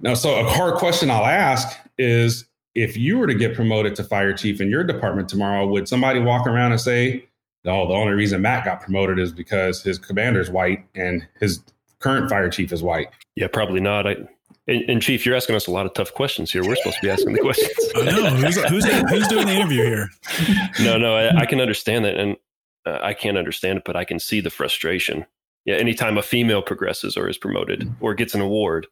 Now, 0.00 0.14
so 0.14 0.38
a 0.38 0.44
hard 0.44 0.74
question 0.74 1.10
I'll 1.10 1.26
ask 1.26 1.76
is 1.98 2.46
if 2.74 2.96
you 2.96 3.18
were 3.18 3.26
to 3.26 3.34
get 3.34 3.54
promoted 3.54 3.94
to 3.96 4.04
fire 4.04 4.32
chief 4.32 4.60
in 4.60 4.68
your 4.68 4.84
department 4.84 5.28
tomorrow, 5.28 5.66
would 5.66 5.88
somebody 5.88 6.20
walk 6.20 6.46
around 6.46 6.72
and 6.72 6.80
say, 6.80 7.24
"Oh, 7.64 7.88
the 7.88 7.94
only 7.94 8.12
reason 8.12 8.42
Matt 8.42 8.64
got 8.64 8.80
promoted 8.80 9.18
is 9.18 9.32
because 9.32 9.82
his 9.82 9.98
commander's 9.98 10.50
white 10.50 10.84
and 10.94 11.26
his 11.40 11.60
current 11.98 12.30
fire 12.30 12.48
chief 12.48 12.72
is 12.72 12.82
white"? 12.82 13.08
yeah, 13.38 13.46
probably 13.46 13.80
not. 13.80 14.06
I, 14.06 14.16
and, 14.66 14.82
and 14.88 15.02
Chief, 15.02 15.24
you're 15.24 15.36
asking 15.36 15.56
us 15.56 15.66
a 15.66 15.70
lot 15.70 15.86
of 15.86 15.94
tough 15.94 16.12
questions 16.12 16.52
here. 16.52 16.62
We're 16.62 16.76
supposed 16.76 16.96
to 16.96 17.02
be 17.02 17.10
asking 17.10 17.32
the 17.32 17.40
questions. 17.40 17.72
I 17.96 18.04
know 18.04 18.30
who's, 18.30 18.56
who's 18.64 18.84
who's 18.84 19.28
doing 19.28 19.46
the 19.46 19.54
interview 19.54 19.84
here. 19.84 20.10
no, 20.80 20.98
no, 20.98 21.16
I, 21.16 21.40
I 21.40 21.46
can 21.46 21.60
understand 21.60 22.04
that, 22.04 22.16
and 22.16 22.36
uh, 22.84 22.98
I 23.00 23.14
can't 23.14 23.38
understand 23.38 23.78
it, 23.78 23.84
but 23.84 23.96
I 23.96 24.04
can 24.04 24.18
see 24.18 24.40
the 24.40 24.50
frustration. 24.50 25.24
Yeah, 25.64 25.76
anytime 25.76 26.18
a 26.18 26.22
female 26.22 26.62
progresses 26.62 27.16
or 27.16 27.28
is 27.28 27.38
promoted 27.38 27.92
or 28.00 28.14
gets 28.14 28.34
an 28.34 28.40
award, 28.40 28.86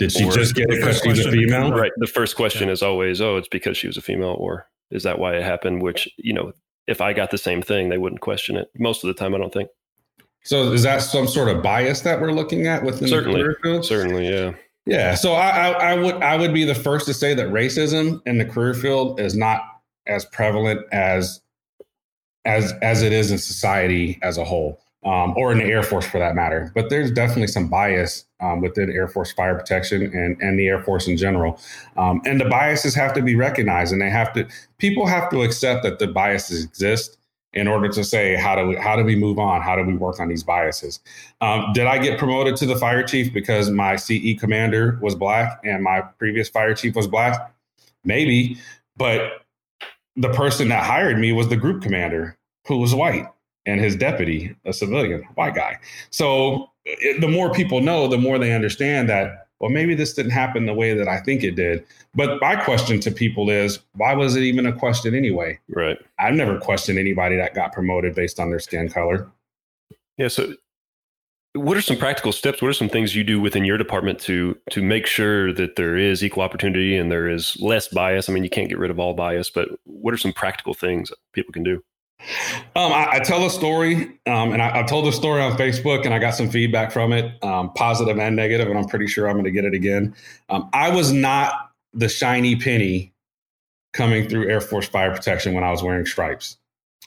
Did 0.00 0.10
she 0.12 0.24
Or- 0.24 0.32
just 0.32 0.54
get 0.56 0.64
it 0.64 0.70
The 0.70 0.76
because 0.76 0.86
first 1.00 1.04
she's 1.04 1.18
a 1.20 1.22
question- 1.30 1.40
female? 1.48 1.70
right? 1.72 1.92
The 1.98 2.06
first 2.08 2.34
question 2.34 2.68
is 2.68 2.82
always, 2.82 3.20
"Oh, 3.20 3.36
it's 3.36 3.48
because 3.48 3.76
she 3.76 3.86
was 3.86 3.96
a 3.96 4.00
female," 4.02 4.34
or 4.38 4.66
"Is 4.90 5.02
that 5.04 5.18
why 5.20 5.36
it 5.36 5.42
happened?" 5.44 5.82
Which 5.82 6.08
you 6.16 6.32
know, 6.32 6.52
if 6.88 7.00
I 7.00 7.12
got 7.12 7.30
the 7.30 7.38
same 7.38 7.62
thing, 7.62 7.88
they 7.90 7.98
wouldn't 7.98 8.20
question 8.20 8.56
it. 8.56 8.68
Most 8.78 9.04
of 9.04 9.08
the 9.08 9.14
time, 9.14 9.34
I 9.34 9.38
don't 9.38 9.52
think. 9.52 9.68
So 10.42 10.72
is 10.72 10.82
that 10.84 11.02
some 11.02 11.28
sort 11.28 11.48
of 11.54 11.62
bias 11.62 12.00
that 12.00 12.20
we're 12.20 12.32
looking 12.32 12.66
at 12.66 12.82
within 12.82 13.06
Certainly. 13.08 13.40
the 13.40 13.44
career 13.44 13.58
field? 13.62 13.84
Certainly, 13.84 14.28
yeah. 14.28 14.52
Yeah. 14.86 15.14
So 15.14 15.34
I, 15.34 15.50
I, 15.50 15.92
I 15.92 15.94
would 15.94 16.14
I 16.16 16.36
would 16.36 16.54
be 16.54 16.64
the 16.64 16.74
first 16.74 17.04
to 17.06 17.14
say 17.14 17.34
that 17.34 17.48
racism 17.48 18.22
in 18.26 18.38
the 18.38 18.46
career 18.46 18.72
field 18.74 19.20
is 19.20 19.36
not 19.36 19.62
as 20.06 20.24
prevalent 20.24 20.80
as 20.92 21.42
as 22.46 22.72
as 22.80 23.02
it 23.02 23.12
is 23.12 23.30
in 23.30 23.36
society 23.36 24.18
as 24.22 24.38
a 24.38 24.44
whole, 24.44 24.80
um, 25.04 25.34
or 25.36 25.50
in 25.52 25.58
the 25.58 25.64
Air 25.64 25.82
Force 25.82 26.06
for 26.06 26.18
that 26.18 26.34
matter. 26.34 26.70
But 26.74 26.90
there's 26.90 27.10
definitely 27.10 27.46
some 27.46 27.68
bias 27.68 28.26
um, 28.40 28.60
within 28.60 28.90
Air 28.90 29.08
Force 29.08 29.32
fire 29.32 29.54
protection 29.54 30.02
and 30.02 30.40
and 30.40 30.58
the 30.58 30.68
Air 30.68 30.82
Force 30.82 31.08
in 31.08 31.16
general, 31.16 31.60
um, 31.96 32.20
and 32.24 32.40
the 32.40 32.44
biases 32.46 32.94
have 32.94 33.12
to 33.14 33.22
be 33.22 33.34
recognized, 33.34 33.92
and 33.92 34.00
they 34.00 34.10
have 34.10 34.32
to 34.34 34.46
people 34.78 35.06
have 35.06 35.30
to 35.30 35.42
accept 35.42 35.82
that 35.84 35.98
the 35.98 36.06
biases 36.06 36.64
exist 36.64 37.16
in 37.52 37.66
order 37.66 37.88
to 37.88 38.04
say 38.04 38.36
how 38.36 38.54
do 38.54 38.66
we 38.66 38.76
how 38.76 38.96
do 38.96 39.04
we 39.04 39.16
move 39.16 39.38
on? 39.38 39.62
How 39.62 39.76
do 39.76 39.82
we 39.82 39.96
work 39.96 40.20
on 40.20 40.28
these 40.28 40.42
biases? 40.42 41.00
Um, 41.40 41.72
did 41.72 41.86
i 41.86 41.98
get 41.98 42.18
promoted 42.18 42.56
to 42.56 42.66
the 42.66 42.76
fire 42.76 43.02
chief 43.02 43.32
because 43.32 43.70
my 43.70 43.96
ce 43.96 44.38
commander 44.38 44.98
was 45.00 45.14
black 45.14 45.60
and 45.64 45.82
my 45.82 46.02
previous 46.18 46.48
fire 46.48 46.74
chief 46.74 46.94
was 46.94 47.06
black? 47.06 47.52
Maybe 48.04 48.58
but 48.96 49.44
the 50.16 50.28
person 50.28 50.68
that 50.68 50.84
hired 50.84 51.18
me 51.18 51.32
was 51.32 51.48
the 51.48 51.56
group 51.56 51.82
commander 51.82 52.36
who 52.66 52.76
was 52.76 52.94
white 52.94 53.26
and 53.66 53.80
his 53.80 53.96
deputy 53.96 54.54
a 54.64 54.72
civilian 54.72 55.22
white 55.34 55.54
guy 55.54 55.78
so 56.10 56.70
it, 56.84 57.20
the 57.20 57.28
more 57.28 57.52
people 57.52 57.80
know 57.80 58.08
the 58.08 58.18
more 58.18 58.38
they 58.38 58.52
understand 58.54 59.08
that 59.08 59.48
well 59.60 59.70
maybe 59.70 59.94
this 59.94 60.14
didn't 60.14 60.32
happen 60.32 60.66
the 60.66 60.74
way 60.74 60.94
that 60.94 61.08
i 61.08 61.18
think 61.18 61.42
it 61.42 61.56
did 61.56 61.84
but 62.14 62.40
my 62.40 62.56
question 62.56 63.00
to 63.00 63.10
people 63.10 63.50
is 63.50 63.80
why 63.94 64.14
was 64.14 64.36
it 64.36 64.42
even 64.42 64.66
a 64.66 64.72
question 64.72 65.14
anyway 65.14 65.58
Right. 65.80 65.98
I've 66.18 66.34
never 66.34 66.58
questioned 66.58 66.98
anybody 66.98 67.36
that 67.36 67.54
got 67.54 67.72
promoted 67.72 68.14
based 68.14 68.38
on 68.38 68.50
their 68.50 68.58
skin 68.58 68.88
color. 68.88 69.30
Yeah. 70.16 70.28
So, 70.28 70.54
what 71.54 71.76
are 71.76 71.82
some 71.82 71.96
practical 71.96 72.32
steps? 72.32 72.62
What 72.62 72.68
are 72.68 72.74
some 72.74 72.88
things 72.88 73.16
you 73.16 73.24
do 73.24 73.40
within 73.40 73.64
your 73.64 73.78
department 73.78 74.20
to 74.20 74.56
to 74.70 74.82
make 74.82 75.06
sure 75.06 75.52
that 75.54 75.76
there 75.76 75.96
is 75.96 76.22
equal 76.22 76.42
opportunity 76.42 76.96
and 76.96 77.10
there 77.10 77.28
is 77.28 77.56
less 77.60 77.88
bias? 77.88 78.28
I 78.28 78.32
mean, 78.32 78.44
you 78.44 78.50
can't 78.50 78.68
get 78.68 78.78
rid 78.78 78.90
of 78.90 79.00
all 79.00 79.14
bias, 79.14 79.50
but 79.50 79.68
what 79.84 80.14
are 80.14 80.18
some 80.18 80.32
practical 80.32 80.74
things 80.74 81.10
people 81.32 81.52
can 81.52 81.62
do? 81.62 81.82
Um, 82.76 82.92
I, 82.92 83.08
I 83.14 83.18
tell 83.20 83.44
a 83.44 83.50
story, 83.50 84.18
um, 84.26 84.52
and 84.52 84.62
I, 84.62 84.80
I 84.80 84.82
told 84.82 85.06
the 85.06 85.12
story 85.12 85.42
on 85.42 85.52
Facebook, 85.56 86.04
and 86.04 86.14
I 86.14 86.18
got 86.18 86.34
some 86.34 86.48
feedback 86.48 86.92
from 86.92 87.12
it, 87.12 87.42
um, 87.42 87.72
positive 87.74 88.18
and 88.18 88.36
negative, 88.36 88.68
and 88.68 88.78
I'm 88.78 88.86
pretty 88.86 89.06
sure 89.06 89.28
I'm 89.28 89.34
going 89.34 89.44
to 89.44 89.50
get 89.50 89.64
it 89.64 89.74
again. 89.74 90.14
Um, 90.48 90.68
I 90.72 90.90
was 90.94 91.12
not 91.12 91.72
the 91.92 92.08
shiny 92.08 92.56
penny 92.56 93.12
coming 93.92 94.28
through 94.28 94.48
Air 94.48 94.60
Force 94.60 94.86
fire 94.86 95.10
protection 95.12 95.54
when 95.54 95.64
I 95.64 95.70
was 95.70 95.82
wearing 95.82 96.06
stripes. 96.06 96.56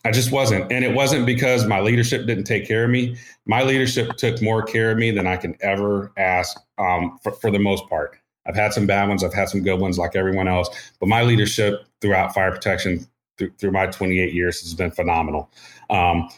I 0.06 0.12
just 0.12 0.32
wasn't, 0.32 0.69
and 0.71 0.84
it 0.84 0.93
wasn't 0.93 1.26
because 1.26 1.65
my 1.65 1.80
leadership 1.80 2.28
didn't 2.28 2.43
take 2.43 2.67
care 2.67 2.84
of 2.84 2.89
me. 2.89 3.15
My 3.45 3.63
leadership 3.63 4.17
took 4.17 4.41
more 4.41 4.62
care 4.62 4.91
of 4.91 4.97
me 4.97 5.12
than 5.12 5.28
I 5.28 5.38
can 5.38 5.56
ever 5.62 6.12
ask, 6.17 6.58
um, 6.78 7.17
for, 7.23 7.32
for 7.32 7.49
the 7.49 7.60
most 7.60 7.88
part. 7.88 8.17
I've 8.45 8.56
had 8.56 8.73
some 8.73 8.86
bad 8.86 9.08
ones, 9.08 9.23
I've 9.23 9.34
had 9.34 9.47
some 9.47 9.63
good 9.63 9.80
ones, 9.80 9.97
like 9.97 10.17
everyone 10.17 10.49
else, 10.49 10.67
but 10.99 11.08
my 11.08 11.23
leadership 11.23 11.86
throughout 12.02 12.34
fire 12.34 12.52
protection 12.52 13.08
through, 13.38 13.52
through 13.60 13.72
my 13.72 13.88
28 13.88 14.34
years 14.34 14.62
has 14.62 14.74
been 14.74 14.91
phenomenal. 14.91 15.50
Um, 15.89 16.30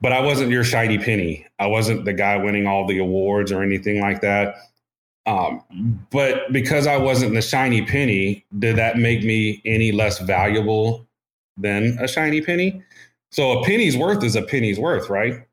but 0.00 0.12
I 0.12 0.20
wasn't 0.20 0.50
your 0.50 0.64
shiny 0.64 0.98
penny. 0.98 1.46
I 1.58 1.66
wasn't 1.66 2.04
the 2.04 2.12
guy 2.12 2.36
winning 2.36 2.66
all 2.66 2.86
the 2.86 2.98
awards 2.98 3.50
or 3.50 3.62
anything 3.62 4.00
like 4.00 4.20
that. 4.20 4.56
Um, 5.26 5.62
but 6.10 6.52
because 6.52 6.86
I 6.86 6.96
wasn't 6.96 7.34
the 7.34 7.42
shiny 7.42 7.84
penny, 7.84 8.46
did 8.58 8.76
that 8.76 8.96
make 8.96 9.24
me 9.24 9.60
any 9.64 9.92
less 9.92 10.20
valuable 10.20 11.06
than 11.56 11.98
a 12.00 12.08
shiny 12.08 12.40
penny? 12.40 12.82
So 13.30 13.58
a 13.58 13.64
penny's 13.64 13.96
worth 13.96 14.24
is 14.24 14.36
a 14.36 14.42
penny's 14.42 14.78
worth, 14.78 15.10
right? 15.10 15.46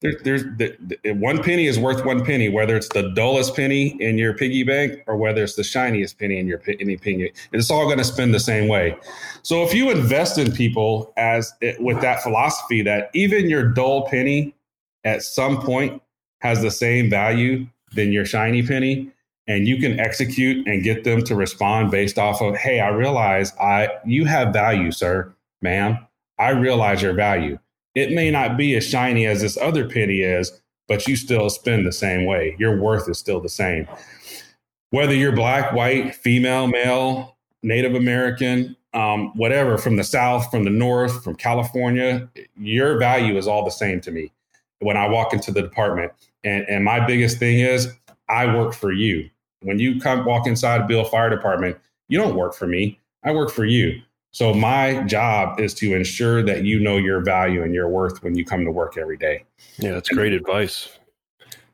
There, 0.00 0.14
there's 0.22 0.44
the, 0.44 0.76
the, 1.02 1.12
one 1.12 1.42
penny 1.42 1.66
is 1.66 1.76
worth 1.76 2.04
one 2.04 2.24
penny, 2.24 2.48
whether 2.48 2.76
it's 2.76 2.88
the 2.88 3.10
dullest 3.14 3.56
penny 3.56 4.00
in 4.00 4.16
your 4.16 4.32
piggy 4.32 4.62
bank 4.62 5.02
or 5.08 5.16
whether 5.16 5.42
it's 5.42 5.56
the 5.56 5.64
shiniest 5.64 6.18
penny 6.18 6.38
in 6.38 6.46
your 6.46 6.62
any 6.68 6.96
penny. 6.96 7.32
It's 7.52 7.70
all 7.70 7.86
going 7.86 7.98
to 7.98 8.04
spend 8.04 8.32
the 8.32 8.40
same 8.40 8.68
way. 8.68 8.96
So 9.42 9.64
if 9.64 9.74
you 9.74 9.90
invest 9.90 10.38
in 10.38 10.52
people 10.52 11.12
as 11.16 11.52
eh, 11.62 11.74
with 11.80 12.00
that 12.00 12.22
philosophy 12.22 12.82
that 12.82 13.10
even 13.12 13.50
your 13.50 13.64
dull 13.64 14.06
penny 14.06 14.54
at 15.04 15.22
some 15.22 15.60
point 15.60 16.00
has 16.40 16.62
the 16.62 16.70
same 16.70 17.10
value 17.10 17.66
than 17.94 18.12
your 18.12 18.24
shiny 18.24 18.64
penny, 18.64 19.10
and 19.48 19.66
you 19.66 19.78
can 19.78 19.98
execute 19.98 20.64
and 20.68 20.84
get 20.84 21.04
them 21.04 21.24
to 21.24 21.34
respond 21.34 21.90
based 21.90 22.18
off 22.18 22.40
of, 22.40 22.54
hey, 22.54 22.80
I 22.80 22.88
realize 22.90 23.56
I 23.56 23.88
you 24.04 24.26
have 24.26 24.52
value, 24.52 24.92
sir, 24.92 25.34
ma'am. 25.60 25.98
I 26.38 26.50
realize 26.50 27.02
your 27.02 27.14
value. 27.14 27.58
It 27.94 28.12
may 28.12 28.30
not 28.30 28.56
be 28.56 28.76
as 28.76 28.86
shiny 28.86 29.26
as 29.26 29.40
this 29.40 29.56
other 29.56 29.88
penny 29.88 30.20
is, 30.20 30.52
but 30.86 31.06
you 31.06 31.16
still 31.16 31.50
spend 31.50 31.86
the 31.86 31.92
same 31.92 32.24
way. 32.24 32.56
Your 32.58 32.80
worth 32.80 33.08
is 33.08 33.18
still 33.18 33.40
the 33.40 33.48
same. 33.48 33.86
Whether 34.90 35.14
you're 35.14 35.32
black, 35.32 35.72
white, 35.72 36.14
female, 36.14 36.66
male, 36.66 37.36
Native 37.62 37.94
American, 37.94 38.76
um, 38.94 39.36
whatever, 39.36 39.76
from 39.76 39.96
the 39.96 40.04
South, 40.04 40.50
from 40.50 40.64
the 40.64 40.70
North, 40.70 41.22
from 41.22 41.34
California, 41.34 42.28
your 42.56 42.98
value 42.98 43.36
is 43.36 43.46
all 43.46 43.64
the 43.64 43.70
same 43.70 44.00
to 44.00 44.10
me 44.10 44.32
when 44.80 44.96
I 44.96 45.08
walk 45.08 45.32
into 45.32 45.52
the 45.52 45.62
department. 45.62 46.12
And, 46.44 46.64
and 46.68 46.84
my 46.84 47.04
biggest 47.04 47.38
thing 47.38 47.60
is 47.60 47.92
I 48.28 48.54
work 48.54 48.74
for 48.74 48.92
you. 48.92 49.28
When 49.62 49.78
you 49.78 50.00
come 50.00 50.24
walk 50.24 50.46
inside 50.46 50.80
a 50.80 50.86
Beale 50.86 51.04
Fire 51.04 51.28
Department, 51.28 51.76
you 52.08 52.18
don't 52.18 52.36
work 52.36 52.54
for 52.54 52.66
me. 52.66 52.98
I 53.24 53.32
work 53.32 53.50
for 53.50 53.64
you. 53.64 54.00
So 54.30 54.52
my 54.52 55.02
job 55.04 55.58
is 55.58 55.74
to 55.74 55.94
ensure 55.94 56.42
that 56.42 56.64
you 56.64 56.78
know 56.80 56.96
your 56.96 57.22
value 57.24 57.62
and 57.62 57.74
your 57.74 57.88
worth 57.88 58.22
when 58.22 58.36
you 58.36 58.44
come 58.44 58.64
to 58.64 58.70
work 58.70 58.98
every 58.98 59.16
day. 59.16 59.44
Yeah, 59.78 59.92
that's 59.92 60.08
great 60.08 60.32
advice. 60.32 60.88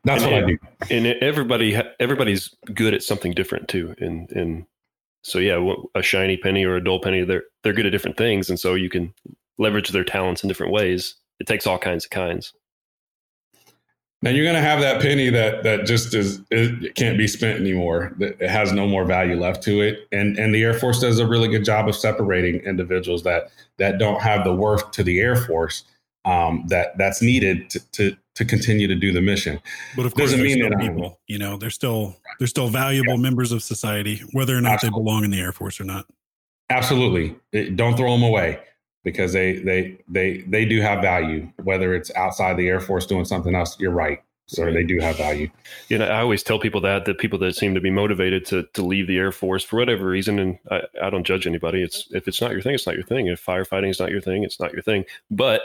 That's 0.05 0.23
And 0.23 0.33
what 0.33 0.45
I 0.45 0.47
do. 0.47 0.59
And 0.90 1.07
everybody 1.23 1.77
everybody's 1.99 2.55
good 2.73 2.95
at 2.95 3.03
something 3.03 3.33
different 3.33 3.69
too. 3.69 3.95
And 3.99 4.31
and 4.33 4.67
so 5.23 5.38
yeah, 5.38 5.75
a 5.95 6.03
shiny 6.03 6.37
penny 6.37 6.64
or 6.64 6.77
a 6.77 6.85
dull 6.85 7.01
penny, 7.01 7.25
they're 7.25 7.45
they're 7.62 7.73
good 7.73 7.87
at 7.87 7.93
different 7.93 8.17
things, 8.17 8.51
and 8.51 8.61
so 8.61 8.75
you 8.75 8.90
can 8.90 9.14
leverage 9.59 9.88
their 9.88 10.05
talents 10.05 10.43
in 10.43 10.49
different 10.49 10.73
ways. 10.73 11.17
It 11.40 11.47
takes 11.47 11.67
all 11.67 11.79
kinds 11.79 12.05
of 12.05 12.11
kinds. 12.11 12.53
Now 14.24 14.30
you're 14.30 14.44
going 14.44 14.56
to 14.56 14.62
have 14.62 14.80
that 14.80 15.02
penny 15.02 15.28
that 15.28 15.64
that 15.64 15.84
just 15.84 16.14
is 16.14 16.40
it 16.50 16.94
can't 16.94 17.18
be 17.18 17.28
spent 17.28 17.60
anymore. 17.60 18.14
That 18.18 18.40
it 18.40 18.48
has 18.48 18.72
no 18.72 18.87
more 18.87 19.04
value 19.04 19.37
left 19.38 19.62
to 19.64 19.82
it, 19.82 20.08
and 20.12 20.38
and 20.38 20.54
the 20.54 20.62
Air 20.62 20.72
Force 20.72 20.98
does 20.98 21.18
a 21.18 21.26
really 21.26 21.46
good 21.46 21.62
job 21.62 21.90
of 21.90 21.94
separating 21.94 22.60
individuals 22.60 23.22
that 23.24 23.50
that 23.76 23.98
don't 23.98 24.22
have 24.22 24.42
the 24.44 24.54
worth 24.54 24.90
to 24.92 25.02
the 25.02 25.20
Air 25.20 25.37
Force 25.37 25.84
um, 26.24 26.64
that 26.68 26.96
that's 26.96 27.20
needed 27.20 27.68
to, 27.68 27.80
to 27.92 28.16
to 28.37 28.46
continue 28.46 28.87
to 28.88 28.94
do 28.94 29.12
the 29.12 29.20
mission. 29.20 29.60
But 29.94 30.06
of 30.06 30.14
course, 30.14 30.30
Doesn't 30.30 30.42
mean 30.42 30.60
that 30.60 30.72
I'm- 30.72 30.80
people. 30.94 31.20
You 31.26 31.37
know, 31.37 31.58
they're 31.58 31.68
still 31.68 32.16
they're 32.38 32.48
still 32.48 32.68
valuable 32.68 33.18
members 33.18 33.52
of 33.52 33.62
society, 33.62 34.22
whether 34.32 34.56
or 34.56 34.62
not 34.62 34.80
they 34.80 34.88
belong 34.88 35.24
in 35.24 35.32
the 35.32 35.40
Air 35.40 35.52
Force 35.52 35.78
or 35.78 35.84
not. 35.84 36.06
Absolutely, 36.70 37.37
It- 37.52 37.76
don't 37.76 37.94
throw 37.94 38.12
them 38.12 38.22
away 38.22 38.58
because 39.05 39.33
they 39.33 39.59
they 39.59 39.97
they 40.09 40.38
they 40.49 40.64
do 40.64 40.81
have 40.81 41.01
value. 41.01 41.49
Whether 41.62 41.95
it's 41.95 42.11
outside 42.17 42.57
the 42.57 42.69
Air 42.69 42.81
Force 42.81 43.07
doing 43.07 43.25
something 43.25 43.55
else, 43.55 43.79
you're 43.79 43.93
right. 43.93 44.21
So 44.47 44.71
they 44.71 44.85
do 44.85 44.99
have 45.01 45.17
value. 45.17 45.49
You 45.88 45.97
know, 45.97 46.07
I 46.07 46.21
always 46.21 46.43
tell 46.43 46.59
people 46.59 46.83
that 46.83 47.07
that 47.07 47.19
people 47.19 47.38
that 47.38 47.57
seem 47.57 47.75
to 47.75 47.81
be 47.81 47.90
motivated 47.90 48.45
to 48.47 48.64
to 48.75 48.85
leave 48.85 49.07
the 49.07 49.17
Air 49.17 49.33
Force 49.33 49.64
for 49.64 49.79
whatever 49.79 50.07
reason, 50.07 50.38
and 50.38 50.59
I, 50.71 50.83
I 51.03 51.11
don't 51.11 51.25
judge 51.27 51.47
anybody. 51.47 51.83
It's 51.83 52.09
if 52.11 52.29
it's 52.29 52.40
not 52.40 52.51
your 52.51 52.61
thing, 52.61 52.75
it's 52.75 52.87
not 52.87 52.97
your 52.97 53.05
thing. 53.05 53.27
If 53.27 53.45
firefighting 53.45 53.88
is 53.88 54.01
not 54.01 54.11
your 54.11 54.21
thing, 54.21 54.43
it's 54.43 54.61
not 54.61 54.73
your 54.73 54.83
thing. 54.83 55.05
But 55.31 55.62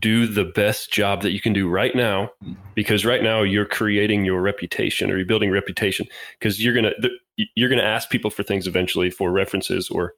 do 0.00 0.26
the 0.26 0.44
best 0.44 0.92
job 0.92 1.22
that 1.22 1.30
you 1.30 1.40
can 1.40 1.52
do 1.52 1.68
right 1.68 1.94
now, 1.94 2.30
because 2.74 3.04
right 3.04 3.22
now 3.22 3.42
you're 3.42 3.64
creating 3.64 4.24
your 4.24 4.40
reputation 4.40 5.08
or 5.08 5.16
you're 5.16 5.26
building 5.26 5.52
reputation. 5.52 6.08
Because 6.38 6.62
you're 6.62 6.74
gonna 6.74 6.92
you're 7.54 7.68
gonna 7.68 7.82
ask 7.82 8.10
people 8.10 8.30
for 8.30 8.42
things 8.42 8.66
eventually 8.66 9.10
for 9.10 9.30
references 9.30 9.88
or 9.90 10.14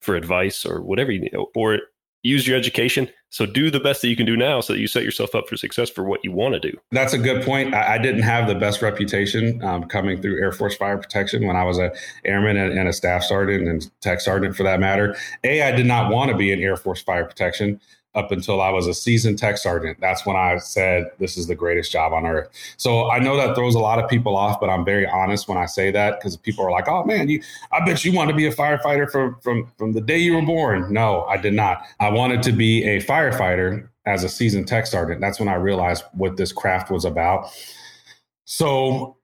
for 0.00 0.14
advice 0.14 0.64
or 0.64 0.82
whatever 0.82 1.10
you 1.10 1.20
need, 1.20 1.34
or 1.54 1.78
use 2.22 2.46
your 2.46 2.56
education. 2.56 3.08
So 3.30 3.44
do 3.44 3.70
the 3.70 3.80
best 3.80 4.02
that 4.02 4.08
you 4.08 4.16
can 4.16 4.26
do 4.26 4.36
now, 4.36 4.60
so 4.60 4.72
that 4.72 4.80
you 4.80 4.88
set 4.88 5.02
yourself 5.02 5.34
up 5.34 5.48
for 5.48 5.56
success 5.56 5.90
for 5.90 6.04
what 6.04 6.24
you 6.24 6.32
want 6.32 6.54
to 6.54 6.60
do. 6.60 6.76
That's 6.90 7.12
a 7.12 7.18
good 7.18 7.44
point. 7.44 7.74
I, 7.74 7.94
I 7.94 7.98
didn't 7.98 8.22
have 8.22 8.48
the 8.48 8.54
best 8.54 8.82
reputation 8.82 9.62
um, 9.62 9.84
coming 9.84 10.22
through 10.22 10.40
Air 10.40 10.52
Force 10.52 10.76
Fire 10.76 10.96
Protection 10.96 11.46
when 11.46 11.56
I 11.56 11.64
was 11.64 11.78
a 11.78 11.92
airman 12.24 12.56
and, 12.56 12.78
and 12.78 12.88
a 12.88 12.92
staff 12.92 13.24
sergeant 13.24 13.68
and 13.68 13.90
tech 14.00 14.20
sergeant 14.20 14.56
for 14.56 14.62
that 14.62 14.80
matter. 14.80 15.16
A, 15.44 15.62
I 15.62 15.72
did 15.72 15.86
not 15.86 16.10
want 16.10 16.30
to 16.30 16.36
be 16.36 16.50
in 16.50 16.60
Air 16.60 16.76
Force 16.76 17.02
Fire 17.02 17.24
Protection 17.24 17.80
up 18.16 18.32
until 18.32 18.60
I 18.60 18.70
was 18.70 18.86
a 18.86 18.94
seasoned 18.94 19.38
tech 19.38 19.58
sergeant. 19.58 20.00
That's 20.00 20.24
when 20.24 20.36
I 20.36 20.56
said 20.56 21.10
this 21.18 21.36
is 21.36 21.46
the 21.46 21.54
greatest 21.54 21.92
job 21.92 22.12
on 22.12 22.26
earth. 22.26 22.48
So 22.78 23.10
I 23.10 23.18
know 23.18 23.36
that 23.36 23.54
throws 23.54 23.74
a 23.74 23.78
lot 23.78 24.02
of 24.02 24.08
people 24.08 24.36
off, 24.36 24.58
but 24.58 24.70
I'm 24.70 24.84
very 24.84 25.06
honest 25.06 25.48
when 25.48 25.58
I 25.58 25.66
say 25.66 25.90
that 25.90 26.18
because 26.18 26.36
people 26.36 26.64
are 26.64 26.70
like, 26.70 26.88
"Oh 26.88 27.04
man, 27.04 27.28
you 27.28 27.42
I 27.72 27.84
bet 27.84 28.04
you 28.04 28.12
want 28.12 28.30
to 28.30 28.36
be 28.36 28.46
a 28.46 28.52
firefighter 28.52 29.08
from 29.10 29.36
from 29.42 29.70
from 29.78 29.92
the 29.92 30.00
day 30.00 30.18
you 30.18 30.34
were 30.34 30.42
born." 30.42 30.92
No, 30.92 31.24
I 31.24 31.36
did 31.36 31.52
not. 31.52 31.82
I 32.00 32.08
wanted 32.08 32.42
to 32.44 32.52
be 32.52 32.84
a 32.84 33.02
firefighter 33.02 33.88
as 34.06 34.24
a 34.24 34.28
seasoned 34.28 34.66
tech 34.66 34.86
sergeant. 34.86 35.20
That's 35.20 35.38
when 35.38 35.48
I 35.48 35.54
realized 35.54 36.04
what 36.12 36.36
this 36.38 36.52
craft 36.52 36.90
was 36.90 37.04
about. 37.04 37.50
So 38.44 39.16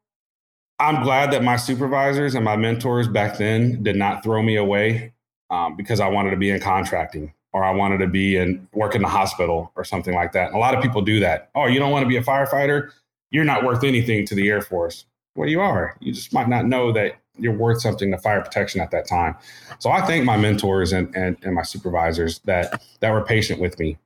I'm 0.79 1.03
glad 1.03 1.33
that 1.33 1.43
my 1.43 1.57
supervisors 1.57 2.35
and 2.35 2.45
my 2.45 2.57
mentors 2.57 3.09
back 3.09 3.39
then 3.39 3.83
did 3.83 3.97
not 3.97 4.23
throw 4.23 4.43
me 4.43 4.57
away 4.57 5.13
um, 5.49 5.77
because 5.77 6.01
I 6.01 6.09
wanted 6.09 6.31
to 6.31 6.37
be 6.37 6.51
in 6.51 6.61
contracting 6.61 7.33
or 7.53 7.65
I 7.65 7.71
wanted 7.71 7.99
to 7.99 8.07
be 8.07 8.37
and 8.37 8.67
work 8.73 8.95
in 8.95 9.03
the 9.03 9.09
hospital 9.09 9.73
or 9.77 9.85
something 9.85 10.15
like 10.15 10.33
that. 10.33 10.49
And 10.49 10.57
a 10.57 10.59
lot 10.59 10.75
of 10.75 10.83
people 10.83 11.03
do 11.03 11.21
that. 11.21 11.51
Oh, 11.55 11.67
you 11.67 11.79
don't 11.79 11.91
want 11.91 12.05
to 12.05 12.09
be 12.09 12.17
a 12.17 12.23
firefighter? 12.23 12.91
You're 13.31 13.45
not 13.45 13.65
worth 13.65 13.85
anything 13.85 14.27
to 14.27 14.35
the 14.35 14.49
Air 14.49 14.63
Force. 14.63 15.05
Well, 15.35 15.49
you 15.49 15.61
are. 15.61 15.97
You 16.01 16.13
just 16.13 16.33
might 16.33 16.49
not 16.49 16.67
know 16.67 16.93
that 16.93 17.17
you're 17.39 17.57
worth 17.57 17.81
something 17.81 18.11
to 18.11 18.19
fire 18.19 18.43
protection 18.43 18.81
at 18.81 18.91
that 18.91 19.07
time. 19.07 19.35
So 19.79 19.91
I 19.91 20.03
thank 20.03 20.25
my 20.25 20.37
mentors 20.37 20.93
and, 20.93 21.15
and, 21.17 21.37
and 21.43 21.55
my 21.55 21.63
supervisors 21.63 22.41
that 22.41 22.83
that 23.01 23.11
were 23.11 23.25
patient 23.25 23.61
with 23.61 23.79
me. 23.79 23.99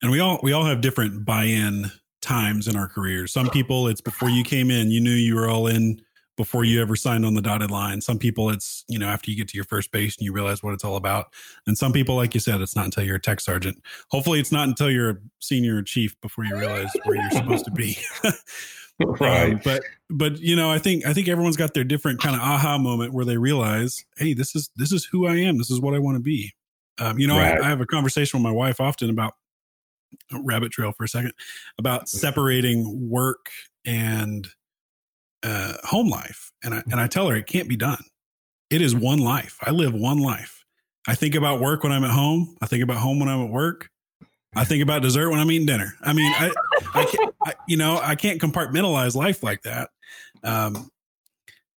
And 0.00 0.10
we 0.10 0.20
all 0.20 0.38
we 0.42 0.52
all 0.52 0.64
have 0.64 0.80
different 0.80 1.24
buy-in 1.24 1.90
times 2.20 2.68
in 2.68 2.76
our 2.76 2.88
careers. 2.88 3.32
Some 3.32 3.50
people 3.50 3.88
it's 3.88 4.00
before 4.00 4.30
you 4.30 4.44
came 4.44 4.70
in, 4.70 4.90
you 4.90 5.00
knew 5.00 5.10
you 5.10 5.34
were 5.34 5.48
all 5.48 5.66
in 5.66 6.00
before 6.36 6.64
you 6.64 6.80
ever 6.80 6.96
signed 6.96 7.26
on 7.26 7.34
the 7.34 7.42
dotted 7.42 7.70
line. 7.70 8.00
Some 8.00 8.18
people 8.18 8.50
it's, 8.50 8.84
you 8.88 8.98
know, 8.98 9.06
after 9.06 9.30
you 9.30 9.36
get 9.36 9.48
to 9.48 9.56
your 9.56 9.64
first 9.64 9.92
base 9.92 10.16
and 10.16 10.24
you 10.24 10.32
realize 10.32 10.62
what 10.62 10.72
it's 10.74 10.84
all 10.84 10.96
about. 10.96 11.26
And 11.66 11.76
some 11.76 11.92
people, 11.92 12.16
like 12.16 12.34
you 12.34 12.40
said, 12.40 12.60
it's 12.60 12.74
not 12.74 12.86
until 12.86 13.04
you're 13.04 13.16
a 13.16 13.20
tech 13.20 13.40
sergeant. 13.40 13.82
Hopefully 14.10 14.40
it's 14.40 14.52
not 14.52 14.68
until 14.68 14.90
you're 14.90 15.10
a 15.10 15.16
senior 15.40 15.82
chief 15.82 16.18
before 16.20 16.44
you 16.44 16.56
realize 16.56 16.90
where 17.04 17.16
you're 17.16 17.30
supposed 17.30 17.64
to 17.66 17.70
be. 17.70 17.96
right. 19.20 19.54
Um, 19.54 19.60
but 19.64 19.82
but 20.10 20.38
you 20.38 20.56
know, 20.56 20.70
I 20.70 20.78
think 20.78 21.06
I 21.06 21.12
think 21.12 21.28
everyone's 21.28 21.56
got 21.56 21.74
their 21.74 21.84
different 21.84 22.20
kind 22.20 22.36
of 22.36 22.42
aha 22.42 22.78
moment 22.78 23.12
where 23.12 23.24
they 23.24 23.36
realize, 23.36 24.04
hey, 24.16 24.34
this 24.34 24.54
is 24.54 24.70
this 24.76 24.92
is 24.92 25.04
who 25.04 25.26
I 25.26 25.36
am. 25.36 25.58
This 25.58 25.70
is 25.70 25.80
what 25.80 25.94
I 25.94 25.98
want 25.98 26.16
to 26.16 26.22
be. 26.22 26.52
Um, 26.98 27.18
you 27.18 27.26
know, 27.26 27.38
Right. 27.38 27.60
I, 27.60 27.66
I 27.66 27.68
have 27.68 27.80
a 27.80 27.86
conversation 27.86 28.38
with 28.38 28.44
my 28.44 28.52
wife 28.52 28.80
often 28.80 29.10
about 29.10 29.34
rabbit 30.30 30.72
trail 30.72 30.92
for 30.92 31.04
a 31.04 31.08
second 31.08 31.32
about 31.78 32.08
separating 32.08 33.08
work 33.08 33.48
and 33.84 34.48
uh, 35.42 35.74
home 35.84 36.08
life, 36.08 36.52
and 36.62 36.74
I 36.74 36.82
and 36.90 37.00
I 37.00 37.06
tell 37.06 37.28
her 37.28 37.36
it 37.36 37.46
can't 37.46 37.68
be 37.68 37.76
done. 37.76 38.02
It 38.70 38.80
is 38.80 38.94
one 38.94 39.18
life. 39.18 39.58
I 39.62 39.70
live 39.70 39.94
one 39.94 40.18
life. 40.18 40.64
I 41.06 41.14
think 41.14 41.34
about 41.34 41.60
work 41.60 41.82
when 41.82 41.92
I'm 41.92 42.04
at 42.04 42.10
home. 42.10 42.56
I 42.62 42.66
think 42.66 42.82
about 42.82 42.98
home 42.98 43.18
when 43.18 43.28
I'm 43.28 43.44
at 43.44 43.50
work. 43.50 43.90
I 44.54 44.64
think 44.64 44.82
about 44.82 45.02
dessert 45.02 45.30
when 45.30 45.40
I'm 45.40 45.50
eating 45.50 45.66
dinner. 45.66 45.94
I 46.02 46.12
mean, 46.12 46.30
I, 46.36 46.52
I 46.94 47.04
can't, 47.06 47.34
I, 47.44 47.54
you 47.66 47.76
know, 47.76 47.98
I 48.02 48.14
can't 48.14 48.40
compartmentalize 48.40 49.14
life 49.14 49.42
like 49.42 49.62
that. 49.62 49.90
Um, 50.44 50.90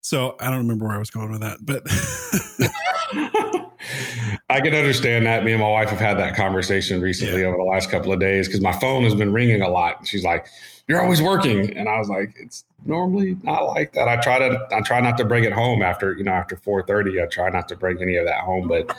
so 0.02 0.36
I 0.40 0.50
don't 0.50 0.60
remember 0.60 0.86
where 0.86 0.96
I 0.96 1.00
was 1.00 1.12
going 1.12 1.32
with 1.32 1.42
that, 1.42 1.60
but 1.62 1.84
I 4.50 4.60
can 4.60 4.74
understand 4.74 5.26
that. 5.26 5.46
Me 5.46 5.54
and 5.54 5.62
my 5.62 5.70
wife 5.70 5.90
have 5.90 6.00
had 6.00 6.18
that 6.18 6.36
conversation 6.36 7.00
recently 7.00 7.46
over 7.46 7.58
the 7.58 7.64
last 7.64 7.90
couple 7.90 8.12
of 8.12 8.20
days 8.20 8.48
because 8.48 8.62
my 8.62 8.74
phone 8.74 9.04
has 9.04 9.16
been 9.16 9.32
ringing 9.32 9.62
a 9.62 9.70
lot. 9.70 10.06
She's 10.06 10.24
like, 10.24 10.48
"You're 10.88 11.02
always 11.02 11.22
working," 11.22 11.76
and 11.78 11.88
I 11.88 11.98
was 11.98 12.10
like, 12.10 12.34
"It's 12.38 12.66
normally 12.86 13.38
not 13.44 13.66
like 13.68 13.94
that." 13.94 14.08
I 14.08 14.18
try 14.18 14.40
to, 14.40 14.68
I 14.72 14.82
try 14.82 15.00
not 15.00 15.18
to 15.18 15.26
bring 15.26 15.44
it 15.44 15.54
home 15.54 15.82
after 15.82 16.14
you 16.14 16.24
know 16.24 16.32
after 16.32 16.56
four 16.56 16.84
thirty. 16.84 17.22
I 17.22 17.26
try 17.26 17.50
not 17.50 17.68
to 17.70 17.76
bring 17.76 18.02
any 18.02 18.16
of 18.16 18.26
that 18.26 18.42
home, 18.42 18.68
but 18.68 18.96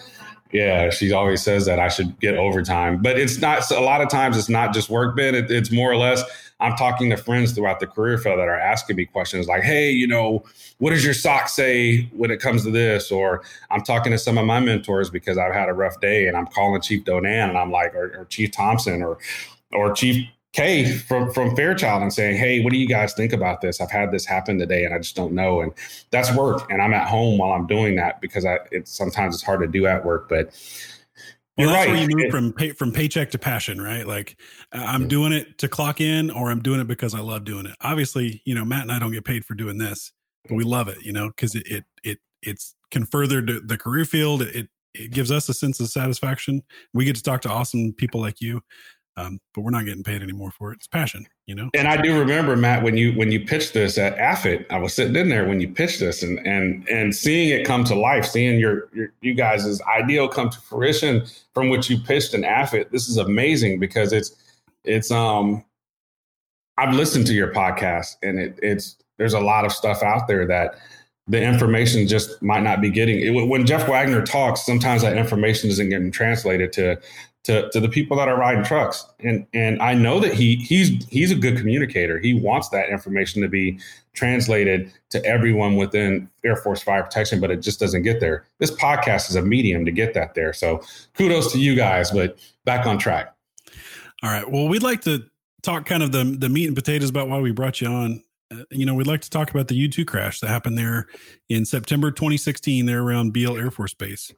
yeah, 0.54 0.88
she 0.90 1.12
always 1.12 1.42
says 1.42 1.66
that 1.66 1.80
I 1.80 1.88
should 1.88 2.18
get 2.20 2.36
overtime, 2.36 3.02
but 3.02 3.18
it's 3.18 3.38
not. 3.38 3.68
A 3.72 3.80
lot 3.80 4.00
of 4.00 4.08
times, 4.08 4.38
it's 4.38 4.48
not 4.48 4.72
just 4.72 4.88
work. 4.88 5.16
Ben, 5.16 5.34
it, 5.34 5.50
it's 5.50 5.72
more 5.72 5.90
or 5.90 5.96
less. 5.96 6.22
I'm 6.60 6.76
talking 6.76 7.10
to 7.10 7.16
friends 7.16 7.50
throughout 7.52 7.80
the 7.80 7.88
career 7.88 8.16
field 8.18 8.38
that 8.38 8.46
are 8.46 8.58
asking 8.58 8.94
me 8.94 9.04
questions 9.04 9.48
like, 9.48 9.64
"Hey, 9.64 9.90
you 9.90 10.06
know, 10.06 10.44
what 10.78 10.90
does 10.90 11.04
your 11.04 11.12
sock 11.12 11.48
say 11.48 12.02
when 12.12 12.30
it 12.30 12.38
comes 12.38 12.62
to 12.62 12.70
this?" 12.70 13.10
Or 13.10 13.42
I'm 13.72 13.82
talking 13.82 14.12
to 14.12 14.18
some 14.18 14.38
of 14.38 14.46
my 14.46 14.60
mentors 14.60 15.10
because 15.10 15.38
I've 15.38 15.52
had 15.52 15.68
a 15.68 15.72
rough 15.72 16.00
day, 16.00 16.28
and 16.28 16.36
I'm 16.36 16.46
calling 16.46 16.80
Chief 16.80 17.04
Donan, 17.04 17.48
and 17.48 17.58
I'm 17.58 17.72
like, 17.72 17.92
or, 17.96 18.16
or 18.16 18.24
Chief 18.26 18.52
Thompson, 18.52 19.02
or 19.02 19.18
or 19.72 19.92
Chief 19.92 20.24
K 20.54 20.86
from 20.86 21.32
from 21.32 21.54
Fairchild, 21.56 22.02
and 22.02 22.12
saying, 22.12 22.36
"Hey, 22.36 22.62
what 22.62 22.72
do 22.72 22.78
you 22.78 22.86
guys 22.86 23.12
think 23.12 23.32
about 23.32 23.60
this? 23.60 23.80
I've 23.80 23.90
had 23.90 24.12
this 24.12 24.24
happen 24.24 24.56
today, 24.56 24.84
and 24.84 24.94
I 24.94 24.98
just 24.98 25.16
don't 25.16 25.32
know." 25.32 25.60
And 25.60 25.72
that's 26.10 26.32
work, 26.34 26.70
and 26.70 26.80
I'm 26.80 26.94
at 26.94 27.08
home 27.08 27.38
while 27.38 27.52
I'm 27.52 27.66
doing 27.66 27.96
that 27.96 28.20
because 28.20 28.44
I 28.44 28.60
it's 28.70 28.90
sometimes 28.96 29.34
it's 29.34 29.42
hard 29.42 29.60
to 29.60 29.66
do 29.66 29.86
at 29.86 30.04
work, 30.04 30.28
but. 30.28 30.50
Well, 31.56 31.68
You're 31.68 31.76
that's 31.76 31.86
right. 31.86 31.92
where 31.92 32.10
you 32.10 32.16
move 32.16 32.30
from 32.32 32.52
pay, 32.52 32.70
from 32.72 32.90
paycheck 32.90 33.30
to 33.30 33.38
passion, 33.38 33.80
right? 33.80 34.04
Like 34.04 34.40
I'm 34.72 35.06
doing 35.06 35.32
it 35.32 35.56
to 35.58 35.68
clock 35.68 36.00
in, 36.00 36.28
or 36.32 36.50
I'm 36.50 36.60
doing 36.60 36.80
it 36.80 36.88
because 36.88 37.14
I 37.14 37.20
love 37.20 37.44
doing 37.44 37.66
it. 37.66 37.76
Obviously, 37.80 38.42
you 38.44 38.56
know, 38.56 38.64
Matt 38.64 38.82
and 38.82 38.90
I 38.90 38.98
don't 38.98 39.12
get 39.12 39.24
paid 39.24 39.44
for 39.44 39.54
doing 39.54 39.78
this, 39.78 40.10
but 40.48 40.56
we 40.56 40.64
love 40.64 40.88
it, 40.88 40.98
you 41.02 41.12
know, 41.12 41.28
because 41.28 41.54
it 41.54 41.64
it 41.68 41.84
it 42.02 42.18
it's 42.42 42.74
can 42.90 43.06
further 43.06 43.40
the 43.40 43.60
the 43.64 43.78
career 43.78 44.04
field. 44.04 44.42
It 44.42 44.68
it 44.94 45.12
gives 45.12 45.30
us 45.30 45.48
a 45.48 45.54
sense 45.54 45.78
of 45.78 45.88
satisfaction. 45.88 46.60
We 46.92 47.04
get 47.04 47.14
to 47.16 47.22
talk 47.22 47.40
to 47.42 47.50
awesome 47.50 47.92
people 47.92 48.20
like 48.20 48.40
you, 48.40 48.60
um, 49.16 49.40
but 49.54 49.60
we're 49.60 49.70
not 49.70 49.84
getting 49.84 50.02
paid 50.02 50.22
anymore 50.22 50.50
for 50.50 50.72
it. 50.72 50.76
It's 50.76 50.86
passion, 50.86 51.26
you 51.46 51.54
know. 51.54 51.70
And 51.74 51.86
I 51.86 52.00
do 52.00 52.18
remember 52.18 52.56
Matt 52.56 52.82
when 52.82 52.96
you 52.96 53.12
when 53.12 53.30
you 53.30 53.44
pitched 53.44 53.72
this 53.72 53.96
at 53.96 54.16
AFIT, 54.18 54.66
I 54.70 54.78
was 54.78 54.92
sitting 54.92 55.14
in 55.14 55.28
there 55.28 55.46
when 55.46 55.60
you 55.60 55.68
pitched 55.68 56.00
this 56.00 56.22
and 56.22 56.44
and 56.46 56.88
and 56.88 57.14
seeing 57.14 57.48
it 57.50 57.64
come 57.64 57.84
to 57.84 57.94
life, 57.94 58.24
seeing 58.26 58.58
your, 58.58 58.88
your 58.92 59.12
you 59.20 59.34
guys' 59.34 59.80
ideal 59.82 60.28
come 60.28 60.50
to 60.50 60.60
fruition 60.60 61.26
from 61.52 61.68
what 61.68 61.88
you 61.88 61.98
pitched 61.98 62.34
in 62.34 62.42
AFIT. 62.42 62.90
This 62.90 63.08
is 63.08 63.16
amazing 63.16 63.78
because 63.78 64.12
it's 64.12 64.34
it's 64.84 65.10
um 65.10 65.64
I've 66.76 66.94
listened 66.94 67.26
to 67.28 67.34
your 67.34 67.52
podcast 67.52 68.16
and 68.22 68.40
it 68.40 68.58
it's 68.62 68.96
there's 69.18 69.34
a 69.34 69.40
lot 69.40 69.64
of 69.64 69.72
stuff 69.72 70.02
out 70.02 70.26
there 70.26 70.46
that 70.46 70.74
the 71.26 71.42
information 71.42 72.06
just 72.06 72.42
might 72.42 72.62
not 72.62 72.80
be 72.80 72.90
getting 72.90 73.18
it, 73.18 73.30
when 73.48 73.64
Jeff 73.64 73.88
Wagner 73.88 74.22
talks, 74.24 74.64
sometimes 74.64 75.02
that 75.02 75.16
information 75.16 75.70
isn't 75.70 75.88
getting 75.88 76.10
translated 76.10 76.72
to 76.74 77.00
to, 77.44 77.68
to 77.70 77.80
the 77.80 77.90
people 77.90 78.16
that 78.16 78.26
are 78.26 78.38
riding 78.38 78.64
trucks. 78.64 79.06
And 79.20 79.46
and 79.52 79.80
I 79.80 79.94
know 79.94 80.18
that 80.20 80.34
he 80.34 80.56
he's 80.56 81.06
he's 81.06 81.30
a 81.30 81.34
good 81.34 81.56
communicator. 81.56 82.18
He 82.18 82.34
wants 82.34 82.70
that 82.70 82.88
information 82.88 83.42
to 83.42 83.48
be 83.48 83.78
translated 84.14 84.92
to 85.10 85.24
everyone 85.24 85.76
within 85.76 86.28
Air 86.44 86.56
Force 86.56 86.82
Fire 86.82 87.02
Protection, 87.02 87.40
but 87.40 87.50
it 87.50 87.60
just 87.60 87.80
doesn't 87.80 88.02
get 88.02 88.20
there. 88.20 88.44
This 88.58 88.70
podcast 88.70 89.28
is 89.28 89.36
a 89.36 89.42
medium 89.42 89.84
to 89.84 89.90
get 89.90 90.14
that 90.14 90.34
there. 90.34 90.52
So 90.52 90.82
kudos 91.14 91.52
to 91.52 91.58
you 91.58 91.74
guys, 91.74 92.10
but 92.10 92.38
back 92.64 92.86
on 92.86 92.98
track. 92.98 93.34
All 94.22 94.30
right. 94.30 94.50
Well, 94.50 94.68
we'd 94.68 94.82
like 94.82 95.02
to 95.02 95.24
talk 95.62 95.84
kind 95.84 96.02
of 96.02 96.12
the 96.12 96.24
the 96.24 96.48
meat 96.48 96.66
and 96.66 96.76
potatoes 96.76 97.10
about 97.10 97.28
why 97.28 97.40
we 97.40 97.50
brought 97.52 97.80
you 97.80 97.88
on. 97.88 98.22
Uh, 98.54 98.64
you 98.70 98.86
know, 98.86 98.94
we'd 98.94 99.06
like 99.06 99.22
to 99.22 99.30
talk 99.30 99.50
about 99.50 99.68
the 99.68 99.74
U 99.74 99.88
two 99.88 100.04
crash 100.04 100.40
that 100.40 100.48
happened 100.48 100.78
there 100.78 101.06
in 101.48 101.64
September 101.64 102.10
2016, 102.10 102.86
there 102.86 103.02
around 103.02 103.32
Beale 103.32 103.56
Air 103.56 103.70
Force 103.70 103.94
Base. 103.94 104.32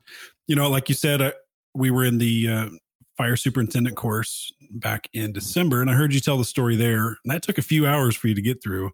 You 0.47 0.57
know, 0.57 0.71
like 0.71 0.89
you 0.89 0.95
said, 0.95 1.21
uh, 1.21 1.33
we 1.75 1.91
were 1.91 2.05
in 2.05 2.19
the 2.19 2.49
uh, 2.49 2.69
fire 3.17 3.37
superintendent 3.37 3.97
course 3.97 4.53
back 4.71 5.09
in 5.13 5.33
December, 5.33 5.81
and 5.81 5.91
I 5.91 5.95
heard 5.95 6.15
you 6.15 6.21
tell 6.21 6.39
the 6.39 6.45
story 6.45 6.77
there. 6.77 7.07
And 7.07 7.33
that 7.33 7.43
took 7.43 7.59
a 7.59 7.63
few 7.63 7.87
hours 7.87 8.17
for 8.17 8.29
you 8.29 8.35
to 8.35 8.43
get 8.43 8.63
through, 8.63 8.87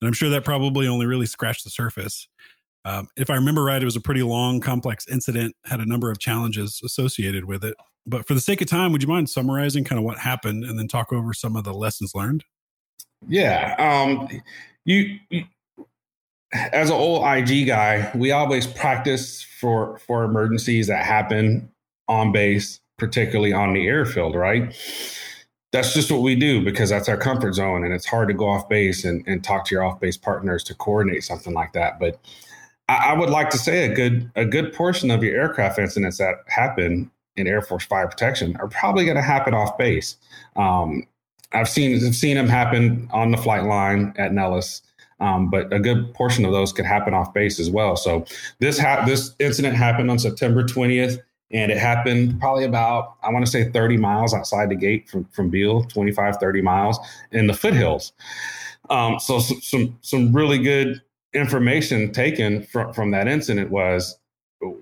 and 0.00 0.08
I'm 0.08 0.14
sure 0.14 0.30
that 0.30 0.44
probably 0.44 0.86
only 0.86 1.06
really 1.06 1.26
scratched 1.26 1.64
the 1.64 1.70
surface. 1.70 2.28
Um, 2.84 3.08
if 3.16 3.30
I 3.30 3.36
remember 3.36 3.62
right, 3.62 3.80
it 3.80 3.84
was 3.84 3.96
a 3.96 4.00
pretty 4.00 4.22
long, 4.22 4.60
complex 4.60 5.06
incident, 5.06 5.54
had 5.64 5.80
a 5.80 5.86
number 5.86 6.10
of 6.10 6.18
challenges 6.18 6.80
associated 6.84 7.44
with 7.44 7.64
it. 7.64 7.76
But 8.06 8.26
for 8.26 8.34
the 8.34 8.40
sake 8.40 8.60
of 8.60 8.66
time, 8.66 8.90
would 8.90 9.02
you 9.02 9.08
mind 9.08 9.30
summarizing 9.30 9.84
kind 9.84 10.00
of 10.00 10.04
what 10.04 10.18
happened 10.18 10.64
and 10.64 10.76
then 10.76 10.88
talk 10.88 11.12
over 11.12 11.32
some 11.32 11.54
of 11.54 11.62
the 11.62 11.72
lessons 11.72 12.12
learned? 12.14 12.44
Yeah. 13.28 13.74
Um, 13.78 14.28
you, 14.84 15.18
you 15.30 15.44
as 16.52 16.90
an 16.90 16.96
old 16.96 17.24
IG 17.26 17.66
guy, 17.66 18.10
we 18.14 18.30
always 18.30 18.66
practice 18.66 19.42
for 19.42 19.98
for 19.98 20.24
emergencies 20.24 20.86
that 20.88 21.04
happen 21.04 21.70
on 22.08 22.32
base, 22.32 22.80
particularly 22.98 23.52
on 23.52 23.72
the 23.72 23.86
airfield, 23.86 24.34
right? 24.34 24.74
That's 25.72 25.94
just 25.94 26.10
what 26.12 26.20
we 26.20 26.34
do 26.34 26.62
because 26.62 26.90
that's 26.90 27.08
our 27.08 27.16
comfort 27.16 27.54
zone, 27.54 27.84
and 27.84 27.94
it's 27.94 28.04
hard 28.04 28.28
to 28.28 28.34
go 28.34 28.48
off 28.48 28.68
base 28.68 29.04
and, 29.04 29.26
and 29.26 29.42
talk 29.42 29.64
to 29.66 29.74
your 29.74 29.82
off 29.82 30.00
base 30.00 30.18
partners 30.18 30.62
to 30.64 30.74
coordinate 30.74 31.24
something 31.24 31.54
like 31.54 31.72
that. 31.72 31.98
But 31.98 32.18
I, 32.88 33.10
I 33.10 33.12
would 33.14 33.30
like 33.30 33.48
to 33.50 33.58
say 33.58 33.90
a 33.90 33.94
good 33.94 34.30
a 34.36 34.44
good 34.44 34.72
portion 34.74 35.10
of 35.10 35.22
your 35.22 35.34
aircraft 35.40 35.78
incidents 35.78 36.18
that 36.18 36.36
happen 36.48 37.10
in 37.36 37.46
Air 37.46 37.62
Force 37.62 37.84
fire 37.84 38.06
protection 38.06 38.56
are 38.56 38.68
probably 38.68 39.06
going 39.06 39.16
to 39.16 39.22
happen 39.22 39.54
off 39.54 39.78
base. 39.78 40.16
Um, 40.56 41.06
I've 41.52 41.68
seen 41.68 42.04
I've 42.04 42.14
seen 42.14 42.36
them 42.36 42.48
happen 42.48 43.08
on 43.12 43.30
the 43.30 43.36
flight 43.36 43.64
line 43.64 44.14
at 44.16 44.32
Nellis, 44.32 44.82
um, 45.20 45.50
but 45.50 45.72
a 45.72 45.78
good 45.78 46.12
portion 46.14 46.44
of 46.44 46.52
those 46.52 46.72
could 46.72 46.84
happen 46.84 47.14
off 47.14 47.32
base 47.32 47.60
as 47.60 47.70
well. 47.70 47.96
So 47.96 48.24
this 48.58 48.78
ha- 48.78 49.04
this 49.06 49.34
incident 49.38 49.76
happened 49.76 50.10
on 50.10 50.18
September 50.18 50.62
20th, 50.62 51.18
and 51.50 51.70
it 51.70 51.78
happened 51.78 52.40
probably 52.40 52.64
about 52.64 53.16
I 53.22 53.30
want 53.30 53.44
to 53.44 53.50
say 53.50 53.70
30 53.70 53.96
miles 53.96 54.34
outside 54.34 54.70
the 54.70 54.76
gate 54.76 55.08
from 55.08 55.24
from 55.26 55.50
Beale, 55.50 55.84
25 55.84 56.36
30 56.36 56.62
miles 56.62 56.98
in 57.30 57.46
the 57.46 57.54
foothills. 57.54 58.12
Um, 58.90 59.18
so 59.20 59.38
some, 59.38 59.96
some 60.02 60.32
really 60.32 60.58
good 60.58 61.00
information 61.32 62.12
taken 62.12 62.62
from 62.64 62.92
from 62.92 63.10
that 63.12 63.28
incident 63.28 63.70
was 63.70 64.18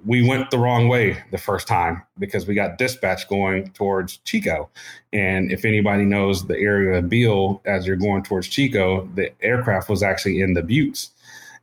we 0.05 0.27
went 0.27 0.51
the 0.51 0.59
wrong 0.59 0.89
way 0.89 1.23
the 1.31 1.39
first 1.39 1.67
time 1.67 2.03
because 2.19 2.47
we 2.47 2.55
got 2.55 2.79
dispatch 2.79 3.29
going 3.29 3.71
towards 3.71 4.19
Chico. 4.19 4.69
And 5.13 5.51
if 5.51 5.65
anybody 5.65 6.05
knows 6.05 6.47
the 6.47 6.59
area 6.59 6.99
of 6.99 7.09
Beale 7.09 7.63
as 7.65 7.87
you're 7.87 7.97
going 7.97 8.23
towards 8.23 8.49
Chico, 8.49 9.07
the 9.15 9.31
aircraft 9.43 9.89
was 9.89 10.03
actually 10.03 10.41
in 10.41 10.55
the 10.55 10.63
buttes. 10.63 11.11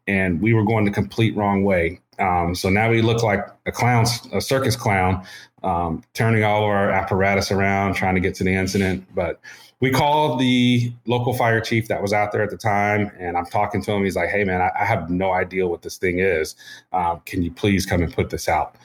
And 0.07 0.41
we 0.41 0.53
were 0.53 0.63
going 0.63 0.85
the 0.85 0.91
complete 0.91 1.35
wrong 1.35 1.63
way. 1.63 1.99
Um, 2.17 2.55
so 2.55 2.69
now 2.69 2.89
we 2.89 3.01
look 3.01 3.21
like 3.21 3.45
a 3.65 3.71
clown, 3.71 4.05
a 4.33 4.41
circus 4.41 4.75
clown, 4.75 5.23
um, 5.63 6.03
turning 6.13 6.43
all 6.43 6.63
of 6.63 6.69
our 6.69 6.89
apparatus 6.89 7.51
around, 7.51 7.95
trying 7.95 8.15
to 8.15 8.21
get 8.21 8.33
to 8.35 8.43
the 8.43 8.53
incident. 8.53 9.05
But 9.13 9.39
we 9.79 9.91
called 9.91 10.39
the 10.39 10.91
local 11.05 11.33
fire 11.33 11.61
chief 11.61 11.87
that 11.87 12.01
was 12.01 12.13
out 12.13 12.31
there 12.31 12.41
at 12.41 12.49
the 12.49 12.57
time, 12.57 13.11
and 13.19 13.37
I'm 13.37 13.45
talking 13.45 13.81
to 13.83 13.91
him. 13.91 14.03
He's 14.03 14.15
like, 14.15 14.29
"Hey, 14.29 14.43
man, 14.43 14.61
I, 14.61 14.71
I 14.79 14.85
have 14.85 15.09
no 15.09 15.33
idea 15.33 15.67
what 15.67 15.81
this 15.81 15.97
thing 15.97 16.19
is. 16.19 16.55
Um, 16.91 17.21
can 17.25 17.43
you 17.43 17.51
please 17.51 17.85
come 17.85 18.01
and 18.01 18.13
put 18.13 18.29
this 18.29 18.47
out?" 18.49 18.75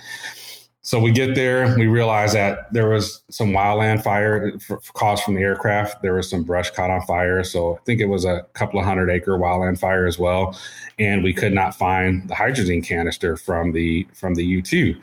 So 0.85 0.99
we 0.99 1.13
get 1.13 1.37
there, 1.37 1.77
we 1.79 1.87
realize 1.87 2.33
that 2.33 2.73
there 2.73 2.89
was 2.89 3.23
some 3.31 3.51
wildland 3.51 4.03
fire 4.03 4.59
caused 4.95 5.23
from 5.23 5.35
the 5.35 5.41
aircraft. 5.41 6.03
There 6.03 6.15
was 6.15 6.29
some 6.29 6.43
brush 6.43 6.73
caught 6.73 6.91
on 6.91 7.03
fire. 7.03 7.45
So 7.45 7.77
I 7.77 7.79
think 7.85 8.01
it 8.01 8.07
was 8.07 8.25
a 8.25 8.43
couple 8.55 8.81
of 8.81 8.85
hundred 8.85 9.09
acre 9.09 9.39
wildland 9.39 9.79
fire 9.79 10.07
as 10.07 10.19
well. 10.19 10.59
And 10.99 11.23
we 11.23 11.33
could 11.33 11.53
not 11.53 11.77
find 11.77 12.29
the 12.29 12.35
hydrogen 12.35 12.83
canister 12.83 13.37
from 13.37 13.71
the 13.71 14.09
from 14.13 14.35
the 14.35 14.61
U2. 14.61 15.01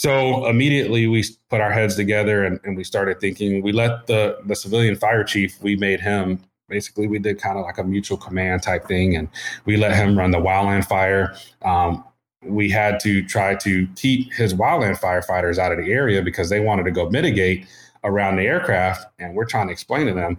So 0.00 0.46
immediately 0.46 1.08
we 1.08 1.22
put 1.50 1.60
our 1.60 1.70
heads 1.70 1.94
together 1.94 2.42
and, 2.42 2.58
and 2.64 2.74
we 2.74 2.84
started 2.84 3.20
thinking. 3.20 3.62
We 3.62 3.72
let 3.72 4.06
the 4.06 4.38
the 4.46 4.56
civilian 4.56 4.96
fire 4.96 5.24
chief, 5.24 5.60
we 5.60 5.76
made 5.76 6.00
him 6.00 6.42
basically 6.70 7.06
we 7.06 7.18
did 7.18 7.38
kind 7.38 7.58
of 7.58 7.64
like 7.66 7.76
a 7.76 7.84
mutual 7.84 8.16
command 8.16 8.62
type 8.62 8.86
thing 8.86 9.14
and 9.16 9.28
we 9.66 9.76
let 9.76 9.94
him 9.94 10.16
run 10.16 10.30
the 10.30 10.38
wildland 10.38 10.86
fire 10.86 11.34
um, 11.62 12.04
we 12.44 12.70
had 12.70 12.98
to 13.00 13.22
try 13.26 13.54
to 13.56 13.86
keep 13.96 14.32
his 14.32 14.54
wildland 14.54 14.98
firefighters 14.98 15.58
out 15.58 15.72
of 15.72 15.78
the 15.78 15.92
area 15.92 16.22
because 16.22 16.48
they 16.48 16.60
wanted 16.60 16.84
to 16.84 16.90
go 16.90 17.10
mitigate 17.10 17.66
around 18.04 18.36
the 18.36 18.44
aircraft. 18.44 19.06
And 19.18 19.34
we're 19.34 19.44
trying 19.44 19.66
to 19.66 19.72
explain 19.72 20.06
to 20.06 20.14
them, 20.14 20.38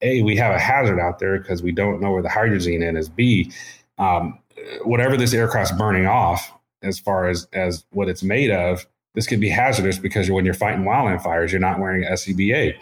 A, 0.00 0.22
we 0.22 0.36
have 0.36 0.54
a 0.54 0.58
hazard 0.58 0.98
out 0.98 1.18
there 1.18 1.38
because 1.38 1.62
we 1.62 1.72
don't 1.72 2.00
know 2.00 2.12
where 2.12 2.22
the 2.22 2.28
hydrazine 2.28 2.96
is. 2.96 3.08
B, 3.08 3.52
um, 3.98 4.38
whatever 4.84 5.16
this 5.16 5.34
aircraft's 5.34 5.76
burning 5.76 6.06
off, 6.06 6.50
as 6.82 6.98
far 6.98 7.28
as, 7.28 7.46
as 7.52 7.84
what 7.90 8.08
it's 8.08 8.22
made 8.22 8.50
of, 8.50 8.86
this 9.14 9.26
could 9.26 9.40
be 9.40 9.50
hazardous 9.50 9.98
because 9.98 10.30
when 10.30 10.44
you're 10.44 10.54
fighting 10.54 10.84
wildland 10.84 11.22
fires, 11.22 11.52
you're 11.52 11.60
not 11.60 11.78
wearing 11.78 12.04
SCBA. 12.04 12.74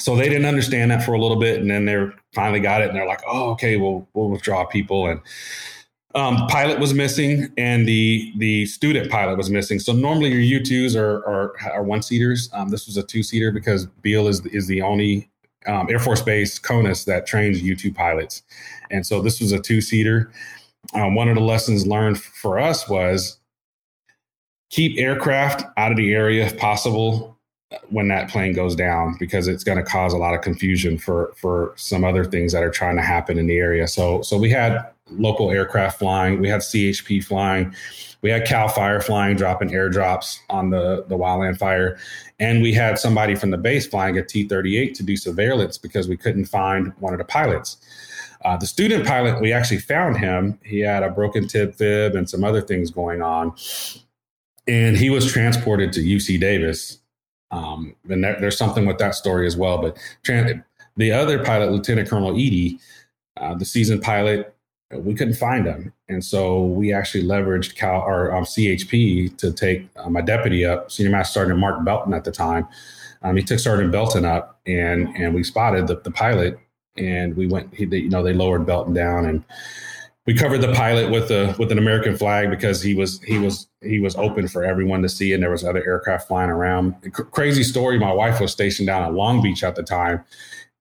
So 0.00 0.16
they 0.16 0.28
didn't 0.28 0.46
understand 0.46 0.90
that 0.90 1.04
for 1.04 1.14
a 1.14 1.20
little 1.20 1.38
bit, 1.38 1.60
and 1.60 1.70
then 1.70 1.84
they 1.84 2.06
finally 2.34 2.60
got 2.60 2.82
it, 2.82 2.88
and 2.88 2.96
they're 2.96 3.06
like, 3.06 3.22
"Oh, 3.26 3.50
okay, 3.52 3.76
well, 3.76 4.08
we'll 4.12 4.28
withdraw 4.28 4.64
people." 4.64 5.06
And 5.06 5.20
um, 6.14 6.46
pilot 6.46 6.78
was 6.78 6.94
missing 6.94 7.52
and 7.56 7.88
the 7.88 8.32
the 8.36 8.66
student 8.66 9.10
pilot 9.10 9.36
was 9.36 9.50
missing. 9.50 9.80
So 9.80 9.92
normally 9.92 10.30
your 10.30 10.60
U2s 10.60 10.96
are 10.96 11.16
are, 11.26 11.52
are 11.72 11.82
one 11.82 12.02
seaters. 12.02 12.48
Um, 12.52 12.68
this 12.68 12.86
was 12.86 12.96
a 12.96 13.02
two 13.02 13.22
seater 13.22 13.50
because 13.50 13.86
Beale 13.86 14.28
is 14.28 14.44
is 14.46 14.66
the 14.66 14.80
only 14.82 15.28
um, 15.66 15.88
Air 15.90 15.98
Force 15.98 16.22
Base 16.22 16.58
CONUS 16.58 17.04
that 17.06 17.26
trains 17.26 17.62
U2 17.62 17.94
pilots, 17.94 18.42
and 18.90 19.06
so 19.06 19.20
this 19.22 19.40
was 19.40 19.52
a 19.52 19.58
two 19.58 19.80
seater. 19.80 20.30
Um, 20.92 21.14
one 21.14 21.28
of 21.28 21.34
the 21.34 21.40
lessons 21.40 21.86
learned 21.86 22.20
for 22.20 22.60
us 22.60 22.88
was 22.88 23.38
keep 24.74 24.98
aircraft 24.98 25.64
out 25.76 25.92
of 25.92 25.96
the 25.96 26.12
area 26.12 26.44
if 26.44 26.58
possible 26.58 27.38
when 27.90 28.08
that 28.08 28.28
plane 28.28 28.52
goes 28.52 28.74
down 28.74 29.14
because 29.20 29.46
it's 29.46 29.62
going 29.62 29.78
to 29.78 29.84
cause 29.84 30.12
a 30.12 30.16
lot 30.16 30.34
of 30.34 30.40
confusion 30.40 30.98
for 30.98 31.32
for 31.36 31.72
some 31.76 32.02
other 32.04 32.24
things 32.24 32.52
that 32.52 32.62
are 32.64 32.70
trying 32.70 32.96
to 32.96 33.02
happen 33.02 33.38
in 33.38 33.46
the 33.46 33.56
area. 33.56 33.86
So 33.86 34.20
so 34.22 34.36
we 34.36 34.50
had 34.50 34.84
local 35.10 35.52
aircraft 35.52 36.00
flying, 36.00 36.40
we 36.40 36.48
had 36.48 36.60
CHP 36.60 37.22
flying, 37.22 37.72
we 38.22 38.30
had 38.30 38.46
Cal 38.46 38.66
Fire 38.66 39.00
flying, 39.00 39.36
dropping 39.36 39.70
airdrops 39.70 40.40
on 40.50 40.70
the 40.70 41.04
the 41.06 41.16
wildland 41.16 41.56
fire, 41.56 41.96
and 42.40 42.60
we 42.60 42.72
had 42.72 42.98
somebody 42.98 43.36
from 43.36 43.52
the 43.52 43.58
base 43.58 43.86
flying 43.86 44.18
a 44.18 44.24
T 44.24 44.48
thirty 44.48 44.76
eight 44.76 44.96
to 44.96 45.04
do 45.04 45.16
surveillance 45.16 45.78
because 45.78 46.08
we 46.08 46.16
couldn't 46.16 46.46
find 46.46 46.92
one 46.98 47.14
of 47.14 47.18
the 47.18 47.24
pilots. 47.24 47.76
Uh, 48.44 48.56
the 48.56 48.66
student 48.66 49.06
pilot, 49.06 49.40
we 49.40 49.52
actually 49.52 49.78
found 49.78 50.18
him. 50.18 50.58
He 50.64 50.80
had 50.80 51.04
a 51.04 51.10
broken 51.10 51.46
tib 51.46 51.76
fib 51.76 52.16
and 52.16 52.28
some 52.28 52.42
other 52.42 52.60
things 52.60 52.90
going 52.90 53.22
on. 53.22 53.54
And 54.66 54.96
he 54.96 55.10
was 55.10 55.30
transported 55.30 55.92
to 55.92 56.00
UC 56.00 56.40
Davis 56.40 56.98
um, 57.54 57.94
and 58.08 58.24
there, 58.24 58.36
there's 58.40 58.58
something 58.58 58.84
with 58.84 58.98
that 58.98 59.14
story 59.14 59.46
as 59.46 59.56
well. 59.56 59.78
But 59.78 59.96
the 60.96 61.12
other 61.12 61.42
pilot, 61.44 61.70
Lieutenant 61.70 62.08
Colonel 62.08 62.32
Edie, 62.32 62.80
uh, 63.36 63.54
the 63.54 63.64
seasoned 63.64 64.02
pilot, 64.02 64.54
we 64.92 65.14
couldn't 65.14 65.34
find 65.34 65.66
him, 65.66 65.92
and 66.08 66.24
so 66.24 66.62
we 66.62 66.92
actually 66.92 67.24
leveraged 67.24 67.74
Cal 67.74 68.02
or 68.02 68.32
um, 68.32 68.44
CHP 68.44 69.36
to 69.38 69.52
take 69.52 69.88
uh, 69.96 70.08
my 70.08 70.20
deputy 70.20 70.64
up, 70.64 70.92
Senior 70.92 71.10
Master 71.10 71.40
Sergeant 71.40 71.58
Mark 71.58 71.84
Belton 71.84 72.14
at 72.14 72.22
the 72.22 72.30
time. 72.30 72.68
Um, 73.22 73.36
he 73.36 73.42
took 73.42 73.58
Sergeant 73.58 73.90
Belton 73.90 74.24
up, 74.24 74.60
and 74.66 75.08
and 75.16 75.34
we 75.34 75.42
spotted 75.42 75.88
the, 75.88 75.96
the 75.96 76.12
pilot, 76.12 76.60
and 76.96 77.36
we 77.36 77.46
went. 77.46 77.74
He, 77.74 77.86
you 77.86 78.08
know, 78.08 78.22
they 78.22 78.34
lowered 78.34 78.66
Belton 78.66 78.94
down, 78.94 79.26
and 79.26 79.42
we 80.26 80.32
covered 80.32 80.58
the 80.58 80.72
pilot 80.72 81.10
with 81.10 81.30
a 81.30 81.54
with 81.58 81.70
an 81.70 81.78
American 81.78 82.16
flag 82.16 82.50
because 82.50 82.82
he 82.82 82.94
was 82.94 83.20
he 83.22 83.38
was 83.38 83.68
he 83.82 84.00
was 84.00 84.16
open 84.16 84.48
for 84.48 84.64
everyone 84.64 85.02
to 85.02 85.08
see, 85.08 85.32
and 85.32 85.42
there 85.42 85.50
was 85.50 85.64
other 85.64 85.84
aircraft 85.84 86.28
flying 86.28 86.50
around. 86.50 86.94
C- 87.04 87.10
crazy 87.30 87.62
story. 87.62 87.98
My 87.98 88.12
wife 88.12 88.40
was 88.40 88.50
stationed 88.50 88.86
down 88.86 89.02
at 89.02 89.12
Long 89.12 89.42
Beach 89.42 89.62
at 89.62 89.76
the 89.76 89.82
time, 89.82 90.24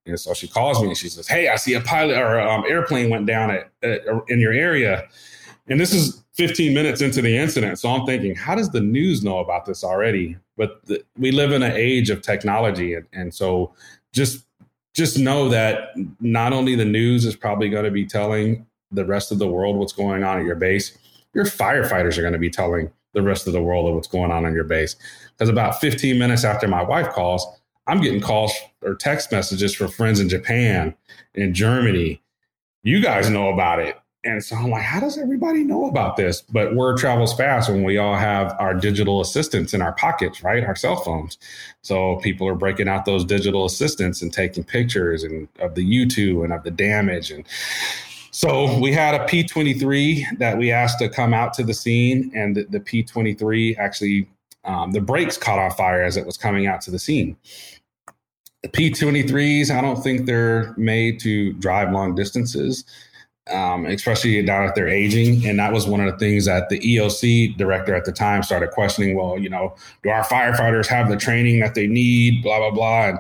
and 0.06 0.18
so 0.20 0.34
she 0.34 0.48
calls 0.48 0.82
me 0.82 0.88
and 0.88 0.98
she 0.98 1.10
says, 1.10 1.28
"Hey, 1.28 1.50
I 1.50 1.58
see 1.58 1.74
a 1.74 1.82
pilot 1.82 2.18
or 2.18 2.40
um, 2.40 2.64
airplane 2.68 3.10
went 3.10 3.26
down 3.26 3.52
at, 3.52 3.70
at, 3.82 4.02
in 4.30 4.40
your 4.40 4.54
area," 4.54 5.08
and 5.68 5.78
this 5.78 5.94
is 5.94 6.24
15 6.36 6.74
minutes 6.74 7.02
into 7.02 7.22
the 7.22 7.38
incident. 7.38 7.80
So 7.80 7.90
I'm 7.90 8.06
thinking, 8.06 8.36
how 8.36 8.56
does 8.56 8.70
the 8.70 8.82
news 8.82 9.24
know 9.24 9.40
about 9.40 9.66
this 9.66 9.84
already? 9.84 10.38
But 10.56 10.84
the, 10.86 11.04
we 11.18 11.32
live 11.32 11.52
in 11.52 11.64
an 11.64 11.74
age 11.74 12.10
of 12.10 12.22
technology, 12.22 12.94
and, 12.94 13.06
and 13.12 13.34
so 13.34 13.74
just 14.14 14.46
just 14.94 15.20
know 15.20 15.50
that 15.50 15.90
not 16.22 16.54
only 16.54 16.76
the 16.76 16.86
news 16.86 17.26
is 17.26 17.36
probably 17.36 17.68
going 17.68 17.84
to 17.84 17.92
be 17.92 18.06
telling 18.06 18.66
the 18.94 19.06
rest 19.06 19.32
of 19.32 19.40
the 19.40 19.48
world 19.48 19.76
what's 19.76 19.94
going 19.94 20.24
on 20.24 20.40
at 20.40 20.46
your 20.46 20.56
base, 20.56 20.98
your 21.34 21.46
firefighters 21.46 22.18
are 22.18 22.22
going 22.22 22.34
to 22.34 22.40
be 22.40 22.50
telling 22.50 22.92
the 23.14 23.22
rest 23.22 23.48
of 23.48 23.54
the 23.54 23.62
world 23.62 23.88
of 23.88 23.96
what's 23.96 24.08
going 24.08 24.32
on 24.32 24.46
on 24.46 24.54
your 24.54 24.64
base. 24.64 24.96
Because 25.38 25.50
about 25.50 25.80
15 25.80 26.18
minutes 26.18 26.44
after 26.44 26.68
my 26.68 26.84
wife 26.84 27.10
calls, 27.10 27.46
I'm 27.88 28.02
getting 28.02 28.22
calls 28.22 28.54
or 28.82 28.96
text 28.96 29.32
messages 29.32 29.76
from 29.76 29.90
friends 29.90 30.20
in 30.20 30.30
Japan, 30.30 30.96
in 31.36 31.54
Germany. 31.54 32.22
You 32.84 33.02
guys 33.02 33.30
know 33.30 33.50
about 33.50 33.80
it. 33.80 33.98
And 34.26 34.42
so 34.42 34.56
I'm 34.56 34.70
like, 34.70 34.84
how 34.84 35.02
does 35.02 35.18
everybody 35.18 35.66
know 35.66 35.90
about 35.90 36.16
this? 36.16 36.42
But 36.44 36.76
word 36.76 36.98
travels 36.98 37.34
fast 37.34 37.70
when 37.70 37.84
we 37.84 37.98
all 37.98 38.16
have 38.16 38.56
our 38.58 38.74
digital 38.74 39.20
assistants 39.20 39.74
in 39.74 39.82
our 39.82 39.92
pockets, 39.94 40.42
right? 40.42 40.64
Our 40.64 40.78
cell 40.78 40.96
phones. 40.96 41.38
So 41.82 42.16
people 42.18 42.48
are 42.48 42.56
breaking 42.56 42.88
out 42.88 43.04
those 43.04 43.26
digital 43.26 43.66
assistants 43.66 44.22
and 44.22 44.32
taking 44.32 44.64
pictures 44.64 45.24
and 45.24 45.50
of 45.60 45.76
the 45.76 45.84
U2 45.84 46.46
and 46.46 46.54
of 46.54 46.64
the 46.64 46.72
damage. 46.72 47.32
And 47.32 47.44
so 48.34 48.80
we 48.80 48.92
had 48.92 49.14
a 49.14 49.26
P23 49.26 50.40
that 50.40 50.58
we 50.58 50.72
asked 50.72 50.98
to 51.00 51.08
come 51.08 51.36
out 51.36 51.54
to 51.54 51.64
the 51.64 51.74
scene, 51.74 52.32
and 52.34 52.56
the, 52.56 52.64
the 52.64 52.80
P23 52.80 53.78
actually, 53.78 54.28
um, 54.66 54.92
the 54.92 55.00
brakes 55.00 55.38
caught 55.38 55.60
on 55.60 55.70
fire 55.70 56.02
as 56.02 56.18
it 56.18 56.26
was 56.26 56.36
coming 56.36 56.66
out 56.66 56.82
to 56.82 56.92
the 56.92 56.98
scene. 56.98 57.38
The 58.64 58.70
P23s, 58.70 59.70
I 59.70 59.82
don't 59.82 60.02
think 60.02 60.26
they're 60.26 60.74
made 60.78 61.20
to 61.20 61.54
drive 61.54 61.92
long 61.92 62.16
distances, 62.16 62.86
um, 63.52 63.86
especially 63.86 64.42
now 64.42 64.66
that 64.66 64.74
they're 64.74 64.90
aging. 64.90 65.46
And 65.46 65.60
that 65.60 65.72
was 65.72 65.86
one 65.86 66.02
of 66.02 66.12
the 66.12 66.18
things 66.18 66.46
that 66.46 66.70
the 66.70 66.80
EOC 66.80 67.56
director 67.56 67.94
at 67.94 68.06
the 68.06 68.12
time 68.12 68.42
started 68.42 68.72
questioning. 68.72 69.16
Well, 69.16 69.38
you 69.38 69.50
know, 69.50 69.76
do 70.02 70.10
our 70.10 70.24
firefighters 70.24 70.88
have 70.88 71.08
the 71.08 71.18
training 71.18 71.60
that 71.60 71.76
they 71.76 71.86
need? 71.86 72.42
Blah 72.42 72.58
blah 72.58 72.72
blah. 72.72 73.10
And 73.10 73.20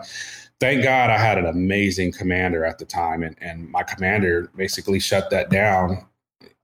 thank 0.63 0.81
God 0.81 1.09
I 1.09 1.17
had 1.17 1.37
an 1.37 1.45
amazing 1.45 2.13
commander 2.13 2.63
at 2.63 2.79
the 2.79 2.85
time, 2.85 3.23
and, 3.23 3.35
and 3.41 3.69
my 3.69 3.83
commander 3.83 4.49
basically 4.55 4.97
shut 4.97 5.29
that 5.29 5.49
down 5.49 6.05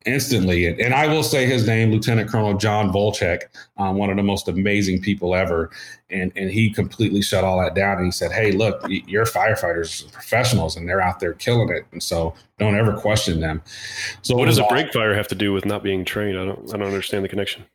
instantly. 0.05 0.67
And, 0.67 0.79
and 0.79 0.93
I 0.93 1.05
will 1.07 1.21
say 1.21 1.45
his 1.45 1.67
name, 1.67 1.91
Lieutenant 1.91 2.29
Colonel 2.29 2.53
John 2.57 2.93
Volchek, 2.93 3.43
um, 3.75 3.97
one 3.97 4.09
of 4.09 4.15
the 4.15 4.23
most 4.23 4.47
amazing 4.47 5.01
people 5.01 5.35
ever. 5.35 5.69
And, 6.09 6.31
and 6.37 6.49
he 6.49 6.71
completely 6.71 7.21
shut 7.21 7.43
all 7.43 7.59
that 7.59 7.75
down. 7.75 7.97
And 7.97 8.05
he 8.05 8.11
said, 8.11 8.31
Hey, 8.31 8.53
look, 8.53 8.81
your 8.87 9.25
firefighters 9.25 10.07
are 10.07 10.11
professionals 10.11 10.77
and 10.77 10.87
they're 10.87 11.01
out 11.01 11.19
there 11.19 11.33
killing 11.33 11.67
it. 11.67 11.85
And 11.91 12.01
so 12.01 12.33
don't 12.57 12.77
ever 12.77 12.93
question 12.93 13.41
them. 13.41 13.61
So 14.21 14.33
what 14.33 14.45
does 14.45 14.59
a 14.59 14.63
break 14.69 14.93
fire 14.93 15.13
have 15.13 15.27
to 15.27 15.35
do 15.35 15.51
with 15.51 15.65
not 15.65 15.83
being 15.83 16.05
trained? 16.05 16.39
I 16.39 16.45
don't, 16.45 16.73
I 16.73 16.77
don't 16.77 16.87
understand 16.87 17.25
the 17.25 17.29
connection. 17.29 17.65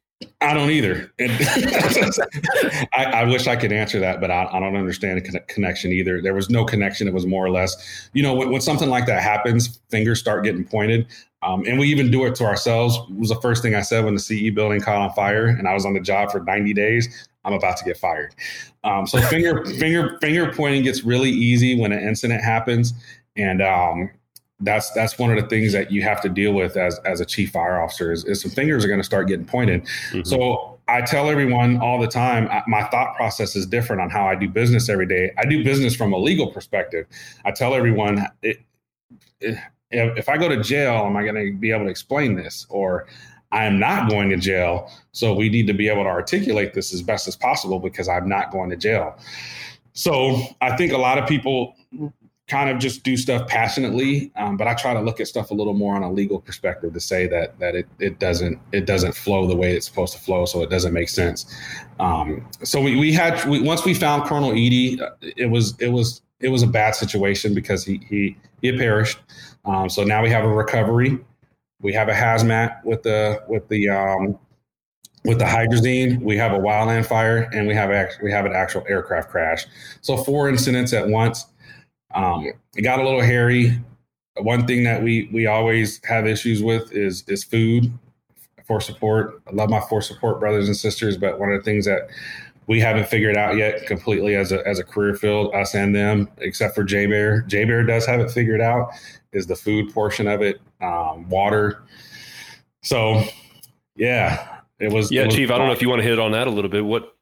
I 0.41 0.55
don't 0.55 0.71
either. 0.71 1.13
I, 1.21 3.05
I, 3.13 3.25
wish 3.25 3.47
I 3.47 3.57
could 3.57 3.73
answer 3.73 3.99
that, 4.01 4.21
but 4.21 4.31
I, 4.31 4.49
I, 4.53 4.61
don't 4.61 4.77
understand 4.77 5.19
the 5.19 5.41
connection 5.41 5.93
either. 5.93 6.21
There 6.21 6.35
was 6.35 6.51
no 6.51 6.65
connection. 6.65 7.09
It 7.09 7.15
was 7.15 7.27
more 7.27 7.45
or 7.45 7.51
less, 7.51 8.11
you 8.13 8.23
know, 8.23 8.35
when, 8.35 8.51
when 8.51 8.61
something 8.61 8.89
like 8.89 9.07
that 9.07 9.23
happens, 9.23 9.81
fingers 9.91 10.21
start 10.21 10.45
getting 10.45 10.65
pointed. 10.65 11.07
Um, 11.43 11.65
and 11.67 11.79
we 11.79 11.89
even 11.89 12.11
do 12.11 12.25
it 12.25 12.35
to 12.37 12.45
ourselves. 12.45 12.97
It 13.11 13.19
was 13.19 13.29
the 13.29 13.41
first 13.41 13.63
thing 13.63 13.75
I 13.75 13.83
said 13.83 14.05
when 14.05 14.15
the 14.15 14.21
CE 14.21 14.51
building 14.55 14.81
caught 14.81 15.01
on 15.01 15.13
fire 15.13 15.47
and 15.47 15.69
I 15.69 15.75
was 15.75 15.85
on 15.85 15.93
the 15.93 16.01
job 16.01 16.31
for 16.31 16.41
90 16.41 16.73
days. 16.73 17.29
I'm 17.45 17.53
about 17.53 17.77
to 17.77 17.85
get 17.85 17.97
fired. 17.97 18.35
Um, 18.85 19.07
so 19.07 19.21
finger 19.23 19.65
finger 19.79 20.19
finger 20.21 20.53
pointing 20.53 20.83
gets 20.83 21.05
really 21.05 21.31
easy 21.31 21.79
when 21.79 21.93
an 21.93 22.07
incident 22.07 22.43
happens, 22.43 22.95
and 23.37 23.61
um, 23.63 24.11
that's 24.61 24.91
that's 24.93 25.19
one 25.19 25.31
of 25.31 25.43
the 25.43 25.49
things 25.49 25.73
that 25.73 25.91
you 25.91 26.03
have 26.03 26.21
to 26.23 26.29
deal 26.29 26.53
with 26.53 26.77
as 26.77 26.99
as 27.01 27.21
a 27.21 27.25
chief 27.25 27.51
fire 27.51 27.83
officer 27.83 28.13
is, 28.13 28.25
is 28.25 28.41
some 28.41 28.51
fingers 28.51 28.85
are 28.85 28.89
going 28.89 29.01
to 29.01 29.05
start 29.05 29.29
getting 29.29 29.45
pointed. 29.45 29.83
Mm-hmm. 29.83 30.23
So 30.23 30.75
I 30.87 31.01
tell 31.01 31.31
everyone 31.31 31.79
all 31.81 31.99
the 31.99 32.07
time, 32.07 32.49
my 32.67 32.85
thought 32.85 33.17
process 33.17 33.57
is 33.57 33.67
different 33.67 34.03
on 34.03 34.11
how 34.11 34.27
I 34.27 34.35
do 34.35 34.49
business 34.49 34.89
every 34.89 35.07
day. 35.07 35.33
I 35.39 35.47
do 35.47 35.65
business 35.65 35.97
from 35.97 36.13
a 36.13 36.19
legal 36.19 36.49
perspective. 36.49 37.07
I 37.45 37.53
tell 37.53 37.75
everyone, 37.75 38.27
it, 38.43 38.61
it, 39.41 39.59
if 39.91 40.29
I 40.29 40.37
go 40.37 40.49
to 40.49 40.63
jail, 40.63 41.07
am 41.07 41.17
I 41.17 41.23
going 41.23 41.37
to 41.37 41.59
be 41.59 41.71
able 41.71 41.85
to 41.85 41.91
explain 41.91 42.35
this? 42.35 42.67
Or 42.69 43.07
I 43.51 43.65
am 43.65 43.79
not 43.79 44.11
going 44.11 44.29
to 44.31 44.37
jail. 44.37 44.91
So 45.13 45.33
we 45.33 45.49
need 45.49 45.67
to 45.69 45.73
be 45.75 45.89
able 45.89 46.03
to 46.03 46.11
articulate 46.11 46.75
this 46.75 46.93
as 46.93 47.01
best 47.01 47.29
as 47.29 47.37
possible 47.37 47.79
because 47.79 48.07
I'm 48.07 48.29
not 48.29 48.51
going 48.51 48.69
to 48.69 48.77
jail. 48.77 49.17
So 49.95 50.37
I 50.61 50.77
think 50.77 50.93
a 50.93 50.99
lot 50.99 51.17
of 51.17 51.27
people 51.27 51.77
kind 52.47 52.69
of 52.69 52.79
just 52.79 53.03
do 53.05 53.17
stuff 53.17 53.49
passionately, 53.49 54.31
um, 54.37 54.57
but 54.57 54.67
I 54.67 54.75
try 54.75 54.93
to 54.93 55.01
look 55.01 55.19
at 55.19 55.29
stuff 55.29 55.51
a 55.51 55.55
little 55.55 55.73
more 55.73 55.97
on 55.97 56.03
a 56.03 56.13
legal 56.13 56.41
perspective 56.41 56.93
to 56.93 57.01
say 57.01 57.27
that 57.29 57.59
that 57.59 57.75
it, 57.75 57.89
it 57.99 58.19
doesn't 58.19 58.59
it 58.73 58.87
doesn't 58.87 59.15
flow 59.15 59.47
the 59.47 59.57
way 59.57 59.75
it's 59.75 59.87
supposed 59.87 60.13
to 60.13 60.19
flow, 60.19 60.45
so 60.45 60.63
it 60.63 60.69
doesn't 60.69 60.93
make 60.93 61.09
sense. 61.09 61.47
Um, 61.99 62.47
so 62.63 62.81
we, 62.81 62.97
we 62.97 63.13
had 63.13 63.43
we, 63.47 63.61
once 63.61 63.85
we 63.85 63.95
found 63.95 64.25
Colonel 64.25 64.55
Eady, 64.55 65.01
uh, 65.01 65.11
it 65.23 65.51
was 65.51 65.75
it 65.81 65.89
was 65.89 66.21
it 66.41 66.49
was 66.49 66.63
a 66.63 66.67
bad 66.67 66.95
situation 66.95 67.55
because 67.55 67.85
he 67.85 68.01
he 68.09 68.37
he 68.61 68.69
had 68.69 68.79
perished. 68.79 69.19
Um, 69.65 69.89
so 69.89 70.05
now 70.05 70.23
we 70.23 70.29
have 70.31 70.45
a 70.45 70.49
recovery. 70.49 71.19
We 71.81 71.95
have 71.95 72.09
a 72.09 72.15
hazmat 72.15 72.85
with 72.85 73.03
the 73.05 73.43
with 73.49 73.67
the 73.69 73.89
um, 73.89 74.39
with 75.25 75.39
the 75.39 75.47
hydrazine. 75.47 76.21
We 76.21 76.37
have 76.37 76.53
a 76.53 76.59
wildland 76.59 77.07
fire, 77.07 77.49
and 77.55 77.67
we 77.67 77.75
have 77.75 77.91
we 78.23 78.31
have 78.31 78.45
an 78.45 78.53
actual 78.53 78.85
aircraft 78.87 79.31
crash. 79.31 79.65
So 80.03 80.19
four 80.19 80.51
incidents 80.51 80.93
at 80.93 81.09
once. 81.09 81.47
Um, 82.15 82.53
it 82.77 82.83
got 82.83 83.01
a 83.01 83.05
little 83.05 83.23
hairy. 83.23 83.79
One 84.37 84.67
thing 84.67 84.85
that 84.85 85.03
we 85.03 85.29
we 85.33 85.47
always 85.47 86.01
have 86.05 86.27
issues 86.27 86.63
with 86.63 86.93
is 86.93 87.25
is 87.29 87.45
food 87.45 87.93
for 88.67 88.81
support. 88.81 89.43
I 89.47 89.53
love 89.53 89.71
my 89.71 89.81
force 89.81 90.09
support 90.09 90.41
brothers 90.41 90.67
and 90.67 90.77
sisters, 90.77 91.17
but 91.17 91.39
one 91.39 91.51
of 91.51 91.59
the 91.59 91.65
things 91.65 91.85
that 91.85 92.09
we 92.67 92.81
haven't 92.81 93.09
figured 93.09 93.37
out 93.37 93.57
yet 93.57 93.87
completely 93.87 94.37
as 94.37 94.53
a 94.53 94.67
as 94.67 94.79
a 94.79 94.85
career 94.85 95.15
field, 95.15 95.55
us 95.55 95.75
and 95.75 95.95
them, 95.95 96.29
except 96.39 96.75
for 96.75 96.85
JBER. 96.85 97.47
J 97.47 97.65
Bear 97.65 97.85
does 97.85 98.07
have 98.07 98.21
it 98.21 98.31
figured 98.31 98.61
out, 98.61 98.91
is 99.33 99.47
the 99.47 99.57
food 99.57 99.93
portion 99.93 100.27
of 100.27 100.41
it, 100.43 100.61
um, 100.81 101.29
water. 101.29 101.83
So, 102.83 103.23
yeah, 103.97 104.61
it 104.79 104.93
was. 104.93 105.11
Yeah, 105.11 105.23
it 105.23 105.27
was 105.27 105.35
Chief. 105.35 105.51
I 105.51 105.59
don't 105.59 105.67
know 105.67 105.73
if 105.73 105.83
you 105.83 105.89
want 105.89 106.03
to 106.03 106.09
hit 106.09 106.19
on 106.19 106.33
that 106.33 106.47
a 106.47 106.51
little 106.51 106.71
bit. 106.71 106.85
What 106.85 107.15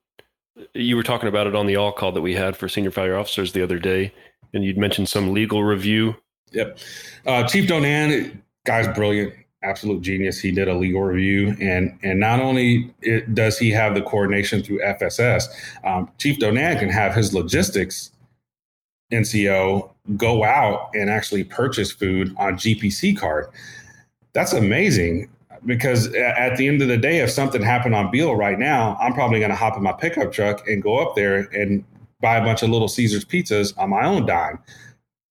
you 0.74 0.96
were 0.96 1.02
talking 1.02 1.28
about 1.28 1.46
it 1.46 1.54
on 1.54 1.66
the 1.66 1.76
all 1.76 1.92
call 1.92 2.12
that 2.12 2.20
we 2.20 2.34
had 2.34 2.56
for 2.56 2.68
senior 2.68 2.90
fire 2.90 3.16
officers 3.16 3.52
the 3.52 3.62
other 3.62 3.78
day, 3.78 4.12
and 4.52 4.64
you'd 4.64 4.78
mentioned 4.78 5.08
some 5.08 5.32
legal 5.32 5.64
review. 5.64 6.14
Yep. 6.52 6.78
Uh, 7.26 7.46
Chief 7.46 7.68
Donan, 7.68 8.40
guy's 8.64 8.88
brilliant, 8.94 9.34
absolute 9.62 10.02
genius. 10.02 10.38
He 10.40 10.52
did 10.52 10.68
a 10.68 10.74
legal 10.74 11.02
review, 11.02 11.56
and 11.60 11.98
and 12.02 12.20
not 12.20 12.40
only 12.40 12.92
it, 13.00 13.34
does 13.34 13.58
he 13.58 13.70
have 13.70 13.94
the 13.94 14.02
coordination 14.02 14.62
through 14.62 14.80
FSS, 14.80 15.44
um, 15.84 16.10
Chief 16.18 16.38
Donan 16.38 16.78
can 16.78 16.90
have 16.90 17.14
his 17.14 17.32
logistics 17.32 18.10
NCO 19.12 19.90
go 20.16 20.44
out 20.44 20.90
and 20.94 21.08
actually 21.08 21.44
purchase 21.44 21.92
food 21.92 22.34
on 22.38 22.54
GPC 22.54 23.16
card. 23.16 23.46
That's 24.32 24.52
amazing 24.52 25.28
because 25.64 26.12
at 26.14 26.56
the 26.56 26.66
end 26.66 26.82
of 26.82 26.88
the 26.88 26.96
day, 26.96 27.18
if 27.20 27.30
something 27.30 27.62
happened 27.62 27.94
on 27.94 28.10
Beale 28.10 28.34
right 28.34 28.58
now, 28.58 28.96
I'm 29.00 29.12
probably 29.12 29.38
going 29.38 29.50
to 29.50 29.56
hop 29.56 29.76
in 29.76 29.82
my 29.82 29.92
pickup 29.92 30.32
truck 30.32 30.66
and 30.66 30.82
go 30.82 30.98
up 30.98 31.14
there 31.14 31.48
and 31.52 31.84
buy 32.22 32.36
a 32.36 32.44
bunch 32.44 32.62
of 32.62 32.70
Little 32.70 32.88
Caesars 32.88 33.24
pizzas 33.24 33.76
on 33.76 33.90
my 33.90 34.06
own 34.06 34.24
dime. 34.24 34.58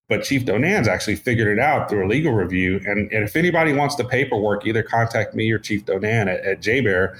But 0.07 0.23
Chief 0.23 0.45
Donan's 0.45 0.89
actually 0.89 1.15
figured 1.15 1.47
it 1.47 1.59
out 1.59 1.89
through 1.89 2.05
a 2.05 2.09
legal 2.09 2.33
review. 2.33 2.81
And, 2.85 3.11
and 3.11 3.23
if 3.23 3.35
anybody 3.35 3.71
wants 3.71 3.95
the 3.95 4.03
paperwork, 4.03 4.67
either 4.67 4.83
contact 4.83 5.33
me 5.33 5.49
or 5.51 5.57
Chief 5.57 5.85
Donan 5.85 6.27
at, 6.27 6.41
at 6.41 6.61
JBER 6.61 7.17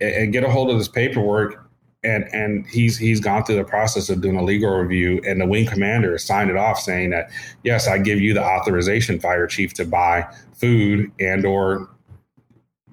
and, 0.00 0.14
and 0.14 0.32
get 0.32 0.44
a 0.44 0.48
hold 0.48 0.70
of 0.70 0.78
this 0.78 0.88
paperwork. 0.88 1.60
And 2.04 2.24
and 2.34 2.66
he's 2.66 2.98
he's 2.98 3.18
gone 3.18 3.44
through 3.44 3.56
the 3.56 3.64
process 3.64 4.10
of 4.10 4.20
doing 4.20 4.36
a 4.36 4.44
legal 4.44 4.70
review, 4.76 5.22
and 5.26 5.40
the 5.40 5.46
wing 5.46 5.64
commander 5.64 6.12
has 6.12 6.22
signed 6.22 6.50
it 6.50 6.56
off, 6.56 6.78
saying 6.78 7.08
that 7.10 7.30
yes, 7.62 7.88
I 7.88 7.96
give 7.96 8.20
you 8.20 8.34
the 8.34 8.44
authorization, 8.44 9.18
fire 9.18 9.46
chief, 9.46 9.72
to 9.72 9.86
buy 9.86 10.26
food 10.52 11.10
and 11.18 11.46
or 11.46 11.88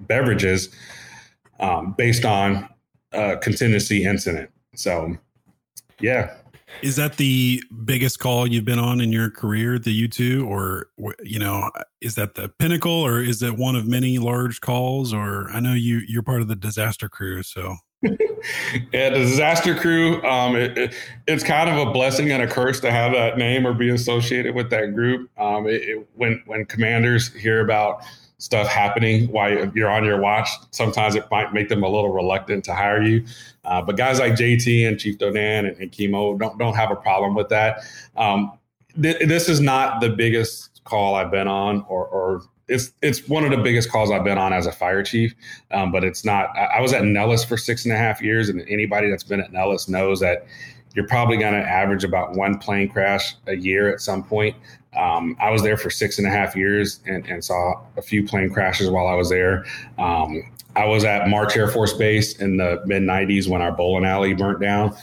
beverages 0.00 0.74
um, 1.60 1.94
based 1.98 2.24
on 2.24 2.66
a 3.12 3.36
contingency 3.36 4.04
incident. 4.04 4.50
So, 4.74 5.16
yeah, 6.00 6.34
Is 6.82 6.96
that 6.96 7.16
the 7.16 7.62
biggest 7.84 8.18
call 8.18 8.46
you've 8.46 8.64
been 8.64 8.78
on 8.78 9.00
in 9.00 9.12
your 9.12 9.30
career, 9.30 9.78
the 9.78 10.08
U2, 10.08 10.46
or 10.46 10.88
you 11.22 11.38
know, 11.38 11.70
is 12.00 12.14
that 12.16 12.34
the 12.34 12.48
pinnacle, 12.48 12.92
or 12.92 13.20
is 13.20 13.42
it 13.42 13.56
one 13.56 13.76
of 13.76 13.86
many 13.86 14.18
large 14.18 14.60
calls? 14.60 15.12
Or 15.12 15.50
I 15.50 15.60
know 15.60 15.74
you 15.74 15.98
you're 16.08 16.22
part 16.22 16.40
of 16.40 16.48
the 16.48 16.56
disaster 16.56 17.08
crew, 17.08 17.42
so 17.42 17.76
yeah, 18.02 19.10
the 19.10 19.18
disaster 19.18 19.74
crew. 19.74 20.22
Um, 20.24 20.56
it, 20.56 20.76
it- 20.78 20.94
it's 21.28 21.44
kind 21.44 21.70
of 21.70 21.86
a 21.86 21.92
blessing 21.92 22.30
and 22.32 22.42
a 22.42 22.46
curse 22.48 22.80
to 22.80 22.90
have 22.90 23.12
that 23.12 23.38
name 23.38 23.64
or 23.66 23.72
be 23.72 23.88
associated 23.90 24.54
with 24.56 24.70
that 24.70 24.94
group. 24.94 25.30
Um, 25.38 25.66
it, 25.68 25.82
it- 25.82 26.08
when 26.14 26.42
when 26.46 26.64
commanders 26.64 27.32
hear 27.34 27.60
about 27.60 28.02
stuff 28.38 28.66
happening 28.66 29.28
while 29.30 29.70
you're 29.72 29.88
on 29.90 30.04
your 30.04 30.20
watch, 30.20 30.48
sometimes 30.72 31.14
it 31.14 31.24
might 31.30 31.52
make 31.54 31.68
them 31.68 31.84
a 31.84 31.88
little 31.88 32.12
reluctant 32.12 32.64
to 32.64 32.74
hire 32.74 33.00
you. 33.00 33.24
Uh, 33.64 33.80
but 33.80 33.96
guys 33.96 34.18
like 34.18 34.32
JT 34.32 34.86
and 34.88 34.98
Chief 34.98 35.18
Donan 35.18 35.68
and, 35.68 35.76
and 35.78 35.92
Chemo 35.92 36.38
don't 36.38 36.58
don't 36.58 36.74
have 36.74 36.90
a 36.90 36.96
problem 36.96 37.34
with 37.34 37.48
that. 37.48 37.84
Um, 38.16 38.58
th- 39.00 39.26
this 39.28 39.48
is 39.48 39.60
not 39.60 40.00
the 40.00 40.10
biggest 40.10 40.82
call 40.84 41.14
I've 41.14 41.30
been 41.30 41.48
on, 41.48 41.84
or, 41.88 42.06
or 42.06 42.42
it's 42.68 42.92
it's 43.02 43.28
one 43.28 43.44
of 43.44 43.50
the 43.50 43.58
biggest 43.58 43.90
calls 43.90 44.10
I've 44.10 44.24
been 44.24 44.38
on 44.38 44.52
as 44.52 44.66
a 44.66 44.72
fire 44.72 45.02
chief. 45.02 45.34
Um, 45.70 45.92
but 45.92 46.04
it's 46.04 46.24
not. 46.24 46.50
I, 46.56 46.64
I 46.64 46.80
was 46.80 46.92
at 46.92 47.04
Nellis 47.04 47.44
for 47.44 47.56
six 47.56 47.84
and 47.84 47.92
a 47.92 47.96
half 47.96 48.20
years, 48.20 48.48
and 48.48 48.62
anybody 48.68 49.10
that's 49.10 49.24
been 49.24 49.40
at 49.40 49.52
Nellis 49.52 49.88
knows 49.88 50.20
that 50.20 50.46
you're 50.94 51.06
probably 51.06 51.36
going 51.36 51.54
to 51.54 51.60
average 51.60 52.04
about 52.04 52.34
one 52.34 52.58
plane 52.58 52.88
crash 52.88 53.34
a 53.46 53.56
year 53.56 53.92
at 53.92 54.00
some 54.00 54.22
point. 54.22 54.56
Um, 54.96 55.36
I 55.40 55.50
was 55.50 55.62
there 55.62 55.78
for 55.78 55.88
six 55.88 56.18
and 56.18 56.26
a 56.26 56.30
half 56.30 56.54
years 56.54 57.00
and, 57.06 57.26
and 57.26 57.42
saw 57.42 57.80
a 57.96 58.02
few 58.02 58.26
plane 58.26 58.50
crashes 58.52 58.90
while 58.90 59.06
I 59.06 59.14
was 59.14 59.30
there. 59.30 59.64
Um, 59.98 60.42
I 60.74 60.86
was 60.86 61.04
at 61.04 61.28
March 61.28 61.56
Air 61.56 61.68
Force 61.68 61.92
Base 61.92 62.38
in 62.38 62.56
the 62.56 62.82
mid 62.86 63.02
90s 63.02 63.48
when 63.48 63.60
our 63.60 63.72
bowling 63.72 64.04
alley 64.04 64.32
burnt 64.34 64.60
down. 64.60 64.96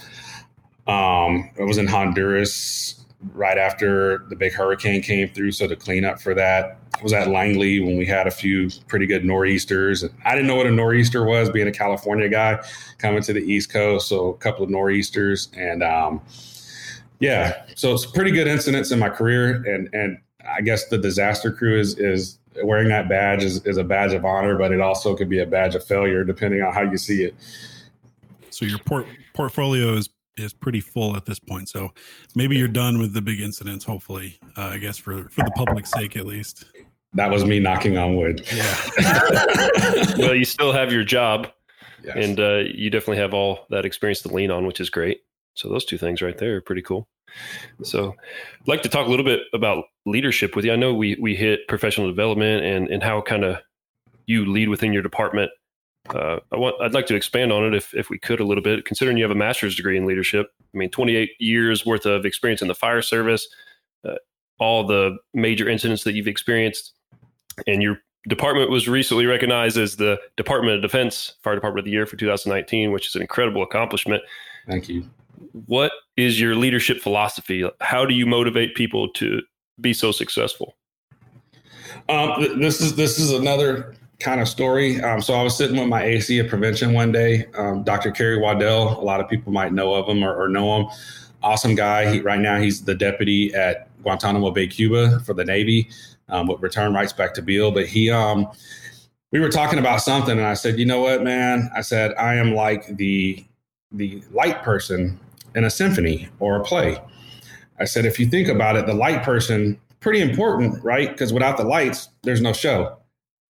Um, 0.86 1.50
I 1.58 1.62
was 1.62 1.78
in 1.78 1.86
Honduras 1.86 3.04
right 3.34 3.58
after 3.58 4.24
the 4.28 4.36
big 4.36 4.52
hurricane 4.52 5.02
came 5.02 5.28
through. 5.28 5.52
So 5.52 5.66
the 5.66 5.76
cleanup 5.76 6.20
for 6.20 6.34
that, 6.34 6.78
I 6.98 7.02
was 7.02 7.12
at 7.12 7.28
Langley 7.28 7.80
when 7.80 7.96
we 7.96 8.06
had 8.06 8.26
a 8.26 8.30
few 8.30 8.70
pretty 8.88 9.06
good 9.06 9.24
nor'easters. 9.24 10.02
And 10.02 10.12
I 10.24 10.34
didn't 10.34 10.48
know 10.48 10.56
what 10.56 10.66
a 10.66 10.70
nor'easter 10.70 11.24
was, 11.24 11.50
being 11.50 11.68
a 11.68 11.72
California 11.72 12.28
guy 12.28 12.64
coming 12.98 13.22
to 13.22 13.32
the 13.32 13.40
East 13.40 13.70
Coast. 13.70 14.08
So 14.08 14.28
a 14.28 14.36
couple 14.38 14.64
of 14.64 14.70
nor'easters, 14.70 15.48
and 15.56 15.82
um, 15.82 16.20
yeah, 17.20 17.62
so 17.76 17.92
it's 17.92 18.06
pretty 18.06 18.30
good 18.30 18.46
incidents 18.46 18.90
in 18.90 18.98
my 18.98 19.10
career. 19.10 19.62
And 19.66 19.88
and 19.92 20.18
I 20.48 20.62
guess 20.62 20.88
the 20.88 20.98
disaster 20.98 21.52
crew 21.52 21.78
is 21.78 21.98
is 21.98 22.38
wearing 22.62 22.88
that 22.88 23.08
badge 23.08 23.42
is, 23.44 23.64
is 23.66 23.76
a 23.76 23.84
badge 23.84 24.12
of 24.12 24.24
honor, 24.24 24.56
but 24.58 24.72
it 24.72 24.80
also 24.80 25.14
could 25.16 25.28
be 25.28 25.38
a 25.40 25.46
badge 25.46 25.74
of 25.74 25.84
failure 25.84 26.24
depending 26.24 26.62
on 26.62 26.72
how 26.72 26.82
you 26.82 26.96
see 26.98 27.22
it. 27.24 27.34
so 28.50 28.64
your 28.64 28.78
port- 28.78 29.06
portfolio 29.34 29.94
is 29.94 30.08
is 30.36 30.52
pretty 30.54 30.80
full 30.80 31.16
at 31.16 31.26
this 31.26 31.38
point. 31.38 31.68
So 31.68 31.90
maybe 32.34 32.56
you're 32.56 32.68
done 32.68 32.98
with 32.98 33.12
the 33.12 33.20
big 33.20 33.40
incidents. 33.40 33.84
Hopefully, 33.84 34.38
uh, 34.56 34.62
I 34.72 34.78
guess 34.78 34.96
for 34.96 35.28
for 35.28 35.44
the 35.44 35.50
public's 35.54 35.90
sake 35.90 36.16
at 36.16 36.24
least. 36.26 36.64
That 37.14 37.30
was 37.30 37.44
me 37.44 37.58
knocking 37.58 37.98
on 37.98 38.14
wood. 38.16 38.46
Yeah. 38.54 38.76
well, 40.18 40.34
you 40.34 40.44
still 40.44 40.72
have 40.72 40.92
your 40.92 41.02
job, 41.04 41.48
Yes. 42.04 42.16
and 42.16 42.38
uh, 42.40 42.62
you 42.72 42.88
definitely 42.88 43.16
have 43.18 43.34
all 43.34 43.66
that 43.70 43.84
experience 43.84 44.22
to 44.22 44.28
lean 44.28 44.50
on, 44.50 44.64
which 44.64 44.80
is 44.80 44.88
great. 44.90 45.22
So 45.54 45.68
those 45.68 45.84
two 45.84 45.98
things 45.98 46.22
right 46.22 46.38
there 46.38 46.56
are 46.56 46.60
pretty 46.60 46.82
cool. 46.82 47.08
So, 47.82 48.14
I'd 48.60 48.68
like 48.68 48.82
to 48.82 48.88
talk 48.88 49.06
a 49.06 49.10
little 49.10 49.24
bit 49.24 49.40
about 49.52 49.84
leadership 50.06 50.56
with 50.56 50.64
you. 50.64 50.72
I 50.72 50.76
know 50.76 50.94
we 50.94 51.16
we 51.20 51.36
hit 51.36 51.68
professional 51.68 52.08
development 52.08 52.64
and 52.64 52.88
and 52.88 53.02
how 53.02 53.20
kind 53.20 53.44
of 53.44 53.58
you 54.26 54.46
lead 54.46 54.68
within 54.68 54.92
your 54.92 55.02
department. 55.02 55.50
Uh, 56.08 56.38
I 56.52 56.56
want 56.56 56.76
I'd 56.80 56.94
like 56.94 57.06
to 57.06 57.14
expand 57.14 57.52
on 57.52 57.64
it 57.64 57.74
if 57.74 57.94
if 57.94 58.10
we 58.10 58.18
could 58.18 58.40
a 58.40 58.44
little 58.44 58.62
bit. 58.62 58.84
Considering 58.84 59.16
you 59.16 59.24
have 59.24 59.30
a 59.30 59.36
master's 59.36 59.76
degree 59.76 59.96
in 59.96 60.06
leadership, 60.06 60.48
I 60.74 60.78
mean, 60.78 60.90
28 60.90 61.30
years 61.38 61.84
worth 61.84 62.06
of 62.06 62.24
experience 62.24 62.62
in 62.62 62.68
the 62.68 62.74
fire 62.74 63.02
service, 63.02 63.46
uh, 64.08 64.14
all 64.58 64.86
the 64.86 65.18
major 65.34 65.68
incidents 65.68 66.04
that 66.04 66.14
you've 66.14 66.28
experienced, 66.28 66.92
and 67.66 67.82
your 67.82 67.98
department 68.28 68.70
was 68.70 68.88
recently 68.88 69.26
recognized 69.26 69.76
as 69.76 69.96
the 69.96 70.18
Department 70.36 70.76
of 70.76 70.82
Defense 70.82 71.34
Fire 71.42 71.54
Department 71.54 71.80
of 71.80 71.84
the 71.84 71.90
Year 71.90 72.06
for 72.06 72.16
2019, 72.16 72.92
which 72.92 73.06
is 73.08 73.14
an 73.14 73.22
incredible 73.22 73.62
accomplishment. 73.62 74.22
Thank 74.66 74.88
you. 74.88 75.08
What 75.66 75.92
is 76.16 76.40
your 76.40 76.54
leadership 76.54 77.00
philosophy? 77.00 77.68
How 77.80 78.04
do 78.04 78.14
you 78.14 78.26
motivate 78.26 78.74
people 78.74 79.08
to 79.14 79.42
be 79.80 79.92
so 79.92 80.12
successful? 80.12 80.76
Um, 82.08 82.34
th- 82.38 82.58
this 82.58 82.80
is 82.80 82.96
this 82.96 83.18
is 83.18 83.32
another 83.32 83.94
kind 84.20 84.40
of 84.40 84.48
story. 84.48 85.00
Um, 85.00 85.20
so 85.20 85.34
I 85.34 85.42
was 85.42 85.56
sitting 85.56 85.78
with 85.78 85.88
my 85.88 86.02
AC 86.02 86.38
of 86.38 86.48
prevention 86.48 86.92
one 86.92 87.10
day, 87.10 87.46
um, 87.54 87.82
Dr. 87.82 88.10
Kerry 88.10 88.38
Waddell. 88.38 89.00
A 89.00 89.02
lot 89.02 89.20
of 89.20 89.28
people 89.28 89.52
might 89.52 89.72
know 89.72 89.94
of 89.94 90.08
him 90.08 90.22
or, 90.22 90.34
or 90.34 90.48
know 90.48 90.80
him. 90.80 90.86
Awesome 91.42 91.74
guy. 91.74 92.12
He, 92.12 92.20
right 92.20 92.40
now, 92.40 92.58
he's 92.58 92.84
the 92.84 92.94
deputy 92.94 93.52
at 93.54 93.88
Guantanamo 94.02 94.50
Bay, 94.50 94.66
Cuba, 94.66 95.20
for 95.20 95.32
the 95.32 95.44
Navy, 95.44 95.88
um, 96.28 96.46
with 96.46 96.60
return 96.60 96.92
rights 96.92 97.14
back 97.14 97.32
to 97.34 97.42
Beale. 97.42 97.70
But 97.70 97.86
he, 97.86 98.10
um, 98.10 98.46
we 99.32 99.40
were 99.40 99.48
talking 99.48 99.78
about 99.78 100.02
something, 100.02 100.36
and 100.36 100.46
I 100.46 100.54
said, 100.54 100.78
"You 100.78 100.84
know 100.84 101.00
what, 101.00 101.22
man?" 101.22 101.70
I 101.74 101.80
said, 101.80 102.12
"I 102.18 102.34
am 102.34 102.54
like 102.54 102.96
the 102.96 103.44
the 103.92 104.22
light 104.32 104.62
person 104.62 105.18
in 105.54 105.64
a 105.64 105.70
symphony 105.70 106.28
or 106.40 106.56
a 106.56 106.64
play." 106.64 106.98
I 107.78 107.84
said, 107.86 108.04
"If 108.06 108.20
you 108.20 108.26
think 108.26 108.48
about 108.48 108.76
it, 108.76 108.86
the 108.86 108.94
light 108.94 109.22
person 109.22 109.78
pretty 110.00 110.20
important, 110.20 110.82
right? 110.84 111.10
Because 111.10 111.32
without 111.32 111.56
the 111.58 111.64
lights, 111.64 112.08
there's 112.22 112.40
no 112.40 112.52
show. 112.52 112.96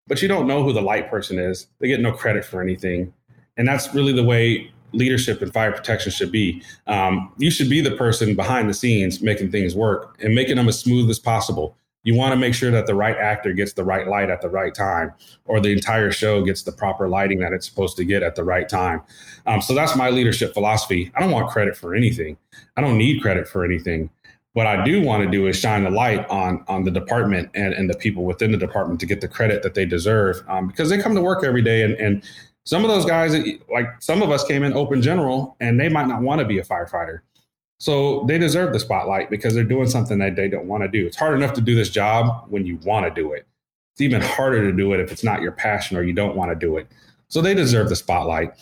but 0.09 0.23
you 0.23 0.29
don't 0.29 0.47
know 0.47 0.63
who 0.63 0.73
the 0.73 0.83
light 0.83 1.11
person 1.11 1.39
is. 1.39 1.67
They 1.81 1.89
get 1.89 2.01
no 2.01 2.13
credit 2.13 2.45
for 2.45 2.63
anything. 2.63 3.13
And 3.57 3.69
that's 3.69 3.95
really 3.95 4.13
the 4.13 4.25
way 4.25 4.71
leadership 4.93 5.43
and 5.43 5.53
fire 5.53 5.73
protection 5.73 6.13
should 6.13 6.33
be. 6.33 6.63
Um, 6.87 7.33
you 7.39 7.51
should 7.51 7.69
be 7.71 7.81
the 7.81 7.93
person 7.93 8.35
behind 8.35 8.71
the 8.71 8.75
scenes 8.75 9.23
making 9.23 9.51
things 9.51 9.75
work 9.75 10.17
and 10.23 10.35
making 10.35 10.57
them 10.57 10.69
as 10.69 10.79
smooth 10.81 11.11
as 11.11 11.19
possible. 11.19 11.77
You 12.09 12.15
want 12.15 12.33
to 12.33 12.37
make 12.37 12.55
sure 12.55 12.71
that 12.71 12.87
the 12.87 12.95
right 12.95 13.19
actor 13.19 13.53
gets 13.53 13.75
the 13.75 13.85
right 13.85 14.09
light 14.09 14.31
at 14.31 14.41
the 14.41 14.49
right 14.49 14.75
time, 14.75 15.13
or 15.45 15.61
the 15.61 15.73
entire 15.73 16.11
show 16.11 16.43
gets 16.43 16.63
the 16.63 16.73
proper 16.73 17.07
lighting 17.07 17.39
that 17.41 17.53
it's 17.53 17.69
supposed 17.69 17.99
to 17.99 18.05
get 18.07 18.23
at 18.23 18.35
the 18.35 18.43
right 18.45 18.67
time. 18.67 19.03
Um, 19.45 19.61
so 19.61 19.75
that's 19.75 19.95
my 19.95 20.09
leadership 20.09 20.55
philosophy. 20.55 21.13
I 21.15 21.21
don't 21.21 21.33
want 21.33 21.51
credit 21.51 21.77
for 21.77 21.95
anything. 21.95 22.39
I 22.79 22.81
don't 22.81 22.97
need 22.97 23.21
credit 23.21 23.47
for 23.47 23.63
anything. 23.63 24.09
What 24.55 24.67
I 24.67 24.83
do 24.87 25.03
want 25.03 25.23
to 25.23 25.31
do 25.31 25.49
is 25.49 25.59
shine 25.59 25.85
the 25.85 25.91
light 25.91 26.27
on 26.31 26.65
on 26.67 26.85
the 26.85 26.91
department 26.91 27.51
and, 27.53 27.75
and 27.75 27.91
the 27.91 27.97
people 27.99 28.25
within 28.25 28.53
the 28.53 28.57
department 28.57 29.01
to 29.01 29.07
get 29.07 29.21
the 29.21 29.29
credit 29.29 29.63
that 29.63 29.75
they 29.75 29.85
deserve 29.85 30.43
um, 30.49 30.67
because 30.67 30.89
they 30.89 30.97
come 30.97 31.15
to 31.15 31.21
work 31.21 31.45
every 31.45 31.61
day 31.61 31.83
and, 31.83 31.93
and 31.97 32.25
some 32.65 32.85
of 32.85 32.91
those 32.91 33.05
guys, 33.05 33.35
like 33.71 33.87
some 34.01 34.23
of 34.23 34.31
us 34.31 34.45
came 34.45 34.63
in 34.63 34.73
open 34.73 35.03
general 35.03 35.57
and 35.61 35.79
they 35.79 35.89
might 35.91 36.07
not 36.07 36.23
want 36.23 36.39
to 36.39 36.47
be 36.47 36.59
a 36.59 36.65
firefighter. 36.65 37.21
So 37.79 38.25
they 38.27 38.39
deserve 38.39 38.73
the 38.73 38.81
spotlight 38.81 39.31
because 39.31 39.55
they're 39.55 39.65
doing 39.65 39.89
something 39.89 40.19
that 40.19 40.35
they 40.35 40.49
don't 40.49 40.67
want 40.67 40.83
to 40.83 40.89
do. 40.89 41.07
It's 41.07 41.17
hard 41.17 41.37
enough 41.37 41.53
to 41.55 41.61
do 41.61 41.75
this 41.75 41.91
job 41.91 42.47
when 42.49 42.67
you 42.67 42.77
want 42.85 43.07
to 43.07 43.23
do 43.23 43.33
it. 43.33 43.47
It's 43.95 44.01
even 44.01 44.21
harder 44.21 44.69
to 44.69 44.77
do 44.77 44.93
it 44.93 45.01
if 45.01 45.13
it's 45.13 45.25
not 45.25 45.43
your 45.43 45.53
passion 45.53 45.97
or 45.97 46.03
you 46.03 46.13
don't 46.13 46.37
want 46.37 46.51
to 46.51 46.57
do 46.57 46.77
it. 46.77 46.89
So 47.29 47.41
they 47.41 47.55
deserve 47.55 47.89
the 47.89 47.97
spotlight. 47.97 48.53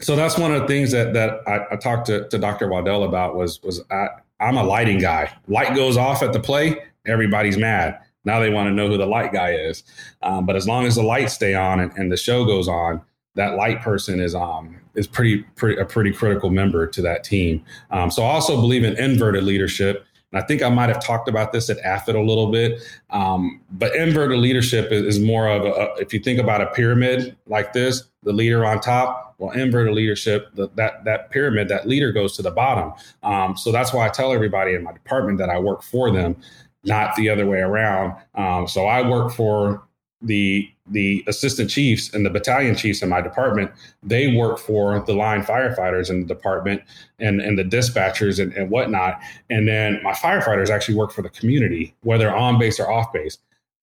So 0.00 0.14
that's 0.14 0.38
one 0.38 0.54
of 0.54 0.62
the 0.62 0.68
things 0.68 0.92
that 0.92 1.14
that 1.14 1.40
I, 1.48 1.66
I 1.72 1.76
talked 1.76 2.06
to, 2.06 2.28
to 2.28 2.38
Dr. 2.38 2.68
Waddell 2.68 3.04
about 3.04 3.34
was 3.34 3.62
was 3.62 3.82
I, 3.90 4.08
I'm 4.38 4.56
a 4.56 4.64
lighting 4.64 4.98
guy. 4.98 5.32
Light 5.48 5.74
goes 5.74 5.96
off 5.96 6.22
at 6.22 6.32
the 6.32 6.40
play, 6.40 6.82
everybody's 7.06 7.56
mad. 7.56 7.98
Now 8.24 8.40
they 8.40 8.50
want 8.50 8.66
to 8.66 8.72
know 8.72 8.88
who 8.88 8.98
the 8.98 9.06
light 9.06 9.32
guy 9.32 9.52
is. 9.52 9.84
Um, 10.22 10.46
but 10.46 10.56
as 10.56 10.66
long 10.66 10.84
as 10.84 10.96
the 10.96 11.02
lights 11.02 11.32
stay 11.32 11.54
on 11.54 11.80
and, 11.80 11.92
and 11.96 12.12
the 12.12 12.16
show 12.16 12.44
goes 12.44 12.68
on, 12.68 13.00
that 13.36 13.54
light 13.54 13.80
person 13.80 14.20
is 14.20 14.34
um 14.34 14.76
is 14.94 15.06
pretty 15.06 15.44
pretty 15.54 15.80
a 15.80 15.84
pretty 15.84 16.12
critical 16.12 16.50
member 16.50 16.86
to 16.86 17.02
that 17.02 17.22
team. 17.22 17.64
Um, 17.90 18.10
so 18.10 18.22
I 18.22 18.32
also 18.32 18.56
believe 18.56 18.84
in 18.84 18.96
inverted 18.98 19.44
leadership. 19.44 20.04
And 20.32 20.42
I 20.42 20.46
think 20.46 20.60
I 20.60 20.68
might 20.68 20.88
have 20.88 21.02
talked 21.02 21.28
about 21.28 21.52
this 21.52 21.70
at 21.70 21.78
AFIT 21.84 22.16
a 22.16 22.20
little 22.20 22.50
bit, 22.50 22.82
um, 23.10 23.60
but 23.70 23.94
inverted 23.94 24.40
leadership 24.40 24.90
is, 24.90 25.02
is 25.02 25.20
more 25.20 25.48
of 25.48 25.64
a, 25.64 25.94
if 26.00 26.12
you 26.12 26.18
think 26.18 26.40
about 26.40 26.60
a 26.60 26.66
pyramid 26.66 27.36
like 27.46 27.72
this, 27.72 28.02
the 28.24 28.32
leader 28.32 28.66
on 28.66 28.80
top, 28.80 29.36
well, 29.38 29.52
inverted 29.52 29.94
leadership, 29.94 30.52
the, 30.54 30.68
that 30.74 31.04
that 31.04 31.30
pyramid, 31.30 31.68
that 31.68 31.86
leader 31.86 32.10
goes 32.10 32.34
to 32.36 32.42
the 32.42 32.50
bottom. 32.50 32.92
Um, 33.22 33.56
so 33.56 33.70
that's 33.70 33.92
why 33.92 34.06
I 34.06 34.08
tell 34.08 34.32
everybody 34.32 34.74
in 34.74 34.82
my 34.82 34.92
department 34.92 35.38
that 35.38 35.48
I 35.48 35.60
work 35.60 35.82
for 35.82 36.10
them, 36.10 36.34
not 36.82 37.14
the 37.14 37.28
other 37.28 37.46
way 37.46 37.60
around. 37.60 38.16
Um, 38.34 38.66
so 38.66 38.86
I 38.86 39.08
work 39.08 39.32
for 39.32 39.85
the 40.26 40.70
the 40.88 41.24
assistant 41.26 41.68
chiefs 41.68 42.12
and 42.14 42.24
the 42.24 42.30
battalion 42.30 42.76
chiefs 42.76 43.02
in 43.02 43.08
my 43.08 43.20
department 43.20 43.70
they 44.02 44.34
work 44.36 44.58
for 44.58 45.00
the 45.00 45.12
line 45.12 45.42
firefighters 45.42 46.10
in 46.10 46.20
the 46.20 46.26
department 46.26 46.82
and 47.18 47.40
and 47.40 47.58
the 47.58 47.64
dispatchers 47.64 48.40
and, 48.40 48.52
and 48.54 48.70
whatnot. 48.70 49.20
And 49.50 49.66
then 49.66 50.00
my 50.02 50.12
firefighters 50.12 50.70
actually 50.70 50.96
work 50.96 51.12
for 51.12 51.22
the 51.22 51.30
community 51.30 51.94
whether 52.02 52.34
on 52.34 52.58
base 52.58 52.78
or 52.78 52.90
off 52.90 53.12
base. 53.12 53.38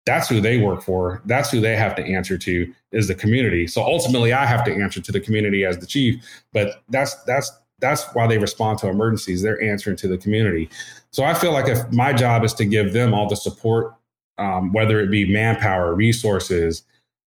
That's 0.06 0.28
who 0.28 0.42
they 0.42 0.58
work 0.58 0.82
for. 0.82 1.22
That's 1.26 1.50
who 1.50 1.62
they 1.62 1.78
have 1.78 1.96
to 1.96 2.04
answer 2.04 2.38
to 2.38 2.74
is 2.92 3.08
the 3.08 3.16
community. 3.16 3.68
So 3.68 3.82
ultimately 3.82 4.34
i 4.34 4.46
have 4.46 4.64
to 4.66 4.74
answer 4.74 5.02
to 5.02 5.12
the 5.12 5.20
community 5.20 5.66
as 5.66 5.78
the 5.80 5.88
chief 5.88 6.24
but 6.54 6.84
that's 6.90 7.16
that's 7.24 7.52
that's 7.80 8.06
why 8.14 8.28
they 8.28 8.38
respond 8.38 8.80
to 8.80 8.88
emergencies. 8.88 9.42
They're 9.42 9.62
answering 9.62 9.98
to 9.98 10.08
the 10.08 10.18
community. 10.18 10.70
So 11.12 11.24
i 11.24 11.34
feel 11.34 11.52
like 11.52 11.68
if 11.68 11.92
my 11.92 12.14
job 12.14 12.44
is 12.44 12.54
to 12.56 12.66
give 12.66 12.94
them 12.94 13.14
all 13.14 13.28
the 13.28 13.36
support 13.36 13.94
um, 14.38 14.74
whether 14.74 15.00
it 15.00 15.10
be 15.10 15.32
manpower, 15.32 15.94
resources, 15.94 16.84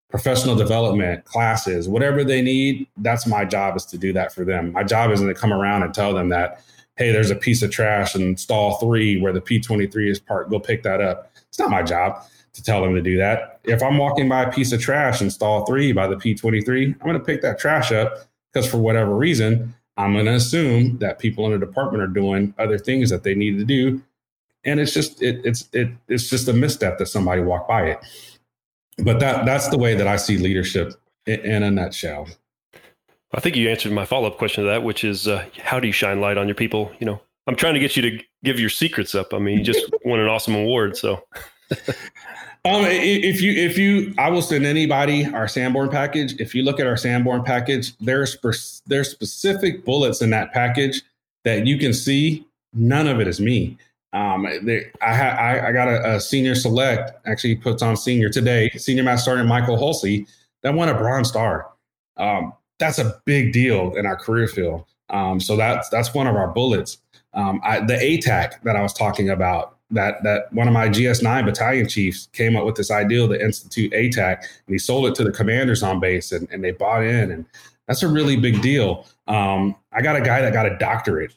professional 0.09 0.55
development, 0.55 1.25
classes, 1.25 1.89
whatever 1.89 2.23
they 2.23 2.41
need, 2.41 2.87
that's 2.97 3.27
my 3.27 3.43
job 3.43 3.75
is 3.75 3.85
to 3.85 3.97
do 3.97 4.13
that 4.13 4.33
for 4.33 4.45
them. 4.45 4.71
My 4.71 4.83
job 4.83 5.11
isn't 5.11 5.27
to 5.27 5.33
come 5.33 5.51
around 5.51 5.83
and 5.83 5.93
tell 5.93 6.13
them 6.13 6.29
that, 6.29 6.63
hey, 6.95 7.11
there's 7.11 7.31
a 7.31 7.35
piece 7.35 7.61
of 7.61 7.71
trash 7.71 8.15
in 8.15 8.37
stall 8.37 8.77
three 8.77 9.19
where 9.19 9.33
the 9.33 9.41
P23 9.41 10.09
is 10.09 10.19
parked, 10.19 10.49
go 10.49 10.59
pick 10.59 10.83
that 10.83 11.01
up. 11.01 11.31
It's 11.49 11.59
not 11.59 11.69
my 11.69 11.83
job 11.83 12.23
to 12.53 12.63
tell 12.63 12.81
them 12.81 12.95
to 12.95 13.01
do 13.01 13.17
that. 13.17 13.59
If 13.65 13.83
I'm 13.83 13.97
walking 13.97 14.29
by 14.29 14.43
a 14.43 14.51
piece 14.51 14.71
of 14.71 14.79
trash 14.79 15.21
in 15.21 15.29
stall 15.29 15.65
three 15.65 15.91
by 15.91 16.07
the 16.07 16.15
P23, 16.15 16.93
I'm 16.93 17.05
going 17.05 17.19
to 17.19 17.19
pick 17.19 17.41
that 17.41 17.59
trash 17.59 17.91
up 17.91 18.29
because 18.53 18.69
for 18.69 18.77
whatever 18.77 19.13
reason, 19.15 19.75
I'm 19.97 20.13
going 20.13 20.25
to 20.25 20.33
assume 20.33 20.97
that 20.99 21.19
people 21.19 21.45
in 21.45 21.51
the 21.51 21.65
department 21.65 22.03
are 22.03 22.07
doing 22.07 22.53
other 22.57 22.77
things 22.77 23.09
that 23.09 23.23
they 23.23 23.35
need 23.35 23.57
to 23.57 23.65
do 23.65 24.01
and 24.65 24.79
it's 24.79 24.93
just 24.93 25.21
it, 25.21 25.41
it's 25.43 25.69
it, 25.73 25.89
it's 26.07 26.29
just 26.29 26.47
a 26.47 26.53
misstep 26.53 26.97
that 26.97 27.07
somebody 27.07 27.41
walked 27.41 27.67
by 27.67 27.83
it. 27.83 27.99
But 28.97 29.19
that 29.19 29.45
that's 29.45 29.69
the 29.69 29.77
way 29.77 29.95
that 29.95 30.07
I 30.07 30.17
see 30.17 30.37
leadership 30.37 30.93
in, 31.25 31.39
in 31.41 31.63
a 31.63 31.71
nutshell. 31.71 32.27
I 33.33 33.39
think 33.39 33.55
you 33.55 33.69
answered 33.69 33.91
my 33.91 34.05
follow 34.05 34.27
up 34.27 34.37
question 34.37 34.63
to 34.63 34.69
that, 34.69 34.83
which 34.83 35.03
is 35.03 35.27
uh, 35.27 35.45
how 35.61 35.79
do 35.79 35.87
you 35.87 35.93
shine 35.93 36.21
light 36.21 36.37
on 36.37 36.47
your 36.47 36.55
people? 36.55 36.91
You 36.99 37.05
know, 37.05 37.21
I'm 37.47 37.55
trying 37.55 37.73
to 37.73 37.79
get 37.79 37.95
you 37.95 38.01
to 38.03 38.23
give 38.43 38.59
your 38.59 38.69
secrets 38.69 39.13
up. 39.13 39.33
I 39.33 39.39
mean, 39.39 39.59
you 39.59 39.63
just 39.63 39.85
won 40.05 40.19
an 40.19 40.27
awesome 40.27 40.55
award, 40.55 40.97
so. 40.97 41.23
Um, 42.65 42.81
if 42.85 43.43
you 43.43 43.53
if 43.53 43.77
you, 43.77 44.15
I 44.17 44.31
will 44.31 44.41
send 44.41 44.65
anybody 44.65 45.25
our 45.27 45.47
Sanborn 45.47 45.89
package. 45.89 46.39
If 46.39 46.55
you 46.55 46.63
look 46.63 46.79
at 46.79 46.87
our 46.87 46.97
Sanborn 46.97 47.43
package, 47.43 47.95
there's 47.99 48.35
there's 48.87 49.11
specific 49.11 49.85
bullets 49.85 50.19
in 50.19 50.31
that 50.31 50.51
package 50.51 51.03
that 51.43 51.67
you 51.67 51.77
can 51.77 51.93
see. 51.93 52.43
None 52.73 53.07
of 53.07 53.19
it 53.19 53.27
is 53.27 53.39
me. 53.39 53.77
Um, 54.15 54.47
they, 54.63 54.89
I, 55.01 55.13
ha, 55.13 55.23
I, 55.23 55.67
I, 55.67 55.71
got 55.73 55.89
a, 55.89 56.15
a, 56.15 56.21
senior 56.21 56.55
select 56.55 57.11
actually 57.27 57.55
puts 57.55 57.81
on 57.81 57.97
senior 57.97 58.29
today, 58.29 58.69
senior 58.77 59.03
master 59.03 59.25
sergeant 59.25 59.49
Michael 59.49 59.77
Hulsey 59.77 60.25
that 60.63 60.73
won 60.73 60.87
a 60.87 60.93
bronze 60.93 61.27
star. 61.27 61.69
Um, 62.15 62.53
that's 62.79 62.97
a 62.97 63.21
big 63.25 63.51
deal 63.51 63.93
in 63.97 64.05
our 64.05 64.15
career 64.15 64.47
field. 64.47 64.85
Um, 65.09 65.41
so 65.41 65.57
that's 65.57 65.89
that's 65.89 66.13
one 66.13 66.27
of 66.27 66.35
our 66.37 66.47
bullets. 66.47 66.99
Um, 67.33 67.59
I, 67.61 67.81
the 67.81 67.95
ATAK 67.95 68.63
that 68.63 68.77
I 68.77 68.81
was 68.81 68.93
talking 68.93 69.31
about, 69.31 69.75
that 69.91 70.23
that 70.23 70.51
one 70.53 70.69
of 70.69 70.73
my 70.73 70.87
GS9 70.87 71.43
battalion 71.43 71.89
chiefs 71.89 72.29
came 72.31 72.55
up 72.55 72.65
with 72.65 72.75
this 72.75 72.91
idea 72.91 73.27
to 73.27 73.43
institute 73.43 73.91
ATAK, 73.91 74.37
and 74.37 74.73
he 74.73 74.77
sold 74.77 75.07
it 75.07 75.15
to 75.15 75.25
the 75.25 75.31
commanders 75.31 75.83
on 75.83 75.99
base, 75.99 76.31
and, 76.31 76.47
and 76.51 76.63
they 76.63 76.71
bought 76.71 77.03
in, 77.03 77.31
and 77.31 77.45
that's 77.85 78.01
a 78.01 78.07
really 78.07 78.37
big 78.37 78.61
deal. 78.61 79.05
Um, 79.27 79.75
I 79.91 80.01
got 80.01 80.15
a 80.15 80.21
guy 80.21 80.39
that 80.39 80.53
got 80.53 80.65
a 80.65 80.77
doctorate 80.77 81.35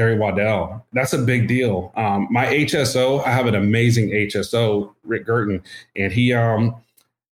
Kerry 0.00 0.16
Waddell. 0.16 0.82
That's 0.94 1.12
a 1.12 1.18
big 1.18 1.46
deal. 1.46 1.92
Um, 1.94 2.26
my 2.30 2.46
HSO, 2.46 3.22
I 3.26 3.32
have 3.32 3.44
an 3.44 3.54
amazing 3.54 4.08
HSO, 4.08 4.94
Rick 5.04 5.26
Girton, 5.26 5.62
and 5.94 6.10
he 6.10 6.32
um 6.32 6.74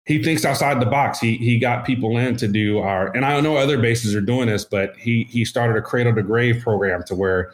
he 0.05 0.21
thinks 0.21 0.43
outside 0.43 0.81
the 0.81 0.85
box. 0.85 1.17
He 1.17 1.37
he 1.37 1.59
got 1.59 1.85
people 1.85 2.17
in 2.17 2.35
to 2.35 2.45
do 2.45 2.79
our, 2.79 3.15
and 3.15 3.23
I 3.23 3.39
know 3.39 3.55
other 3.55 3.77
bases 3.77 4.13
are 4.13 4.19
doing 4.19 4.47
this, 4.47 4.65
but 4.65 4.97
he 4.97 5.23
he 5.29 5.45
started 5.45 5.77
a 5.77 5.81
cradle 5.81 6.13
to 6.13 6.21
grave 6.21 6.61
program 6.61 7.03
to 7.03 7.15
where 7.15 7.53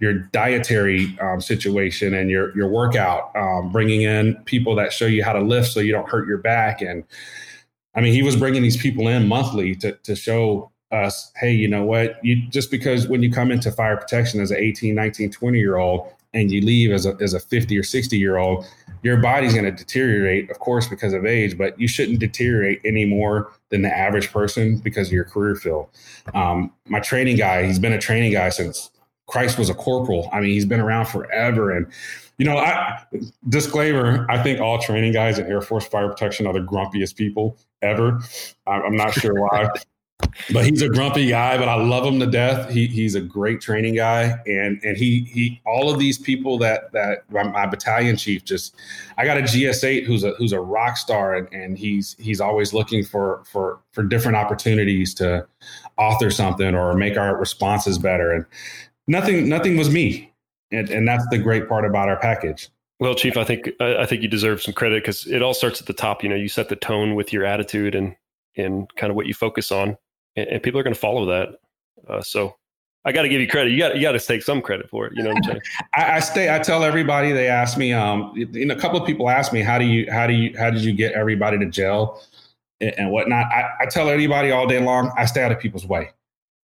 your 0.00 0.14
dietary 0.14 1.14
um, 1.20 1.42
situation 1.42 2.14
and 2.14 2.30
your 2.30 2.56
your 2.56 2.68
workout, 2.68 3.36
um, 3.36 3.70
bringing 3.70 4.00
in 4.00 4.34
people 4.46 4.74
that 4.76 4.94
show 4.94 5.04
you 5.04 5.22
how 5.22 5.34
to 5.34 5.42
lift 5.42 5.72
so 5.72 5.80
you 5.80 5.92
don't 5.92 6.08
hurt 6.08 6.26
your 6.26 6.38
back, 6.38 6.80
and 6.80 7.04
I 7.94 8.00
mean 8.00 8.14
he 8.14 8.22
was 8.22 8.34
bringing 8.34 8.62
these 8.62 8.78
people 8.78 9.08
in 9.08 9.28
monthly 9.28 9.74
to 9.76 9.92
to 9.92 10.16
show 10.16 10.70
us, 10.94 11.32
hey, 11.36 11.52
you 11.52 11.68
know 11.68 11.84
what? 11.84 12.24
You 12.24 12.46
just 12.48 12.70
because 12.70 13.08
when 13.08 13.22
you 13.22 13.30
come 13.30 13.50
into 13.50 13.70
fire 13.70 13.96
protection 13.96 14.40
as 14.40 14.50
an 14.50 14.58
18, 14.58 14.94
19, 14.94 15.30
20 15.30 15.58
year 15.58 15.76
old 15.76 16.10
and 16.32 16.50
you 16.50 16.60
leave 16.60 16.92
as 16.92 17.06
a, 17.06 17.16
as 17.20 17.34
a 17.34 17.40
50 17.40 17.76
or 17.78 17.82
60 17.82 18.16
year 18.16 18.36
old, 18.36 18.64
your 19.02 19.18
body's 19.18 19.52
going 19.52 19.64
to 19.64 19.70
deteriorate, 19.70 20.50
of 20.50 20.58
course, 20.58 20.88
because 20.88 21.12
of 21.12 21.26
age, 21.26 21.58
but 21.58 21.78
you 21.78 21.86
shouldn't 21.86 22.20
deteriorate 22.20 22.80
any 22.84 23.04
more 23.04 23.52
than 23.68 23.82
the 23.82 23.94
average 23.94 24.32
person 24.32 24.78
because 24.78 25.08
of 25.08 25.12
your 25.12 25.24
career 25.24 25.54
field. 25.54 25.88
Um, 26.32 26.72
my 26.88 27.00
training 27.00 27.36
guy, 27.36 27.66
he's 27.66 27.78
been 27.78 27.92
a 27.92 28.00
training 28.00 28.32
guy 28.32 28.48
since 28.48 28.90
Christ 29.26 29.58
was 29.58 29.68
a 29.68 29.74
corporal. 29.74 30.28
I 30.32 30.40
mean, 30.40 30.50
he's 30.50 30.64
been 30.64 30.80
around 30.80 31.06
forever. 31.06 31.70
And, 31.70 31.86
you 32.38 32.46
know, 32.46 32.56
I 32.56 33.02
disclaimer, 33.48 34.26
I 34.30 34.42
think 34.42 34.60
all 34.60 34.78
training 34.78 35.12
guys 35.12 35.38
in 35.38 35.46
Air 35.46 35.60
Force 35.60 35.86
fire 35.86 36.08
protection 36.08 36.46
are 36.46 36.52
the 36.52 36.60
grumpiest 36.60 37.14
people 37.16 37.58
ever. 37.82 38.20
I'm 38.66 38.96
not 38.96 39.12
sure 39.12 39.34
why. 39.34 39.68
but 40.52 40.64
he's 40.64 40.82
a 40.82 40.88
grumpy 40.88 41.28
guy, 41.28 41.58
but 41.58 41.68
I 41.68 41.74
love 41.74 42.04
him 42.04 42.20
to 42.20 42.26
death. 42.26 42.70
He, 42.70 42.86
he's 42.86 43.14
a 43.14 43.20
great 43.20 43.60
training 43.60 43.96
guy, 43.96 44.38
and 44.46 44.80
and 44.82 44.96
he 44.96 45.24
he 45.24 45.60
all 45.66 45.92
of 45.92 45.98
these 45.98 46.18
people 46.18 46.58
that 46.58 46.92
that 46.92 47.24
my 47.30 47.66
battalion 47.66 48.16
chief 48.16 48.44
just 48.44 48.76
I 49.18 49.24
got 49.24 49.38
a 49.38 49.42
GS8 49.42 50.04
who's 50.04 50.24
a 50.24 50.32
who's 50.32 50.52
a 50.52 50.60
rock 50.60 50.96
star, 50.96 51.34
and, 51.34 51.52
and 51.52 51.78
he's 51.78 52.16
he's 52.18 52.40
always 52.40 52.72
looking 52.72 53.04
for 53.04 53.42
for 53.44 53.80
for 53.92 54.02
different 54.02 54.36
opportunities 54.36 55.14
to 55.14 55.46
author 55.98 56.30
something 56.30 56.74
or 56.74 56.94
make 56.94 57.16
our 57.16 57.36
responses 57.36 57.98
better. 57.98 58.32
And 58.32 58.44
nothing 59.06 59.48
nothing 59.48 59.76
was 59.76 59.90
me, 59.90 60.32
and 60.70 60.88
and 60.90 61.08
that's 61.08 61.26
the 61.30 61.38
great 61.38 61.68
part 61.68 61.84
about 61.84 62.08
our 62.08 62.18
package. 62.18 62.68
Well, 63.00 63.14
Chief, 63.14 63.36
I 63.36 63.44
think 63.44 63.70
I 63.80 64.06
think 64.06 64.22
you 64.22 64.28
deserve 64.28 64.62
some 64.62 64.74
credit 64.74 65.02
because 65.02 65.26
it 65.26 65.42
all 65.42 65.54
starts 65.54 65.80
at 65.80 65.86
the 65.86 65.92
top. 65.92 66.22
You 66.22 66.28
know, 66.28 66.36
you 66.36 66.48
set 66.48 66.68
the 66.68 66.76
tone 66.76 67.14
with 67.14 67.32
your 67.32 67.44
attitude 67.44 67.94
and 67.94 68.14
and 68.56 68.88
kind 68.96 69.10
of 69.10 69.16
what 69.16 69.26
you 69.26 69.34
focus 69.34 69.72
on 69.72 69.96
and, 70.36 70.48
and 70.48 70.62
people 70.62 70.80
are 70.80 70.82
going 70.82 70.94
to 70.94 71.00
follow 71.00 71.26
that. 71.26 71.60
Uh, 72.08 72.20
so 72.20 72.56
I 73.04 73.12
got 73.12 73.22
to 73.22 73.28
give 73.28 73.40
you 73.40 73.48
credit. 73.48 73.70
You 73.70 73.78
got 73.78 73.96
you 73.96 74.02
got 74.02 74.12
to 74.12 74.20
take 74.20 74.42
some 74.42 74.62
credit 74.62 74.88
for 74.88 75.06
it. 75.06 75.12
You 75.14 75.22
know 75.22 75.30
what 75.30 75.38
I'm 75.38 75.44
saying? 75.44 75.60
I, 75.94 76.16
I 76.16 76.20
stay. 76.20 76.54
I 76.54 76.58
tell 76.58 76.84
everybody. 76.84 77.32
They 77.32 77.48
ask 77.48 77.76
me. 77.76 77.92
Um, 77.92 78.32
know, 78.34 78.74
a 78.74 78.78
couple 78.78 79.00
of 79.00 79.06
people 79.06 79.30
ask 79.30 79.52
me, 79.52 79.60
"How 79.60 79.78
do 79.78 79.84
you? 79.84 80.10
How 80.10 80.26
do 80.26 80.32
you? 80.32 80.56
How 80.58 80.70
did 80.70 80.82
you 80.82 80.92
get 80.92 81.12
everybody 81.12 81.58
to 81.58 81.66
jail 81.66 82.22
and, 82.80 82.98
and 82.98 83.10
whatnot?" 83.10 83.46
I, 83.46 83.70
I 83.80 83.86
tell 83.86 84.08
anybody 84.08 84.50
all 84.50 84.66
day 84.66 84.82
long. 84.82 85.12
I 85.16 85.26
stay 85.26 85.42
out 85.42 85.52
of 85.52 85.58
people's 85.58 85.86
way. 85.86 86.10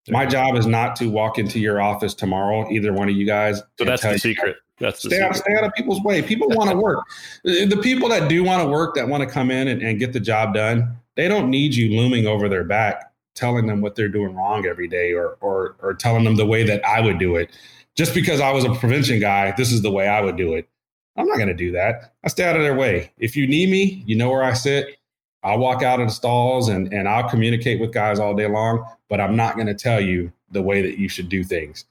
My 0.09 0.27
job 0.27 0.57
is 0.57 0.67
not 0.67 0.97
to 0.97 1.09
walk 1.09 1.39
into 1.39 1.61
your 1.61 1.81
office 1.81 2.15
tomorrow, 2.15 2.69
either 2.71 2.93
one 2.93 3.09
of 3.09 3.15
you 3.15 3.27
guys. 3.27 3.63
So 3.79 3.85
that's 3.85 4.03
the 4.03 4.19
secret. 4.19 4.57
That's 4.79 5.03
the 5.03 5.11
Stay 5.11 5.21
out, 5.21 5.37
secret. 5.37 5.53
stay 5.53 5.59
out 5.59 5.65
of 5.65 5.75
people's 5.75 6.03
way. 6.03 6.23
People 6.23 6.49
want 6.49 6.71
to 6.71 6.77
work. 6.77 7.05
The 7.45 7.67
the 7.67 7.77
people 7.77 8.09
that 8.09 8.29
do 8.29 8.43
want 8.43 8.63
to 8.63 8.69
work, 8.69 8.95
that 8.95 9.07
want 9.07 9.23
to 9.23 9.29
come 9.29 9.51
in 9.51 9.69
and, 9.69 9.83
and 9.83 9.99
get 9.99 10.15
the 10.15 10.21
job 10.21 10.55
done, 10.55 10.97
they 11.17 11.29
don't 11.29 11.51
need 11.51 11.75
you 11.75 11.97
looming 11.97 12.27
over 12.27 12.49
their 12.49 12.65
back, 12.65 13.13
telling 13.35 13.67
them 13.67 13.81
what 13.81 13.97
they're 13.97 14.09
doing 14.09 14.35
wrong 14.35 14.67
every 14.67 14.89
day, 14.89 15.13
or 15.13 15.37
or 15.41 15.77
or 15.81 15.95
telling 15.95 16.25
them 16.25 16.37
the 16.37 16.47
way 16.47 16.63
that 16.65 16.85
I 16.85 17.01
would 17.01 17.19
do 17.19 17.37
it. 17.37 17.51
Just 17.97 18.15
because 18.15 18.41
I 18.41 18.53
was 18.53 18.65
a 18.65 18.75
prevention 18.75 19.21
guy, 19.21 19.53
this 19.57 19.73
is 19.73 19.83
the 19.83 19.91
way 19.91 20.09
I 20.09 20.21
would 20.21 20.37
do 20.37 20.55
it. 20.55 20.69
I'm 21.17 21.27
not 21.27 21.37
going 21.37 21.49
to 21.49 21.55
do 21.55 21.73
that. 21.73 22.15
I 22.25 22.29
stay 22.29 22.45
out 22.45 22.57
of 22.57 22.63
their 22.63 22.75
way. 22.77 23.13
If 23.19 23.37
you 23.37 23.47
need 23.47 23.69
me, 23.69 24.03
you 24.07 24.17
know 24.17 24.31
where 24.31 24.45
I 24.45 24.55
sit. 24.55 24.97
I'll 25.43 25.59
walk 25.59 25.83
out 25.83 26.01
of 26.01 26.07
the 26.07 26.13
stalls 26.13 26.69
and 26.69 26.93
and 26.93 27.09
I'll 27.09 27.29
communicate 27.29 27.81
with 27.81 27.93
guys 27.93 28.19
all 28.19 28.35
day 28.35 28.47
long. 28.47 28.85
But 29.09 29.21
I'm 29.21 29.37
not 29.37 29.57
going 29.57 29.67
to 29.67 29.75
tell 29.75 30.01
you 30.01 30.33
the 30.51 30.63
way 30.63 30.83
that 30.83 30.99
you 30.99 31.09
should 31.09 31.29
do 31.29 31.45
things. 31.45 31.85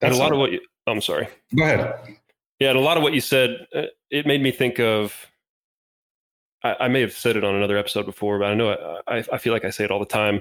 And 0.00 0.08
a 0.08 0.10
That's 0.10 0.20
lot 0.20 0.32
of 0.32 0.38
what 0.38 0.52
you, 0.52 0.60
I'm 0.86 1.00
sorry. 1.00 1.28
Go 1.56 1.64
ahead. 1.64 1.94
Yeah, 2.58 2.70
and 2.70 2.78
a 2.78 2.82
lot 2.82 2.96
of 2.96 3.02
what 3.02 3.12
you 3.12 3.20
said, 3.20 3.66
uh, 3.74 3.82
it 4.10 4.26
made 4.26 4.42
me 4.42 4.50
think 4.50 4.80
of. 4.80 5.26
I, 6.62 6.76
I 6.80 6.88
may 6.88 7.00
have 7.00 7.12
said 7.12 7.36
it 7.36 7.44
on 7.44 7.54
another 7.54 7.76
episode 7.76 8.06
before, 8.06 8.38
but 8.38 8.46
I 8.46 8.54
know 8.54 9.00
I, 9.06 9.24
I, 9.32 9.38
feel 9.38 9.52
like 9.52 9.64
I 9.64 9.70
say 9.70 9.84
it 9.84 9.90
all 9.90 9.98
the 9.98 10.06
time. 10.06 10.40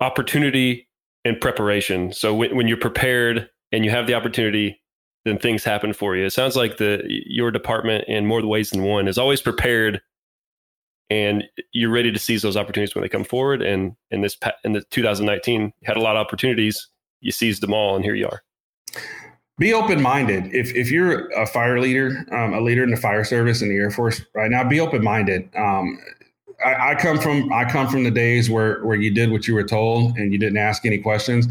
Opportunity 0.00 0.88
and 1.24 1.40
preparation. 1.40 2.12
So 2.12 2.34
when, 2.34 2.56
when 2.56 2.68
you're 2.68 2.76
prepared 2.76 3.48
and 3.70 3.84
you 3.84 3.90
have 3.90 4.06
the 4.06 4.14
opportunity, 4.14 4.80
then 5.24 5.38
things 5.38 5.62
happen 5.64 5.92
for 5.92 6.16
you. 6.16 6.24
It 6.24 6.32
sounds 6.32 6.56
like 6.56 6.78
the 6.78 7.02
your 7.06 7.50
department, 7.50 8.04
in 8.08 8.26
more 8.26 8.44
ways 8.44 8.70
than 8.70 8.82
one, 8.82 9.06
is 9.06 9.18
always 9.18 9.40
prepared, 9.40 10.00
and 11.10 11.44
you're 11.72 11.90
ready 11.90 12.10
to 12.10 12.18
seize 12.18 12.42
those 12.42 12.56
opportunities 12.56 12.94
when 12.94 13.02
they 13.02 13.08
come 13.08 13.24
forward. 13.24 13.62
And 13.62 13.92
in 14.10 14.22
this 14.22 14.36
in 14.64 14.72
the 14.72 14.82
2019, 14.90 15.60
you 15.62 15.72
had 15.84 15.96
a 15.96 16.00
lot 16.00 16.16
of 16.16 16.26
opportunities. 16.26 16.88
You 17.20 17.30
seized 17.30 17.62
them 17.62 17.72
all, 17.72 17.94
and 17.94 18.04
here 18.04 18.16
you 18.16 18.26
are. 18.26 18.42
Be 19.62 19.72
open 19.72 20.02
minded. 20.02 20.52
If 20.52 20.74
if 20.74 20.90
you're 20.90 21.30
a 21.30 21.46
fire 21.46 21.78
leader, 21.78 22.26
um, 22.32 22.52
a 22.52 22.60
leader 22.60 22.82
in 22.82 22.90
the 22.90 22.96
fire 22.96 23.22
service 23.22 23.62
in 23.62 23.68
the 23.68 23.76
Air 23.76 23.92
Force 23.92 24.20
right 24.34 24.50
now, 24.50 24.68
be 24.68 24.80
open 24.80 25.04
minded. 25.04 25.48
Um, 25.56 26.00
I, 26.64 26.90
I 26.90 26.94
come 26.96 27.18
from 27.18 27.52
I 27.52 27.64
come 27.70 27.86
from 27.86 28.02
the 28.02 28.10
days 28.10 28.50
where 28.50 28.84
where 28.84 28.96
you 28.96 29.14
did 29.14 29.30
what 29.30 29.46
you 29.46 29.54
were 29.54 29.62
told 29.62 30.16
and 30.18 30.32
you 30.32 30.38
didn't 30.38 30.58
ask 30.58 30.84
any 30.84 30.98
questions. 30.98 31.46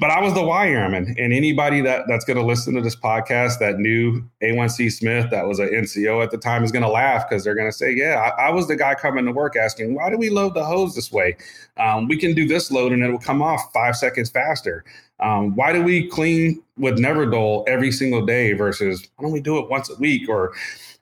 But 0.00 0.10
I 0.10 0.20
was 0.22 0.32
the 0.32 0.42
Y 0.42 0.68
airman, 0.68 1.14
and 1.18 1.34
anybody 1.34 1.82
that 1.82 2.04
that's 2.06 2.24
going 2.24 2.38
to 2.38 2.44
listen 2.44 2.74
to 2.74 2.80
this 2.80 2.96
podcast 2.96 3.58
that 3.58 3.78
knew 3.78 4.22
A1C 4.42 4.90
Smith, 4.90 5.30
that 5.30 5.46
was 5.46 5.58
an 5.58 5.68
NCO 5.68 6.22
at 6.22 6.30
the 6.30 6.38
time, 6.38 6.64
is 6.64 6.72
going 6.72 6.84
to 6.84 6.88
laugh 6.88 7.28
because 7.28 7.44
they're 7.44 7.56
going 7.56 7.68
to 7.68 7.76
say, 7.76 7.92
"Yeah, 7.92 8.32
I, 8.38 8.46
I 8.46 8.50
was 8.50 8.68
the 8.68 8.76
guy 8.76 8.94
coming 8.94 9.26
to 9.26 9.32
work 9.32 9.54
asking, 9.54 9.94
why 9.94 10.08
do 10.08 10.16
we 10.16 10.30
load 10.30 10.54
the 10.54 10.64
hose 10.64 10.94
this 10.94 11.12
way? 11.12 11.36
Um, 11.76 12.08
we 12.08 12.16
can 12.16 12.34
do 12.34 12.46
this 12.46 12.70
load 12.70 12.92
and 12.92 13.02
it 13.02 13.10
will 13.10 13.18
come 13.18 13.42
off 13.42 13.70
five 13.74 13.96
seconds 13.96 14.30
faster." 14.30 14.84
Um, 15.22 15.54
why 15.54 15.72
do 15.72 15.82
we 15.82 16.08
clean 16.08 16.62
with 16.76 16.98
Nevr-Dull 16.98 17.64
every 17.68 17.92
single 17.92 18.26
day 18.26 18.52
versus 18.52 19.08
why 19.16 19.22
don't 19.24 19.32
we 19.32 19.40
do 19.40 19.58
it 19.58 19.70
once 19.70 19.88
a 19.88 19.94
week? 19.96 20.28
Or 20.28 20.52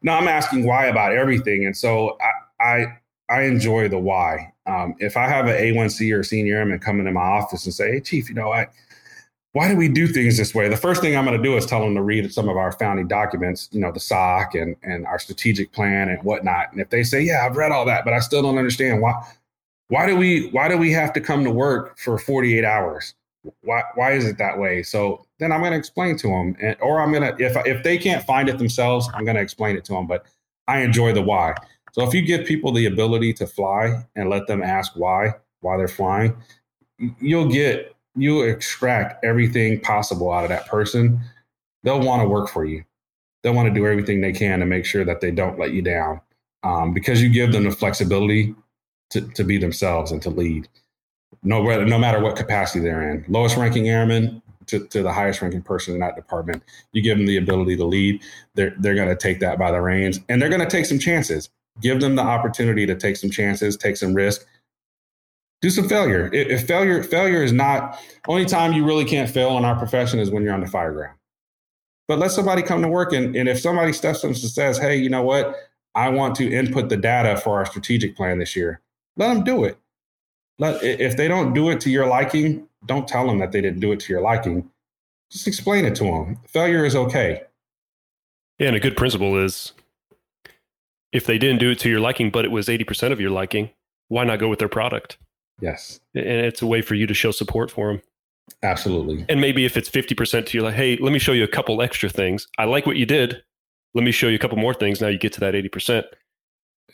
no, 0.03 0.13
I'm 0.13 0.29
asking 0.29 0.67
why 0.67 0.87
about 0.87 1.13
everything. 1.13 1.65
And 1.65 1.77
so 1.77 2.19
I 2.21 2.31
I, 2.61 2.99
I 3.31 3.43
enjoy 3.43 3.89
the 3.89 3.99
why. 3.99 4.53
Um, 4.67 4.95
if 4.99 5.17
I 5.17 5.27
have 5.27 5.47
an 5.47 5.57
A1C 5.57 6.17
or 6.17 6.23
senior 6.23 6.59
airman 6.59 6.79
come 6.79 6.99
into 7.01 7.13
my 7.13 7.23
office 7.23 7.65
and 7.65 7.75
say, 7.75 7.93
"Hey, 7.93 8.01
chief, 8.01 8.29
you 8.29 8.35
know, 8.35 8.53
I 8.53 8.69
why 9.53 9.69
do 9.69 9.77
we 9.77 9.89
do 9.89 10.07
things 10.07 10.37
this 10.37 10.55
way?" 10.55 10.69
The 10.69 10.77
first 10.77 11.01
thing 11.01 11.17
I'm 11.17 11.25
going 11.25 11.37
to 11.37 11.43
do 11.43 11.57
is 11.57 11.67
tell 11.67 11.81
them 11.81 11.95
to 11.95 12.03
read 12.03 12.31
some 12.33 12.49
of 12.49 12.57
our 12.57 12.73
founding 12.73 13.09
documents, 13.09 13.69
you 13.73 13.81
know, 13.81 13.93
the 13.93 14.01
SOC 14.01 14.55
and 14.55 14.77
and 14.83 15.07
our 15.07 15.19
strategic 15.19 15.73
plan 15.73 16.09
and 16.09 16.23
whatnot. 16.23 16.73
And 16.73 16.81
if 16.81 16.91
they 16.91 17.03
say, 17.03 17.23
"Yeah, 17.23 17.47
I've 17.47 17.57
read 17.57 17.73
all 17.73 17.87
that, 17.87 18.05
but 18.05 18.13
I 18.13 18.21
still 18.21 18.43
don't 18.43 18.59
understand 18.59 19.01
why," 19.01 19.15
why 19.89 20.07
do 20.07 20.17
we 20.17 20.49
why 20.51 20.69
do 20.69 20.77
we 20.77 20.93
have 20.93 21.13
to 21.15 21.21
come 21.21 21.45
to 21.45 21.51
work 21.51 21.99
for 21.99 22.19
48 22.19 22.65
hours? 22.65 23.15
Why 23.63 23.83
why 23.95 24.13
is 24.13 24.27
it 24.27 24.39
that 24.39 24.59
way? 24.59 24.83
So 24.83 25.27
then 25.39 25.53
i'm 25.53 25.61
going 25.61 25.73
to 25.73 25.79
explain 25.79 26.17
to 26.19 26.29
them 26.29 26.57
and, 26.61 26.77
or 26.81 27.01
i'm 27.01 27.13
going 27.13 27.23
to 27.23 27.45
if 27.45 27.57
if 27.67 27.83
they 27.83 27.97
can't 27.97 28.25
find 28.25 28.49
it 28.49 28.59
themselves 28.59 29.09
i'm 29.15 29.25
going 29.25 29.37
to 29.37 29.43
explain 29.43 29.77
it 29.77 29.85
to 29.87 29.93
them 29.93 30.07
but 30.07 30.27
i 30.69 30.81
enjoy 30.81 31.13
the 31.13 31.23
why. 31.23 31.55
So 31.93 32.07
if 32.07 32.15
you 32.15 32.23
give 32.23 32.47
people 32.47 32.71
the 32.73 32.87
ability 32.87 33.33
to 33.35 33.47
fly 33.47 34.05
and 34.15 34.29
let 34.31 34.47
them 34.47 34.63
ask 34.63 34.93
why 34.95 35.35
why 35.61 35.77
they're 35.77 35.89
flying 35.89 36.37
you'll 37.21 37.49
get 37.49 37.97
you'll 38.15 38.45
extract 38.45 39.25
everything 39.25 39.81
possible 39.81 40.33
out 40.33 40.45
of 40.45 40.51
that 40.51 40.67
person. 40.67 41.21
They'll 41.83 42.01
want 42.01 42.23
to 42.23 42.29
work 42.29 42.49
for 42.49 42.65
you. 42.65 42.85
They'll 43.43 43.55
want 43.55 43.69
to 43.69 43.75
do 43.75 43.87
everything 43.87 44.21
they 44.21 44.33
can 44.33 44.61
to 44.61 44.67
make 44.67 44.85
sure 44.85 45.05
that 45.05 45.21
they 45.21 45.31
don't 45.31 45.59
let 45.59 45.73
you 45.73 45.81
down 45.81 46.21
um, 46.63 46.93
because 46.93 47.23
you 47.23 47.31
give 47.31 47.53
them 47.53 47.65
the 47.65 47.71
flexibility 47.71 48.55
to, 49.11 49.23
to 49.23 49.45
be 49.45 49.57
themselves 49.57 50.13
and 50.13 50.21
to 50.23 50.31
lead 50.31 50.69
no, 51.43 51.63
no 51.63 51.99
matter 51.99 52.21
what 52.21 52.37
capacity 52.37 52.81
they're 52.81 53.11
in. 53.11 53.25
Lowest 53.29 53.57
ranking 53.57 53.89
airman 53.89 54.43
to, 54.67 54.87
to 54.87 55.03
the 55.03 55.13
highest 55.13 55.43
ranking 55.43 55.63
person 55.63 55.95
in 55.95 56.01
that 56.01 56.17
department, 56.17 56.63
you 56.93 57.03
give 57.03 57.19
them 57.19 57.27
the 57.27 57.37
ability 57.37 57.77
to 57.77 57.85
lead. 57.85 58.23
They're, 58.55 58.75
they're 58.79 58.95
going 58.95 59.09
to 59.09 59.17
take 59.17 59.41
that 59.41 59.59
by 59.59 59.73
the 59.73 59.81
reins 59.81 60.21
and 60.29 60.41
they're 60.41 60.49
going 60.49 60.61
to 60.61 60.69
take 60.69 60.87
some 60.87 60.99
chances. 60.99 61.51
Give 61.81 62.01
them 62.01 62.17
the 62.17 62.23
opportunity 62.23 62.87
to 62.87 62.95
take 62.95 63.17
some 63.17 63.31
chances, 63.31 63.77
take 63.77 63.97
some 63.97 64.15
risk, 64.15 64.47
do 65.63 65.71
some 65.71 65.89
failure. 65.89 66.31
If, 66.33 66.67
failure, 66.67 67.03
failure 67.03 67.43
is 67.43 67.53
not 67.53 67.99
only 68.29 68.45
time 68.45 68.73
you 68.73 68.85
really 68.85 69.05
can't 69.05 69.29
fail 69.29 69.57
in 69.59 69.65
our 69.65 69.77
profession 69.77 70.19
is 70.19 70.31
when 70.31 70.43
you're 70.43 70.55
on 70.55 70.61
the 70.61 70.67
fire 70.67 70.93
ground. 70.93 71.17
But 72.09 72.19
let 72.19 72.33
somebody 72.33 72.63
come 72.63 72.83
to 72.83 72.89
work 72.89 73.13
and, 73.13 73.37
and 73.37 73.49
if 73.49 73.61
somebody 73.61 73.93
steps 73.93 74.25
up 74.25 74.31
and 74.31 74.37
says, 74.37 74.79
hey, 74.79 74.97
you 74.97 75.09
know 75.09 75.23
what? 75.23 75.55
I 75.95 76.09
want 76.09 76.35
to 76.37 76.51
input 76.51 76.89
the 76.89 76.97
data 76.97 77.37
for 77.41 77.59
our 77.59 77.67
strategic 77.67 78.17
plan 78.17 78.39
this 78.39 78.55
year. 78.57 78.81
Let 79.17 79.35
them 79.35 79.45
do 79.45 79.65
it. 79.65 79.79
Let, 80.61 80.83
if 80.85 81.17
they 81.17 81.27
don't 81.27 81.55
do 81.55 81.71
it 81.71 81.81
to 81.81 81.91
your 81.91 82.07
liking, 82.07 82.69
don't 82.87 83.09
tell 83.09 83.27
them 83.27 83.39
that 83.39 83.51
they 83.51 83.61
didn't 83.61 83.81
do 83.81 83.93
it 83.93 84.01
to 84.01 84.13
your 84.13 84.21
liking. 84.23 84.71
Just 85.31 85.47
explain 85.49 85.85
it 85.85 85.95
to 85.97 86.05
them. 86.05 86.39
Failure 86.47 86.85
is 86.85 86.95
okay. 86.95 87.43
Yeah, 88.59 88.69
and 88.69 88.77
a 88.77 88.81
good 88.81 88.97
principle 88.97 89.39
is 89.39 89.73
if 91.13 91.25
they 91.25 91.39
didn't 91.39 91.59
do 91.61 91.71
it 91.71 91.79
to 91.81 91.89
your 91.89 91.99
liking, 92.01 92.31
but 92.31 92.45
it 92.45 92.51
was 92.51 92.69
80% 92.69 93.11
of 93.11 93.21
your 93.21 93.31
liking, 93.31 93.71
why 94.09 94.25
not 94.25 94.39
go 94.39 94.49
with 94.49 94.59
their 94.59 94.69
product? 94.69 95.17
Yes, 95.61 96.01
And 96.15 96.25
it's 96.27 96.63
a 96.63 96.67
way 96.67 96.83
for 96.83 96.95
you 96.95 97.07
to 97.07 97.15
show 97.15 97.31
support 97.31 97.71
for 97.71 97.89
them. 97.89 98.03
absolutely. 98.63 99.25
And 99.29 99.41
maybe 99.41 99.65
if 99.65 99.77
it's 99.77 99.89
50% 99.91 100.47
to 100.47 100.59
you, 100.59 100.63
like, 100.65 100.75
hey, 100.75 100.97
let 100.97 101.13
me 101.13 101.19
show 101.19 101.33
you 101.33 101.45
a 101.45 101.49
couple 101.49 101.81
extra 101.83 102.09
things. 102.09 102.47
I 102.59 102.65
like 102.65 102.87
what 102.87 102.97
you 102.97 103.07
did. 103.07 103.43
Let 103.95 104.05
me 104.05 104.11
show 104.13 104.29
you 104.29 104.37
a 104.37 104.39
couple 104.39 104.57
more 104.59 104.75
things. 104.75 105.01
Now 105.01 105.09
you 105.09 105.19
get 105.19 105.33
to 105.35 105.41
that 105.41 105.55
80%. 105.55 106.05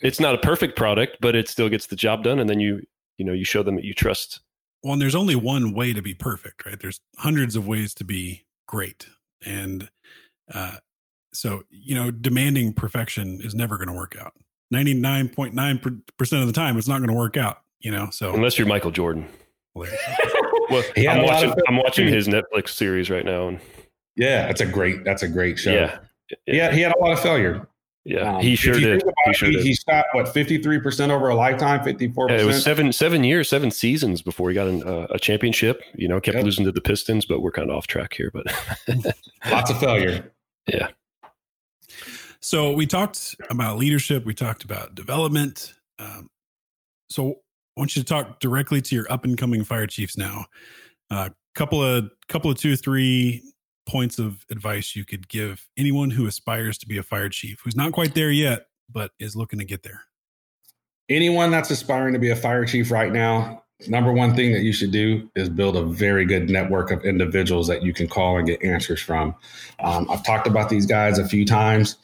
It's 0.01 0.19
not 0.19 0.35
a 0.35 0.37
perfect 0.37 0.75
product, 0.77 1.17
but 1.21 1.35
it 1.35 1.47
still 1.47 1.69
gets 1.69 1.87
the 1.87 1.95
job 1.95 2.23
done. 2.23 2.39
And 2.39 2.49
then 2.49 2.59
you, 2.59 2.81
you 3.17 3.25
know, 3.25 3.33
you 3.33 3.45
show 3.45 3.63
them 3.63 3.75
that 3.75 3.85
you 3.85 3.93
trust. 3.93 4.39
Well, 4.83 4.93
and 4.93 5.01
there's 5.01 5.15
only 5.15 5.35
one 5.35 5.73
way 5.73 5.91
to 5.93 6.01
be 6.01 6.13
perfect, 6.13 6.65
right? 6.65 6.79
There's 6.79 7.01
hundreds 7.17 7.55
of 7.55 7.67
ways 7.67 7.93
to 7.95 8.03
be 8.03 8.45
great. 8.67 9.07
And 9.45 9.89
uh, 10.53 10.77
so, 11.33 11.63
you 11.69 11.95
know, 11.95 12.11
demanding 12.11 12.73
perfection 12.73 13.39
is 13.43 13.55
never 13.55 13.77
going 13.77 13.87
to 13.89 13.93
work 13.93 14.15
out. 14.19 14.33
99.9% 14.73 16.41
of 16.41 16.47
the 16.47 16.53
time, 16.53 16.77
it's 16.77 16.87
not 16.87 16.97
going 16.99 17.09
to 17.09 17.15
work 17.15 17.37
out, 17.37 17.61
you 17.79 17.91
know? 17.91 18.09
So, 18.11 18.33
Unless 18.33 18.57
you're 18.57 18.67
Michael 18.67 18.91
Jordan. 18.91 19.27
Well, 20.69 20.83
He 20.95 21.05
had 21.05 21.19
I'm 21.19 21.23
watching, 21.25 21.49
of- 21.51 21.59
I'm 21.69 21.77
watching 21.77 22.07
his 22.13 22.27
Netflix 22.27 22.69
series 22.69 23.09
right 23.09 23.23
now. 23.23 23.47
And 23.47 23.59
Yeah, 24.17 24.47
that's 24.47 24.59
a 24.59 24.65
great. 24.65 25.05
That's 25.05 25.23
a 25.23 25.27
great 25.29 25.57
show. 25.57 25.71
yeah, 25.71 25.99
yeah. 26.45 26.73
He 26.73 26.81
had 26.81 26.93
a 26.93 26.99
lot 26.99 27.13
of 27.13 27.21
failure. 27.21 27.65
Yeah, 28.07 28.35
Um, 28.35 28.41
he 28.41 28.53
if 28.53 28.59
sure 28.59 28.73
did. 28.79 29.03
He 29.03 29.29
it, 29.29 29.35
sure 29.35 29.49
he, 29.49 29.55
did. 29.57 29.65
he 29.65 29.75
shot 29.75 30.05
what 30.13 30.29
fifty 30.29 30.61
three 30.61 30.79
percent 30.79 31.11
over 31.11 31.27
a 31.27 31.35
lifetime, 31.35 31.83
fifty 31.83 32.07
four 32.07 32.29
Yeah, 32.29 32.37
it 32.37 32.45
was 32.45 32.63
seven 32.63 32.93
seven 32.93 33.23
years, 33.25 33.49
seven 33.49 33.69
seasons 33.69 34.21
before 34.21 34.47
he 34.49 34.55
got 34.55 34.67
an, 34.67 34.81
uh, 34.83 35.07
a 35.09 35.19
championship. 35.19 35.81
You 35.93 36.07
know, 36.07 36.21
kept 36.21 36.35
Yep. 36.35 36.45
losing 36.45 36.63
to 36.65 36.71
the 36.71 36.79
Pistons, 36.79 37.25
but 37.25 37.41
we're 37.41 37.51
kind 37.51 37.69
of 37.69 37.75
off 37.75 37.85
track 37.85 38.13
here. 38.13 38.31
But 38.33 38.45
Lots 39.51 39.69
of 39.69 39.77
failure. 39.79 40.31
Yeah. 40.67 40.87
So 42.39 42.71
we 42.71 42.87
talked 42.87 43.35
about 43.49 43.77
leadership. 43.77 44.25
We 44.25 44.33
talked 44.33 44.63
about 44.63 44.95
development. 44.95 45.73
Um, 45.99 46.29
so 47.09 47.31
I 47.31 47.79
want 47.81 47.95
you 47.95 48.03
to 48.03 48.07
talk 48.07 48.39
directly 48.39 48.81
to 48.81 48.95
your 48.95 49.11
up 49.11 49.25
and 49.25 49.37
coming 49.37 49.63
fire 49.65 49.85
chiefs 49.87 50.17
now. 50.17 50.45
A 51.11 51.13
uh, 51.13 51.29
couple 51.55 51.83
of 51.83 52.09
couple 52.29 52.49
of 52.49 52.57
two 52.57 52.77
three 52.77 53.43
points 53.87 54.19
of 54.19 54.45
advice 54.51 54.95
you 54.95 55.05
could 55.05 55.27
give 55.27 55.67
anyone 55.77 56.11
who 56.11 56.27
aspires 56.27 56.77
to 56.77 56.87
be 56.87 56.97
a 56.97 57.03
fire 57.03 57.29
chief 57.29 57.61
who's 57.63 57.75
not 57.75 57.93
quite 57.93 58.13
there 58.13 58.31
yet 58.31 58.67
but 58.89 59.11
is 59.19 59.35
looking 59.35 59.59
to 59.59 59.65
get 59.65 59.83
there. 59.83 60.01
Anyone 61.09 61.51
that's 61.51 61.71
aspiring 61.71 62.13
to 62.13 62.19
be 62.19 62.29
a 62.29 62.35
fire 62.35 62.65
chief 62.65 62.91
right 62.91 63.11
now, 63.11 63.63
number 63.87 64.11
one 64.11 64.35
thing 64.35 64.51
that 64.53 64.61
you 64.61 64.73
should 64.73 64.91
do 64.91 65.29
is 65.35 65.49
build 65.49 65.77
a 65.77 65.83
very 65.83 66.25
good 66.25 66.49
network 66.49 66.91
of 66.91 67.03
individuals 67.05 67.67
that 67.67 67.83
you 67.83 67.93
can 67.93 68.07
call 68.07 68.37
and 68.37 68.47
get 68.47 68.61
answers 68.63 69.01
from. 69.01 69.33
Um, 69.79 70.09
I've 70.09 70.25
talked 70.25 70.47
about 70.47 70.69
these 70.69 70.85
guys 70.85 71.17
a 71.17 71.27
few 71.27 71.45
times 71.45 71.97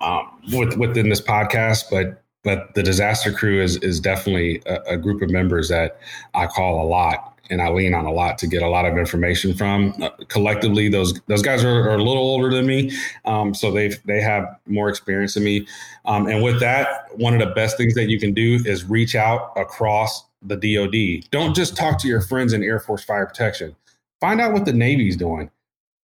um, 0.00 0.28
with, 0.52 0.76
within 0.76 1.08
this 1.08 1.20
podcast, 1.20 1.84
but 1.90 2.18
but 2.44 2.74
the 2.74 2.82
disaster 2.82 3.30
crew 3.30 3.62
is 3.62 3.76
is 3.76 4.00
definitely 4.00 4.60
a, 4.66 4.80
a, 4.88 4.96
group 4.96 5.22
of 5.22 5.30
members 5.30 5.68
that 5.68 6.00
I 6.34 6.48
call 6.48 6.84
a 6.84 6.88
lot 6.88 7.31
and 7.52 7.62
I 7.62 7.68
lean 7.68 7.94
on 7.94 8.06
a 8.06 8.12
lot 8.12 8.38
to 8.38 8.46
get 8.46 8.62
a 8.62 8.68
lot 8.68 8.84
of 8.84 8.98
information 8.98 9.54
from. 9.54 9.94
Uh, 10.02 10.10
collectively, 10.28 10.88
those 10.88 11.20
those 11.28 11.42
guys 11.42 11.64
are, 11.64 11.88
are, 11.90 11.96
a 11.96 12.02
little 12.02 12.22
older 12.22 12.50
than 12.50 12.66
me, 12.66 12.90
um, 13.24 13.54
so 13.54 13.70
they 13.70 13.88
they 14.06 14.20
have 14.20 14.44
more 14.66 14.88
experience 14.88 15.34
than 15.34 15.44
me. 15.44 15.66
Um, 16.04 16.26
and 16.26 16.42
with 16.42 16.58
that, 16.60 17.06
one 17.16 17.34
of 17.34 17.40
the 17.40 17.54
best 17.54 17.76
things 17.76 17.94
that 17.94 18.08
you 18.08 18.18
can 18.18 18.32
do 18.34 18.58
is 18.64 18.84
reach 18.84 19.14
out 19.14 19.52
across 19.56 20.24
the 20.42 20.56
DoD. 20.56 21.28
Don't 21.30 21.54
just 21.54 21.76
talk 21.76 22.00
to 22.00 22.08
your 22.08 22.20
friends 22.20 22.52
in 22.52 22.64
Air 22.64 22.80
Force 22.80 23.04
Fire 23.04 23.26
Protection. 23.26 23.76
Find 24.20 24.40
out 24.40 24.52
what 24.52 24.64
the 24.64 24.72
Navy's 24.72 25.16
doing 25.16 25.50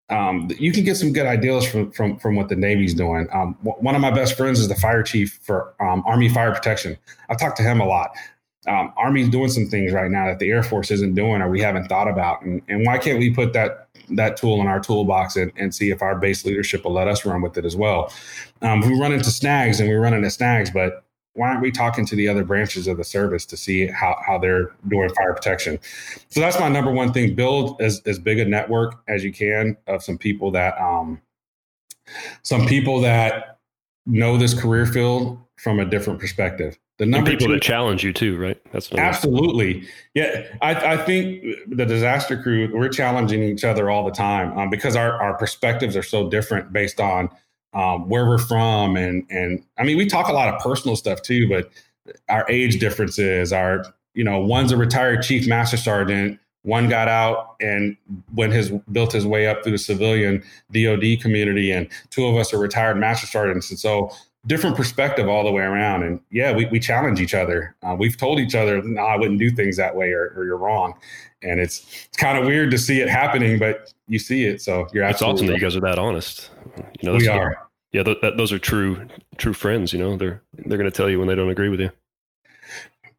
um, 0.09 0.49
you 0.57 0.71
can 0.71 0.83
get 0.83 0.95
some 0.95 1.11
good 1.11 1.25
ideas 1.25 1.67
from 1.67 1.91
from 1.91 2.17
from 2.17 2.35
what 2.35 2.49
the 2.49 2.55
Navy's 2.55 2.93
doing. 2.93 3.27
Um, 3.33 3.57
w- 3.63 3.81
one 3.83 3.95
of 3.95 4.01
my 4.01 4.11
best 4.11 4.37
friends 4.37 4.59
is 4.59 4.67
the 4.67 4.75
fire 4.75 5.03
chief 5.03 5.39
for 5.41 5.73
um, 5.81 6.03
Army 6.05 6.29
Fire 6.29 6.53
Protection. 6.53 6.97
I've 7.29 7.37
talked 7.37 7.57
to 7.57 7.63
him 7.63 7.81
a 7.81 7.85
lot. 7.85 8.11
Um, 8.67 8.93
Army's 8.97 9.29
doing 9.29 9.49
some 9.49 9.67
things 9.67 9.93
right 9.93 10.11
now 10.11 10.27
that 10.27 10.39
the 10.39 10.49
Air 10.49 10.63
Force 10.63 10.91
isn't 10.91 11.15
doing 11.15 11.41
or 11.41 11.49
we 11.49 11.61
haven't 11.61 11.87
thought 11.87 12.07
about. 12.07 12.41
And, 12.41 12.61
and 12.67 12.85
why 12.85 12.97
can't 12.97 13.19
we 13.19 13.33
put 13.33 13.53
that 13.53 13.87
that 14.09 14.37
tool 14.37 14.61
in 14.61 14.67
our 14.67 14.79
toolbox 14.79 15.35
and, 15.35 15.51
and 15.57 15.75
see 15.75 15.89
if 15.89 16.01
our 16.01 16.15
base 16.15 16.45
leadership 16.45 16.85
will 16.85 16.93
let 16.93 17.07
us 17.07 17.25
run 17.25 17.41
with 17.41 17.57
it 17.57 17.65
as 17.65 17.75
well? 17.75 18.11
Um, 18.61 18.81
we 18.81 18.99
run 18.99 19.13
into 19.13 19.31
snags 19.31 19.79
and 19.79 19.89
we 19.89 19.95
run 19.95 20.13
into 20.13 20.29
snags, 20.29 20.69
but 20.69 21.03
why 21.33 21.49
aren't 21.49 21.61
we 21.61 21.71
talking 21.71 22.05
to 22.07 22.15
the 22.15 22.27
other 22.27 22.43
branches 22.43 22.87
of 22.87 22.97
the 22.97 23.03
service 23.03 23.45
to 23.45 23.55
see 23.55 23.85
how, 23.87 24.17
how 24.25 24.39
they're 24.39 24.71
doing 24.87 25.09
fire 25.13 25.33
protection? 25.33 25.79
So 26.29 26.39
that's 26.39 26.59
my 26.59 26.67
number 26.67 26.91
one 26.91 27.13
thing. 27.13 27.35
Build 27.35 27.79
as, 27.79 28.01
as 28.05 28.17
big 28.17 28.39
a 28.39 28.45
network 28.45 28.95
as 29.07 29.23
you 29.23 29.31
can 29.31 29.77
of 29.85 30.03
some 30.03 30.17
people 30.17 30.49
that 30.51 30.79
um, 30.81 31.21
some 32.41 32.65
people 32.65 33.01
that 33.01 33.59
know 34.05 34.37
this 34.37 34.59
career 34.59 34.85
field 34.85 35.39
from 35.57 35.79
a 35.79 35.85
different 35.85 36.19
perspective. 36.19 36.77
The 36.97 37.05
number 37.05 37.29
and 37.29 37.39
people 37.39 37.53
two, 37.53 37.53
that 37.53 37.61
challenge 37.61 38.03
you 38.03 38.11
too, 38.11 38.37
right? 38.37 38.59
That's 38.71 38.91
absolutely. 38.91 39.87
Yeah, 40.15 40.47
I, 40.61 40.93
I, 40.93 40.97
think 40.97 41.43
the 41.67 41.85
disaster 41.85 42.41
crew 42.41 42.71
we're 42.73 42.89
challenging 42.89 43.43
each 43.43 43.63
other 43.63 43.91
all 43.91 44.03
the 44.03 44.11
time 44.11 44.57
um, 44.57 44.71
because 44.71 44.95
our 44.95 45.13
our 45.13 45.37
perspectives 45.37 45.95
are 45.95 46.01
so 46.01 46.27
different 46.27 46.73
based 46.73 46.99
on 46.99 47.29
um, 47.73 48.09
where 48.09 48.25
we're 48.25 48.39
from, 48.39 48.97
and 48.97 49.27
and 49.29 49.63
I 49.77 49.83
mean, 49.83 49.97
we 49.97 50.07
talk 50.07 50.27
a 50.27 50.33
lot 50.33 50.51
of 50.51 50.59
personal 50.59 50.95
stuff 50.95 51.21
too, 51.21 51.47
but 51.47 51.69
our 52.29 52.45
age 52.49 52.79
differences, 52.79 53.53
our 53.53 53.85
you 54.15 54.23
know, 54.23 54.39
one's 54.39 54.71
a 54.71 54.77
retired 54.77 55.21
chief 55.21 55.47
master 55.47 55.77
sergeant, 55.77 56.39
one 56.63 56.89
got 56.89 57.07
out 57.07 57.55
and 57.61 57.95
went 58.33 58.53
his 58.53 58.71
built 58.91 59.11
his 59.11 59.25
way 59.25 59.47
up 59.47 59.61
through 59.61 59.73
the 59.73 59.77
civilian 59.77 60.43
DoD 60.71 61.21
community, 61.21 61.71
and 61.71 61.87
two 62.09 62.25
of 62.25 62.35
us 62.35 62.53
are 62.53 62.59
retired 62.59 62.97
master 62.97 63.27
sergeants, 63.27 63.69
and 63.69 63.79
so 63.79 64.11
different 64.47 64.75
perspective 64.75 65.27
all 65.27 65.43
the 65.43 65.51
way 65.51 65.63
around. 65.63 66.03
And 66.03 66.19
yeah, 66.31 66.55
we, 66.55 66.65
we 66.67 66.79
challenge 66.79 67.19
each 67.19 67.33
other. 67.33 67.75
Uh, 67.83 67.95
we've 67.97 68.17
told 68.17 68.39
each 68.39 68.55
other, 68.55 68.81
no, 68.81 69.01
I 69.01 69.15
wouldn't 69.17 69.39
do 69.39 69.51
things 69.51 69.77
that 69.77 69.95
way 69.95 70.11
or, 70.11 70.33
or 70.35 70.45
you're 70.45 70.57
wrong. 70.57 70.95
And 71.43 71.59
it's, 71.59 71.85
it's 72.05 72.17
kind 72.17 72.37
of 72.37 72.45
weird 72.45 72.71
to 72.71 72.77
see 72.77 73.01
it 73.01 73.09
happening, 73.09 73.59
but 73.59 73.93
you 74.07 74.17
see 74.17 74.45
it. 74.45 74.61
So 74.61 74.87
you're 74.93 75.03
It's 75.03 75.21
awesome 75.21 75.47
right. 75.47 75.53
that 75.53 75.59
you 75.59 75.61
guys 75.61 75.75
are 75.75 75.81
that 75.81 75.99
honest. 75.99 76.49
You 77.01 77.11
know, 77.11 77.17
we 77.17 77.27
are 77.27 77.67
yeah, 77.91 78.03
th- 78.03 78.17
that, 78.21 78.37
those 78.37 78.51
are 78.51 78.59
true 78.59 79.07
true 79.37 79.53
friends. 79.53 79.93
You 79.93 79.99
know, 79.99 80.17
they're 80.17 80.41
they're 80.53 80.77
going 80.77 80.89
to 80.89 80.95
tell 80.95 81.09
you 81.09 81.19
when 81.19 81.27
they 81.27 81.35
don't 81.35 81.49
agree 81.49 81.69
with 81.69 81.79
you. 81.79 81.89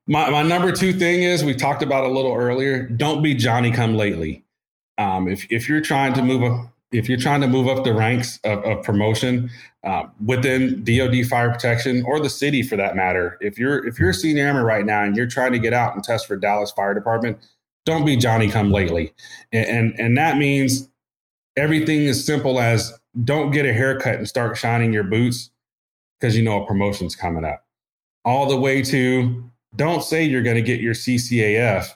My 0.07 0.31
my 0.31 0.43
number 0.43 0.73
two 0.73 0.93
thing 0.93 1.23
is 1.23 1.43
we 1.43 1.55
talked 1.55 1.83
about 1.83 2.05
a 2.05 2.09
little 2.09 2.35
earlier. 2.35 2.87
Don't 2.87 3.23
be 3.23 3.35
Johnny 3.35 3.71
come 3.73 3.95
lately. 3.95 4.45
Um, 4.99 5.29
if 5.29 5.47
if 5.51 5.69
you're 5.69 5.81
trying 5.81 6.13
to 6.15 6.23
move 6.23 6.43
up, 6.43 6.71
if 6.91 7.09
you're 7.09 7.19
trying 7.19 7.41
to 7.41 7.47
move 7.47 7.69
up 7.69 7.85
the 7.85 7.93
ranks 7.93 8.39
of, 8.45 8.65
of 8.65 8.83
promotion 8.83 9.51
uh, 9.85 10.05
within 10.25 10.83
DoD 10.85 11.27
fire 11.27 11.51
protection 11.51 12.03
or 12.07 12.19
the 12.21 12.31
city 12.31 12.63
for 12.63 12.77
that 12.77 12.97
matter, 12.97 13.37
if 13.41 13.59
you're 13.59 13.87
if 13.87 13.99
you're 13.99 14.11
a 14.11 14.15
senior 14.15 14.47
airman 14.47 14.65
right 14.65 14.87
now 14.87 15.03
and 15.03 15.17
you're 15.17 15.27
trying 15.27 15.53
to 15.53 15.59
get 15.59 15.73
out 15.73 15.95
and 15.95 16.03
test 16.03 16.27
for 16.27 16.37
Dallas 16.37 16.71
Fire 16.71 16.95
Department, 16.95 17.39
don't 17.85 18.05
be 18.05 18.17
Johnny 18.17 18.51
come 18.51 18.71
lately, 18.71 19.13
and, 19.53 19.67
and, 19.67 20.01
and 20.01 20.17
that 20.17 20.39
means 20.39 20.89
everything 21.57 22.07
as 22.07 22.25
simple 22.25 22.61
as 22.61 22.93
don't 23.25 23.51
get 23.51 23.67
a 23.67 23.73
haircut 23.73 24.15
and 24.15 24.29
start 24.29 24.57
shining 24.57 24.93
your 24.93 25.05
boots 25.05 25.51
because 26.19 26.37
you 26.37 26.43
know 26.43 26.63
a 26.63 26.67
promotion's 26.67 27.17
coming 27.17 27.45
up. 27.45 27.65
All 28.25 28.47
the 28.49 28.59
way 28.59 28.83
to 28.83 29.51
don't 29.77 30.03
say 30.03 30.25
you're 30.25 30.43
going 30.43 30.57
to 30.57 30.63
get 30.63 30.81
your 30.81 30.95
CCAF 30.95 31.89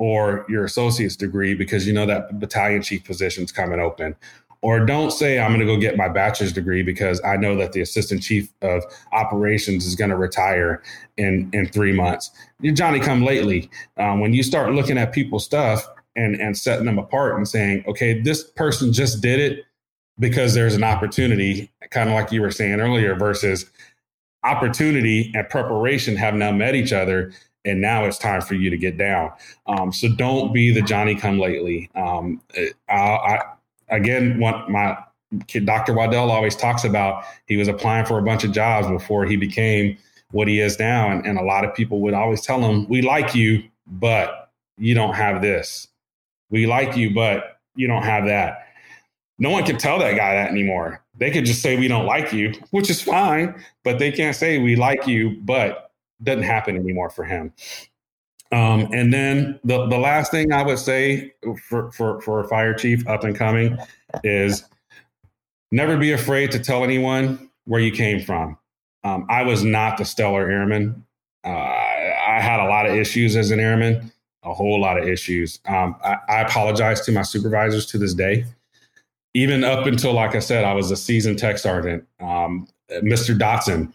or 0.00 0.46
your 0.48 0.64
associate's 0.64 1.14
degree 1.14 1.52
because 1.52 1.86
you 1.86 1.92
know 1.92 2.06
that 2.06 2.40
battalion 2.40 2.80
chief 2.80 3.04
position's 3.04 3.52
coming 3.52 3.78
open. 3.78 4.16
Or 4.62 4.84
don't 4.84 5.10
say 5.10 5.38
I'm 5.38 5.50
going 5.50 5.60
to 5.60 5.66
go 5.66 5.78
get 5.78 5.96
my 5.96 6.08
bachelor's 6.08 6.52
degree 6.52 6.82
because 6.82 7.20
I 7.22 7.36
know 7.36 7.54
that 7.56 7.72
the 7.72 7.82
assistant 7.82 8.22
chief 8.22 8.50
of 8.62 8.82
operations 9.12 9.86
is 9.86 9.94
going 9.94 10.10
to 10.10 10.16
retire 10.16 10.82
in 11.18 11.50
in 11.52 11.68
three 11.68 11.92
months. 11.92 12.30
You're 12.60 12.74
Johnny 12.74 12.98
come 12.98 13.22
lately. 13.24 13.70
Um, 13.98 14.20
when 14.20 14.32
you 14.32 14.42
start 14.42 14.72
looking 14.72 14.98
at 14.98 15.12
people's 15.12 15.44
stuff 15.44 15.86
and 16.16 16.34
and 16.34 16.56
setting 16.56 16.86
them 16.86 16.98
apart 16.98 17.36
and 17.36 17.46
saying, 17.46 17.84
okay, 17.86 18.20
this 18.20 18.42
person 18.42 18.92
just 18.92 19.22
did 19.22 19.38
it 19.38 19.64
because 20.18 20.54
there's 20.54 20.74
an 20.74 20.84
opportunity, 20.84 21.70
kind 21.90 22.08
of 22.08 22.14
like 22.14 22.32
you 22.32 22.40
were 22.40 22.50
saying 22.50 22.80
earlier, 22.80 23.14
versus 23.14 23.66
opportunity 24.44 25.30
and 25.34 25.48
preparation 25.50 26.16
have 26.16 26.34
now 26.34 26.52
met 26.52 26.74
each 26.74 26.92
other. 26.92 27.32
And 27.64 27.80
now 27.80 28.04
it's 28.04 28.18
time 28.18 28.40
for 28.40 28.54
you 28.54 28.70
to 28.70 28.76
get 28.76 28.96
down. 28.96 29.32
Um, 29.66 29.92
so 29.92 30.08
don't 30.08 30.52
be 30.52 30.72
the 30.72 30.82
Johnny 30.82 31.14
come 31.14 31.38
lately. 31.38 31.90
Um, 31.94 32.40
I, 32.88 32.94
I, 32.94 33.42
again, 33.90 34.40
what 34.40 34.70
my 34.70 34.96
Dr. 35.64 35.94
Waddell 35.94 36.30
always 36.30 36.56
talks 36.56 36.84
about, 36.84 37.24
he 37.46 37.56
was 37.56 37.68
applying 37.68 38.06
for 38.06 38.18
a 38.18 38.22
bunch 38.22 38.44
of 38.44 38.52
jobs 38.52 38.88
before 38.88 39.26
he 39.26 39.36
became 39.36 39.96
what 40.32 40.48
he 40.48 40.60
is 40.60 40.78
now. 40.78 41.10
And, 41.10 41.24
and 41.26 41.38
a 41.38 41.42
lot 41.42 41.64
of 41.64 41.74
people 41.74 42.00
would 42.00 42.14
always 42.14 42.40
tell 42.40 42.60
him, 42.60 42.88
we 42.88 43.02
like 43.02 43.34
you, 43.34 43.62
but 43.86 44.50
you 44.78 44.94
don't 44.94 45.14
have 45.14 45.42
this. 45.42 45.86
We 46.50 46.66
like 46.66 46.96
you, 46.96 47.14
but 47.14 47.58
you 47.76 47.86
don't 47.86 48.02
have 48.02 48.26
that 48.26 48.66
no 49.40 49.50
one 49.50 49.64
can 49.64 49.78
tell 49.78 49.98
that 49.98 50.16
guy 50.16 50.34
that 50.34 50.50
anymore. 50.50 51.02
They 51.18 51.30
could 51.30 51.46
just 51.46 51.62
say 51.62 51.76
we 51.76 51.88
don't 51.88 52.06
like 52.06 52.32
you, 52.32 52.52
which 52.70 52.88
is 52.90 53.02
fine, 53.02 53.60
but 53.82 53.98
they 53.98 54.12
can't 54.12 54.36
say 54.36 54.58
we 54.58 54.76
like 54.76 55.06
you, 55.06 55.38
but 55.40 55.89
doesn't 56.22 56.42
happen 56.42 56.76
anymore 56.76 57.10
for 57.10 57.24
him. 57.24 57.52
Um, 58.52 58.88
and 58.92 59.12
then 59.14 59.60
the, 59.62 59.86
the 59.86 59.98
last 59.98 60.32
thing 60.32 60.52
I 60.52 60.62
would 60.62 60.78
say 60.78 61.32
for, 61.68 61.92
for, 61.92 62.20
for 62.20 62.40
a 62.40 62.48
fire 62.48 62.74
chief 62.74 63.06
up 63.06 63.22
and 63.22 63.36
coming 63.36 63.78
is 64.24 64.64
never 65.70 65.96
be 65.96 66.12
afraid 66.12 66.50
to 66.52 66.58
tell 66.58 66.82
anyone 66.82 67.50
where 67.66 67.80
you 67.80 67.92
came 67.92 68.20
from. 68.20 68.58
Um, 69.04 69.26
I 69.30 69.44
was 69.44 69.62
not 69.62 69.98
the 69.98 70.04
stellar 70.04 70.50
airman. 70.50 71.04
Uh, 71.44 71.48
I 71.48 72.40
had 72.40 72.60
a 72.60 72.68
lot 72.68 72.86
of 72.86 72.96
issues 72.96 73.36
as 73.36 73.52
an 73.52 73.60
airman, 73.60 74.12
a 74.42 74.52
whole 74.52 74.80
lot 74.80 74.98
of 74.98 75.06
issues. 75.06 75.60
Um, 75.66 75.94
I, 76.04 76.16
I 76.28 76.40
apologize 76.42 77.00
to 77.02 77.12
my 77.12 77.22
supervisors 77.22 77.86
to 77.86 77.98
this 77.98 78.14
day 78.14 78.44
even 79.34 79.64
up 79.64 79.86
until, 79.86 80.12
like 80.12 80.34
I 80.34 80.40
said, 80.40 80.64
I 80.64 80.74
was 80.74 80.90
a 80.90 80.96
seasoned 80.96 81.38
tech 81.38 81.58
sergeant. 81.58 82.06
Um, 82.20 82.66
Mr. 82.90 83.38
Dotson 83.38 83.92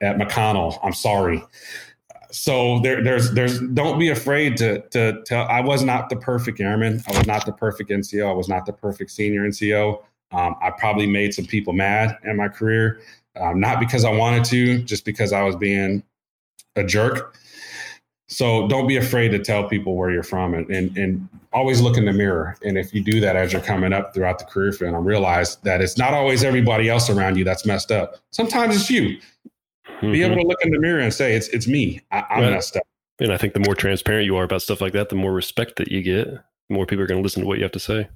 at 0.00 0.16
McConnell, 0.16 0.78
I'm 0.82 0.92
sorry. 0.92 1.42
So 2.30 2.80
there, 2.80 3.02
there's, 3.02 3.32
there's, 3.32 3.60
don't 3.60 3.98
be 3.98 4.10
afraid 4.10 4.56
to, 4.58 4.80
to 4.88 5.22
tell. 5.24 5.46
I 5.48 5.60
was 5.60 5.82
not 5.82 6.10
the 6.10 6.16
perfect 6.16 6.60
airman. 6.60 7.02
I 7.08 7.16
was 7.16 7.26
not 7.26 7.46
the 7.46 7.52
perfect 7.52 7.90
NCO. 7.90 8.28
I 8.28 8.34
was 8.34 8.48
not 8.48 8.66
the 8.66 8.72
perfect 8.72 9.10
senior 9.10 9.48
NCO. 9.48 10.02
Um, 10.30 10.56
I 10.60 10.70
probably 10.70 11.06
made 11.06 11.32
some 11.32 11.46
people 11.46 11.72
mad 11.72 12.18
in 12.24 12.36
my 12.36 12.48
career, 12.48 13.00
um, 13.36 13.60
not 13.60 13.80
because 13.80 14.04
I 14.04 14.10
wanted 14.10 14.44
to, 14.46 14.82
just 14.82 15.06
because 15.06 15.32
I 15.32 15.42
was 15.42 15.56
being 15.56 16.02
a 16.76 16.84
jerk. 16.84 17.34
So 18.30 18.68
don't 18.68 18.86
be 18.86 18.98
afraid 18.98 19.30
to 19.30 19.38
tell 19.38 19.66
people 19.66 19.96
where 19.96 20.10
you're 20.10 20.22
from 20.22 20.52
and, 20.52 20.68
and, 20.70 20.94
and 20.98 21.26
always 21.54 21.80
look 21.80 21.96
in 21.96 22.04
the 22.04 22.12
mirror. 22.12 22.56
And 22.62 22.76
if 22.76 22.92
you 22.92 23.02
do 23.02 23.20
that 23.20 23.36
as 23.36 23.54
you're 23.54 23.62
coming 23.62 23.94
up 23.94 24.12
throughout 24.12 24.38
the 24.38 24.44
career 24.44 24.70
field 24.72 24.94
and 24.94 25.06
realize 25.06 25.56
that 25.56 25.80
it's 25.80 25.96
not 25.96 26.12
always 26.12 26.44
everybody 26.44 26.90
else 26.90 27.08
around 27.08 27.38
you 27.38 27.44
that's 27.44 27.64
messed 27.64 27.90
up. 27.90 28.16
Sometimes 28.30 28.76
it's 28.76 28.90
you. 28.90 29.18
Mm-hmm. 29.98 30.12
Be 30.12 30.22
able 30.22 30.36
to 30.36 30.42
look 30.42 30.58
in 30.62 30.70
the 30.70 30.78
mirror 30.78 31.00
and 31.00 31.12
say, 31.12 31.34
it's, 31.34 31.48
it's 31.48 31.66
me. 31.66 32.00
I, 32.10 32.24
am 32.30 32.40
well, 32.40 32.50
messed 32.52 32.76
up. 32.76 32.82
And 33.20 33.32
I 33.32 33.36
think 33.36 33.54
the 33.54 33.60
more 33.60 33.74
transparent 33.74 34.26
you 34.26 34.36
are 34.36 34.44
about 34.44 34.62
stuff 34.62 34.80
like 34.80 34.92
that, 34.92 35.08
the 35.08 35.16
more 35.16 35.32
respect 35.32 35.76
that 35.76 35.88
you 35.88 36.02
get, 36.02 36.28
the 36.28 36.40
more 36.74 36.86
people 36.86 37.02
are 37.02 37.06
going 37.06 37.18
to 37.18 37.22
listen 37.22 37.42
to 37.42 37.48
what 37.48 37.58
you 37.58 37.64
have 37.64 37.72
to 37.72 37.80
say. 37.80 38.08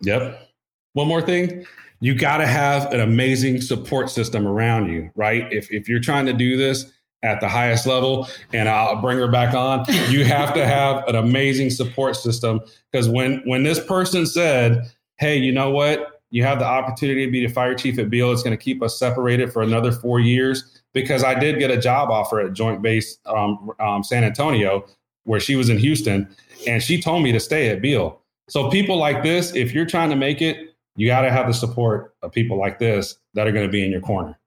Yep. 0.00 0.48
One 0.94 1.08
more 1.08 1.20
thing. 1.20 1.66
You 2.00 2.14
got 2.14 2.38
to 2.38 2.46
have 2.46 2.92
an 2.92 3.00
amazing 3.00 3.60
support 3.60 4.08
system 4.08 4.46
around 4.46 4.90
you, 4.90 5.10
right? 5.16 5.52
If, 5.52 5.70
if 5.72 5.88
you're 5.88 6.00
trying 6.00 6.26
to 6.26 6.32
do 6.32 6.56
this, 6.56 6.92
at 7.22 7.40
the 7.40 7.48
highest 7.48 7.86
level 7.86 8.28
and 8.52 8.68
I'll 8.68 9.00
bring 9.00 9.18
her 9.18 9.28
back 9.28 9.54
on. 9.54 9.84
You 10.08 10.24
have 10.24 10.54
to 10.54 10.66
have 10.66 11.06
an 11.08 11.16
amazing 11.16 11.70
support 11.70 12.16
system 12.16 12.60
because 12.90 13.08
when 13.08 13.42
when 13.44 13.62
this 13.62 13.84
person 13.84 14.26
said, 14.26 14.90
"Hey, 15.18 15.36
you 15.36 15.52
know 15.52 15.70
what? 15.70 16.20
You 16.30 16.44
have 16.44 16.58
the 16.58 16.66
opportunity 16.66 17.24
to 17.24 17.32
be 17.32 17.46
the 17.46 17.52
fire 17.52 17.74
chief 17.74 17.98
at 17.98 18.10
Beale. 18.10 18.32
It's 18.32 18.42
going 18.42 18.56
to 18.56 18.62
keep 18.62 18.82
us 18.82 18.98
separated 18.98 19.52
for 19.52 19.62
another 19.62 19.92
four 19.92 20.20
years." 20.20 20.77
Because 20.94 21.22
I 21.22 21.38
did 21.38 21.58
get 21.58 21.70
a 21.70 21.76
job 21.76 22.10
offer 22.10 22.40
at 22.40 22.52
Joint 22.54 22.82
Base 22.82 23.18
um, 23.26 23.70
um, 23.78 24.02
San 24.02 24.24
Antonio, 24.24 24.86
where 25.24 25.40
she 25.40 25.54
was 25.54 25.68
in 25.68 25.78
Houston, 25.78 26.28
and 26.66 26.82
she 26.82 27.00
told 27.00 27.22
me 27.22 27.32
to 27.32 27.40
stay 27.40 27.68
at 27.68 27.82
Beale. 27.82 28.20
So 28.48 28.70
people 28.70 28.96
like 28.96 29.22
this, 29.22 29.54
if 29.54 29.72
you're 29.72 29.86
trying 29.86 30.10
to 30.10 30.16
make 30.16 30.40
it, 30.40 30.74
you 30.96 31.06
got 31.06 31.20
to 31.22 31.30
have 31.30 31.46
the 31.46 31.52
support 31.52 32.14
of 32.22 32.32
people 32.32 32.58
like 32.58 32.78
this 32.78 33.18
that 33.34 33.46
are 33.46 33.52
going 33.52 33.66
to 33.66 33.70
be 33.70 33.84
in 33.84 33.92
your 33.92 34.00
corner. 34.00 34.38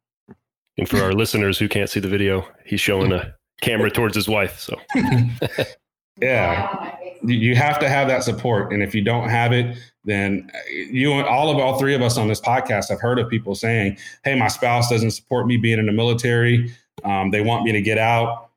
And 0.78 0.90
for 0.90 0.98
our 0.98 1.14
listeners 1.14 1.60
who 1.60 1.70
can't 1.70 1.90
see 1.90 2.00
the 2.00 2.08
video, 2.08 2.46
he's 2.66 2.82
showing 2.82 3.12
a 3.12 3.36
camera 3.62 3.92
towards 3.92 4.16
his 4.16 4.28
wife. 4.28 4.60
So 4.60 4.76
yeah, 6.20 6.96
you 7.24 7.56
have 7.56 7.80
to 7.80 7.90
have 7.90 8.08
that 8.08 8.24
support, 8.24 8.72
and 8.72 8.82
if 8.82 8.96
you 8.96 9.04
don't 9.04 9.30
have 9.30 9.52
it, 9.52 9.78
then 10.06 10.50
you 10.68 11.14
and 11.14 11.28
all 11.28 11.50
of 11.50 11.58
all 11.58 11.78
three 11.78 11.94
of 11.94 12.02
us 12.02 12.18
on 12.18 12.28
this 12.28 12.42
podcast 12.42 12.90
have 12.90 13.00
heard 13.00 13.20
of 13.20 13.30
people 13.30 13.56
saying, 13.56 13.98
"Hey, 14.24 14.36
my 14.36 14.48
spouse 14.48 14.90
doesn't 14.90 15.12
support 15.12 15.48
me 15.48 15.58
being 15.58 15.80
in 15.80 15.86
the 15.86 15.92
military. 15.92 16.72
Um, 17.04 17.32
they 17.32 17.42
want 17.42 17.64
me 17.64 17.72
to 17.72 17.82
get 17.82 17.98
out. 17.98 18.50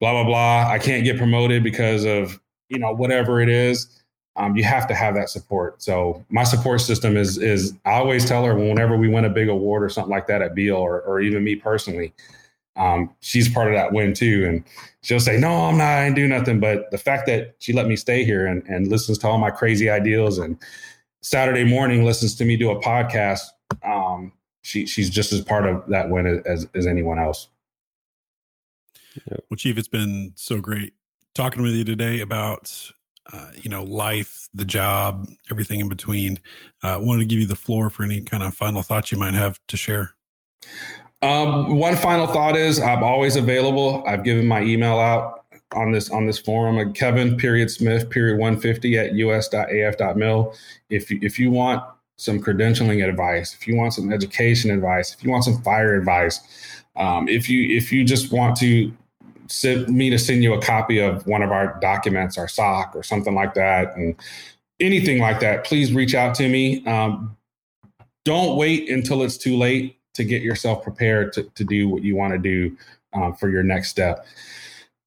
Blah 0.00 0.12
blah 0.12 0.24
blah. 0.24 0.72
I 0.72 0.78
can't 0.78 1.04
get 1.04 1.18
promoted 1.18 1.62
because 1.62 2.04
of 2.04 2.40
you 2.68 2.78
know 2.78 2.92
whatever 2.92 3.40
it 3.40 3.48
is." 3.48 3.98
Um, 4.36 4.56
you 4.56 4.64
have 4.64 4.88
to 4.88 4.94
have 4.94 5.14
that 5.14 5.28
support. 5.28 5.82
So 5.82 6.24
my 6.30 6.44
support 6.44 6.80
system 6.80 7.16
is 7.16 7.38
is 7.38 7.74
I 7.84 7.92
always 7.92 8.24
tell 8.24 8.44
her 8.44 8.54
whenever 8.54 8.96
we 8.96 9.08
win 9.08 9.24
a 9.24 9.30
big 9.30 9.48
award 9.48 9.82
or 9.82 9.88
something 9.88 10.10
like 10.10 10.26
that 10.28 10.42
at 10.42 10.54
Beale 10.54 10.76
or 10.76 11.02
or 11.02 11.20
even 11.20 11.44
me 11.44 11.56
personally, 11.56 12.14
um, 12.76 13.14
she's 13.20 13.48
part 13.48 13.68
of 13.68 13.74
that 13.74 13.92
win 13.92 14.14
too. 14.14 14.44
And 14.46 14.64
she'll 15.02 15.20
say, 15.20 15.38
No, 15.38 15.66
I'm 15.66 15.78
not, 15.78 15.88
I 15.88 16.04
didn't 16.04 16.16
do 16.16 16.28
nothing. 16.28 16.60
But 16.60 16.90
the 16.90 16.98
fact 16.98 17.26
that 17.26 17.56
she 17.58 17.72
let 17.72 17.86
me 17.86 17.96
stay 17.96 18.24
here 18.24 18.46
and, 18.46 18.62
and 18.66 18.88
listens 18.88 19.18
to 19.18 19.28
all 19.28 19.38
my 19.38 19.50
crazy 19.50 19.90
ideals 19.90 20.38
and 20.38 20.58
Saturday 21.22 21.64
morning 21.64 22.04
listens 22.04 22.34
to 22.36 22.44
me 22.44 22.56
do 22.56 22.70
a 22.70 22.80
podcast, 22.80 23.42
um, 23.84 24.32
she 24.62 24.86
she's 24.86 25.08
just 25.08 25.32
as 25.32 25.40
part 25.40 25.66
of 25.66 25.86
that 25.88 26.10
win 26.10 26.42
as, 26.46 26.66
as 26.74 26.86
anyone 26.86 27.18
else. 27.18 27.48
Well, 29.28 29.56
Chief, 29.56 29.78
it's 29.78 29.88
been 29.88 30.32
so 30.36 30.60
great 30.60 30.94
talking 31.34 31.62
with 31.62 31.74
you 31.74 31.84
today 31.84 32.20
about 32.20 32.92
uh, 33.32 33.50
you 33.54 33.70
know 33.70 33.84
life, 33.84 34.48
the 34.52 34.64
job, 34.64 35.28
everything 35.50 35.80
in 35.80 35.88
between. 35.88 36.40
Uh, 36.82 36.98
wanted 37.00 37.20
to 37.20 37.26
give 37.26 37.38
you 37.38 37.46
the 37.46 37.56
floor 37.56 37.90
for 37.90 38.02
any 38.02 38.20
kind 38.22 38.42
of 38.42 38.54
final 38.54 38.82
thoughts 38.82 39.12
you 39.12 39.18
might 39.18 39.34
have 39.34 39.60
to 39.68 39.76
share. 39.76 40.14
Um, 41.22 41.76
one 41.76 41.96
final 41.96 42.26
thought 42.26 42.56
is 42.56 42.80
I'm 42.80 43.04
always 43.04 43.36
available. 43.36 44.02
I've 44.06 44.24
given 44.24 44.46
my 44.46 44.62
email 44.62 44.98
out 44.98 45.44
on 45.74 45.92
this 45.92 46.10
on 46.10 46.26
this 46.26 46.38
forum 46.38 46.78
at 46.78 46.94
Kevin 46.94 47.36
period 47.36 47.70
Smith 47.70 48.10
period 48.10 48.38
150 48.38 48.98
at 48.98 49.12
us.af.mil. 49.12 50.54
If 50.90 51.10
you, 51.10 51.18
if 51.22 51.38
you 51.38 51.50
want 51.50 51.82
some 52.16 52.40
credentialing 52.40 53.08
advice, 53.08 53.54
if 53.54 53.66
you 53.66 53.76
want 53.76 53.94
some 53.94 54.12
education 54.12 54.70
advice, 54.70 55.14
if 55.14 55.22
you 55.24 55.30
want 55.30 55.44
some 55.44 55.62
fire 55.62 55.94
advice, 55.94 56.40
um, 56.96 57.28
if 57.28 57.48
you 57.48 57.76
if 57.76 57.92
you 57.92 58.04
just 58.04 58.32
want 58.32 58.56
to 58.58 58.92
send 59.46 59.88
me 59.88 60.10
to 60.10 60.18
send 60.18 60.42
you 60.42 60.54
a 60.54 60.60
copy 60.60 60.98
of 60.98 61.26
one 61.26 61.42
of 61.42 61.52
our 61.52 61.78
documents, 61.80 62.36
our 62.36 62.48
SOC 62.48 62.96
or 62.96 63.02
something 63.02 63.34
like 63.34 63.54
that, 63.54 63.96
and 63.96 64.16
anything 64.80 65.18
like 65.20 65.40
that, 65.40 65.64
please 65.64 65.92
reach 65.92 66.14
out 66.14 66.34
to 66.34 66.48
me. 66.48 66.84
Um, 66.86 67.36
don't 68.24 68.56
wait 68.56 68.88
until 68.88 69.22
it's 69.22 69.36
too 69.36 69.56
late 69.56 69.98
to 70.14 70.24
get 70.24 70.42
yourself 70.42 70.82
prepared 70.82 71.32
to, 71.34 71.44
to 71.44 71.64
do 71.64 71.88
what 71.88 72.02
you 72.02 72.16
want 72.16 72.32
to 72.32 72.38
do 72.38 72.76
um, 73.14 73.34
for 73.34 73.48
your 73.48 73.62
next 73.62 73.88
step. 73.88 74.26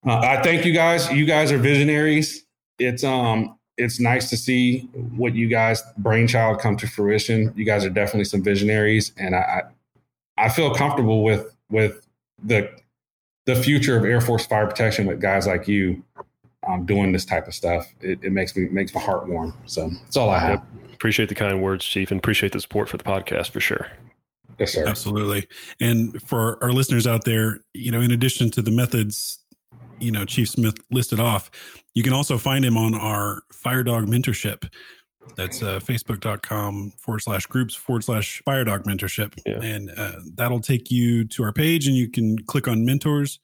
Uh, 0.06 0.20
I 0.20 0.42
thank 0.42 0.66
you 0.66 0.74
guys. 0.74 1.12
You 1.12 1.26
guys 1.26 1.52
are 1.52 1.58
visionaries. 1.58 2.46
It's 2.78 3.04
um 3.04 3.58
it's 3.78 4.00
nice 4.00 4.30
to 4.30 4.38
see 4.38 4.90
what 5.16 5.36
you 5.36 5.48
guys 5.48 5.84
brainchild 5.98 6.60
come 6.60 6.78
to 6.78 6.88
fruition. 6.88 7.54
You 7.56 7.66
guys 7.66 7.84
are 7.84 7.90
definitely 7.90 8.26
some 8.26 8.44
visionaries, 8.44 9.12
and 9.18 9.36
I 9.36 9.64
I 10.38 10.50
feel 10.50 10.74
comfortable 10.74 11.24
with 11.24 11.56
with 11.70 12.08
the 12.44 12.70
the 13.46 13.56
future 13.56 13.98
of 13.98 14.06
Air 14.06 14.22
Force 14.22 14.46
fire 14.46 14.68
protection 14.68 15.06
with 15.06 15.20
guys 15.20 15.48
like 15.48 15.68
you 15.68 16.04
um, 16.68 16.86
doing 16.86 17.12
this 17.12 17.26
type 17.26 17.48
of 17.48 17.54
stuff. 17.54 17.88
It, 18.02 18.20
it 18.24 18.32
makes 18.32 18.56
me 18.56 18.68
makes 18.70 18.94
my 18.94 19.02
heart 19.02 19.28
warm. 19.28 19.54
So 19.66 19.90
that's 19.90 20.18
all 20.18 20.30
I 20.30 20.40
have. 20.40 20.64
Yep. 20.84 20.94
appreciate 20.94 21.30
the 21.30 21.36
kind 21.36 21.62
words, 21.62 21.86
Chief, 21.86 22.12
and 22.12 22.20
appreciate 22.20 22.52
the 22.52 22.60
support 22.60 22.90
for 22.90 22.98
the 22.98 23.04
podcast 23.04 23.50
for 23.50 23.60
sure. 23.60 23.88
Yes, 24.60 24.74
sir. 24.74 24.86
Absolutely. 24.86 25.48
And 25.80 26.22
for 26.22 26.64
our 26.64 26.72
listeners 26.72 27.08
out 27.08 27.26
there, 27.26 27.60
you 27.74 27.92
know, 27.92 28.02
in 28.02 28.12
addition 28.12 28.50
to 28.52 28.62
the 28.62 28.72
methods, 28.72 29.40
you 30.00 30.12
know, 30.12 30.26
Chief 30.26 30.50
Smith 30.50 30.76
listed 30.92 31.20
off, 31.20 31.52
you 31.94 32.04
can 32.04 32.14
also 32.14 32.38
find 32.38 32.64
him 32.64 32.78
on 32.78 32.94
our 32.96 33.44
FireDawg 33.54 34.08
mentorship. 34.08 34.70
That's 35.36 35.62
uh, 35.62 35.80
facebook.com 35.80 36.94
forward 36.98 37.20
slash 37.20 37.46
groups 37.48 37.74
forward 37.74 38.04
slash 38.04 38.42
firedawg 38.48 38.84
mentorship. 38.84 39.34
Yeah. 39.46 39.62
And 39.62 39.92
uh, 39.98 40.20
that'll 40.36 40.60
take 40.60 40.92
you 40.92 41.26
to 41.26 41.44
our 41.44 41.52
page 41.52 41.88
and 41.88 41.96
you 41.96 42.10
can 42.10 42.38
click 42.40 42.68
on 42.68 42.86
mentors 42.86 43.40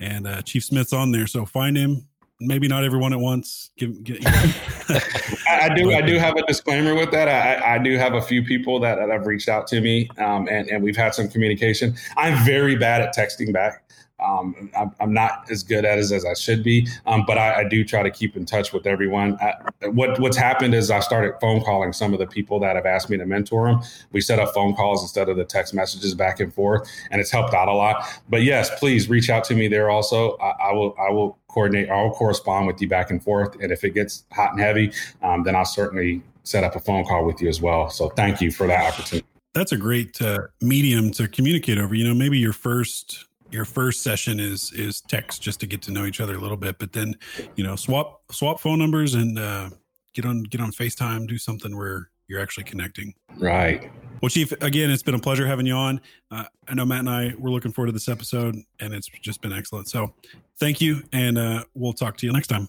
and 0.00 0.26
uh, 0.26 0.42
Chief 0.42 0.64
Smith's 0.64 0.92
on 0.92 1.12
there. 1.12 1.26
So 1.26 1.44
find 1.44 1.76
him. 1.76 2.08
Maybe 2.38 2.68
not 2.68 2.84
everyone 2.84 3.14
at 3.14 3.18
once. 3.18 3.70
Give, 3.78 4.02
get, 4.04 4.18
you 4.18 4.24
know. 4.24 4.52
I, 5.48 5.70
I 5.70 5.74
do. 5.74 5.92
I 5.92 6.02
do 6.02 6.18
have 6.18 6.36
a 6.36 6.42
disclaimer 6.42 6.94
with 6.94 7.10
that. 7.12 7.28
I, 7.28 7.76
I 7.76 7.78
do 7.78 7.96
have 7.96 8.12
a 8.12 8.20
few 8.20 8.42
people 8.42 8.78
that, 8.80 8.96
that 8.96 9.08
have 9.08 9.26
reached 9.26 9.48
out 9.48 9.66
to 9.68 9.80
me, 9.80 10.08
um, 10.18 10.46
and 10.48 10.68
and 10.68 10.82
we've 10.82 10.96
had 10.96 11.14
some 11.14 11.28
communication. 11.28 11.94
I'm 12.16 12.44
very 12.44 12.76
bad 12.76 13.00
at 13.00 13.16
texting 13.16 13.54
back. 13.54 13.82
Um, 14.18 14.70
I'm, 14.76 14.92
I'm 14.98 15.12
not 15.12 15.50
as 15.50 15.62
good 15.62 15.84
at 15.84 15.98
it 15.98 16.10
as 16.10 16.24
I 16.24 16.32
should 16.34 16.64
be, 16.64 16.88
um, 17.04 17.24
but 17.26 17.36
I, 17.36 17.60
I 17.60 17.68
do 17.68 17.84
try 17.84 18.02
to 18.02 18.10
keep 18.10 18.34
in 18.36 18.46
touch 18.46 18.72
with 18.72 18.86
everyone. 18.86 19.38
I, 19.40 19.54
what 19.88 20.18
What's 20.18 20.36
happened 20.36 20.74
is 20.74 20.90
I 20.90 21.00
started 21.00 21.34
phone 21.40 21.62
calling 21.62 21.92
some 21.92 22.12
of 22.12 22.18
the 22.18 22.26
people 22.26 22.58
that 22.60 22.76
have 22.76 22.86
asked 22.86 23.10
me 23.10 23.18
to 23.18 23.26
mentor 23.26 23.66
them. 23.66 23.80
We 24.12 24.22
set 24.22 24.38
up 24.38 24.54
phone 24.54 24.74
calls 24.74 25.02
instead 25.02 25.28
of 25.28 25.36
the 25.36 25.44
text 25.44 25.74
messages 25.74 26.14
back 26.14 26.40
and 26.40 26.52
forth, 26.52 26.88
and 27.10 27.20
it's 27.20 27.30
helped 27.30 27.52
out 27.52 27.68
a 27.68 27.74
lot. 27.74 28.06
But 28.28 28.42
yes, 28.42 28.70
please 28.78 29.08
reach 29.08 29.28
out 29.28 29.44
to 29.44 29.54
me 29.54 29.68
there. 29.68 29.90
Also, 29.90 30.36
I, 30.38 30.70
I 30.70 30.72
will. 30.72 30.96
I 30.98 31.10
will 31.10 31.38
coordinate. 31.48 31.90
I'll 31.90 32.10
correspond 32.10 32.66
with 32.66 32.80
you 32.80 32.88
back 32.88 33.10
and 33.10 33.22
forth, 33.22 33.56
and 33.62 33.70
if 33.70 33.84
it 33.84 33.90
gets 33.90 34.24
hot 34.32 34.52
and 34.52 34.60
heavy, 34.60 34.92
um, 35.22 35.42
then 35.42 35.54
I'll 35.54 35.64
certainly 35.64 36.22
set 36.42 36.64
up 36.64 36.74
a 36.74 36.80
phone 36.80 37.04
call 37.04 37.24
with 37.24 37.42
you 37.42 37.48
as 37.48 37.60
well. 37.60 37.90
So 37.90 38.08
thank 38.10 38.40
you 38.40 38.50
for 38.50 38.66
that 38.66 38.92
opportunity. 38.92 39.26
That's 39.52 39.72
a 39.72 39.76
great 39.76 40.20
uh, 40.20 40.48
medium 40.60 41.10
to 41.12 41.28
communicate 41.28 41.78
over. 41.78 41.94
You 41.94 42.06
know, 42.06 42.14
maybe 42.14 42.38
your 42.38 42.52
first 42.52 43.25
your 43.50 43.64
first 43.64 44.02
session 44.02 44.40
is 44.40 44.72
is 44.72 45.00
text 45.00 45.42
just 45.42 45.60
to 45.60 45.66
get 45.66 45.82
to 45.82 45.92
know 45.92 46.04
each 46.04 46.20
other 46.20 46.34
a 46.34 46.38
little 46.38 46.56
bit, 46.56 46.78
but 46.78 46.92
then 46.92 47.14
you 47.56 47.64
know 47.64 47.76
swap 47.76 48.22
swap 48.30 48.60
phone 48.60 48.78
numbers 48.78 49.14
and 49.14 49.38
uh, 49.38 49.70
get 50.14 50.24
on 50.24 50.42
get 50.44 50.60
on 50.60 50.72
Facetime, 50.72 51.26
do 51.26 51.38
something 51.38 51.76
where 51.76 52.10
you're 52.28 52.40
actually 52.40 52.64
connecting. 52.64 53.14
Right. 53.38 53.90
Well, 54.20 54.30
Chief, 54.30 54.50
again, 54.62 54.90
it's 54.90 55.02
been 55.02 55.14
a 55.14 55.18
pleasure 55.18 55.46
having 55.46 55.66
you 55.66 55.74
on. 55.74 56.00
Uh, 56.30 56.44
I 56.66 56.74
know 56.74 56.84
Matt 56.84 57.00
and 57.00 57.10
I 57.10 57.34
we're 57.38 57.50
looking 57.50 57.72
forward 57.72 57.88
to 57.88 57.92
this 57.92 58.08
episode, 58.08 58.56
and 58.80 58.94
it's 58.94 59.08
just 59.22 59.40
been 59.42 59.52
excellent. 59.52 59.88
So, 59.88 60.14
thank 60.58 60.80
you, 60.80 61.02
and 61.12 61.38
uh, 61.38 61.64
we'll 61.74 61.92
talk 61.92 62.16
to 62.18 62.26
you 62.26 62.32
next 62.32 62.48
time. 62.48 62.68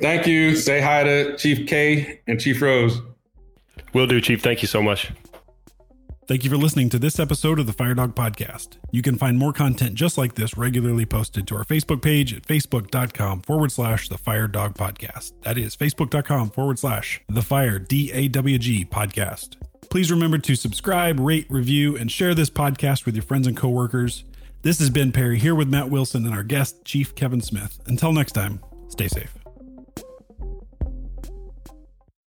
Thank 0.00 0.26
you. 0.26 0.56
Say 0.56 0.80
hi 0.80 1.04
to 1.04 1.36
Chief 1.36 1.68
K 1.68 2.20
and 2.26 2.40
Chief 2.40 2.60
Rose. 2.60 3.00
Will 3.92 4.06
do, 4.06 4.20
Chief. 4.20 4.42
Thank 4.42 4.62
you 4.62 4.68
so 4.68 4.82
much. 4.82 5.12
Thank 6.30 6.44
you 6.44 6.50
for 6.50 6.56
listening 6.56 6.90
to 6.90 6.98
this 7.00 7.18
episode 7.18 7.58
of 7.58 7.66
the 7.66 7.72
FireDawg 7.72 8.14
Podcast. 8.14 8.76
You 8.92 9.02
can 9.02 9.16
find 9.16 9.36
more 9.36 9.52
content 9.52 9.96
just 9.96 10.16
like 10.16 10.36
this 10.36 10.56
regularly 10.56 11.04
posted 11.04 11.44
to 11.48 11.56
our 11.56 11.64
Facebook 11.64 12.02
page 12.02 12.32
at 12.32 12.44
facebook.com 12.44 13.40
forward 13.40 13.72
slash 13.72 14.08
the 14.08 14.14
FireDawg 14.14 14.76
Podcast. 14.76 15.32
That 15.42 15.58
is 15.58 15.74
facebook.com 15.74 16.50
forward 16.50 16.78
slash 16.78 17.20
the 17.28 17.42
Fire 17.42 17.80
D 17.80 18.12
A 18.12 18.28
W 18.28 18.58
G 18.58 18.84
Podcast. 18.84 19.56
Please 19.88 20.12
remember 20.12 20.38
to 20.38 20.54
subscribe, 20.54 21.18
rate, 21.18 21.48
review, 21.50 21.96
and 21.96 22.12
share 22.12 22.32
this 22.32 22.48
podcast 22.48 23.06
with 23.06 23.16
your 23.16 23.24
friends 23.24 23.48
and 23.48 23.56
coworkers. 23.56 24.22
This 24.62 24.78
has 24.78 24.88
been 24.88 25.10
Perry 25.10 25.40
here 25.40 25.56
with 25.56 25.66
Matt 25.66 25.90
Wilson 25.90 26.24
and 26.26 26.32
our 26.32 26.44
guest, 26.44 26.84
Chief 26.84 27.12
Kevin 27.16 27.40
Smith. 27.40 27.80
Until 27.86 28.12
next 28.12 28.34
time, 28.34 28.60
stay 28.86 29.08
safe. 29.08 29.39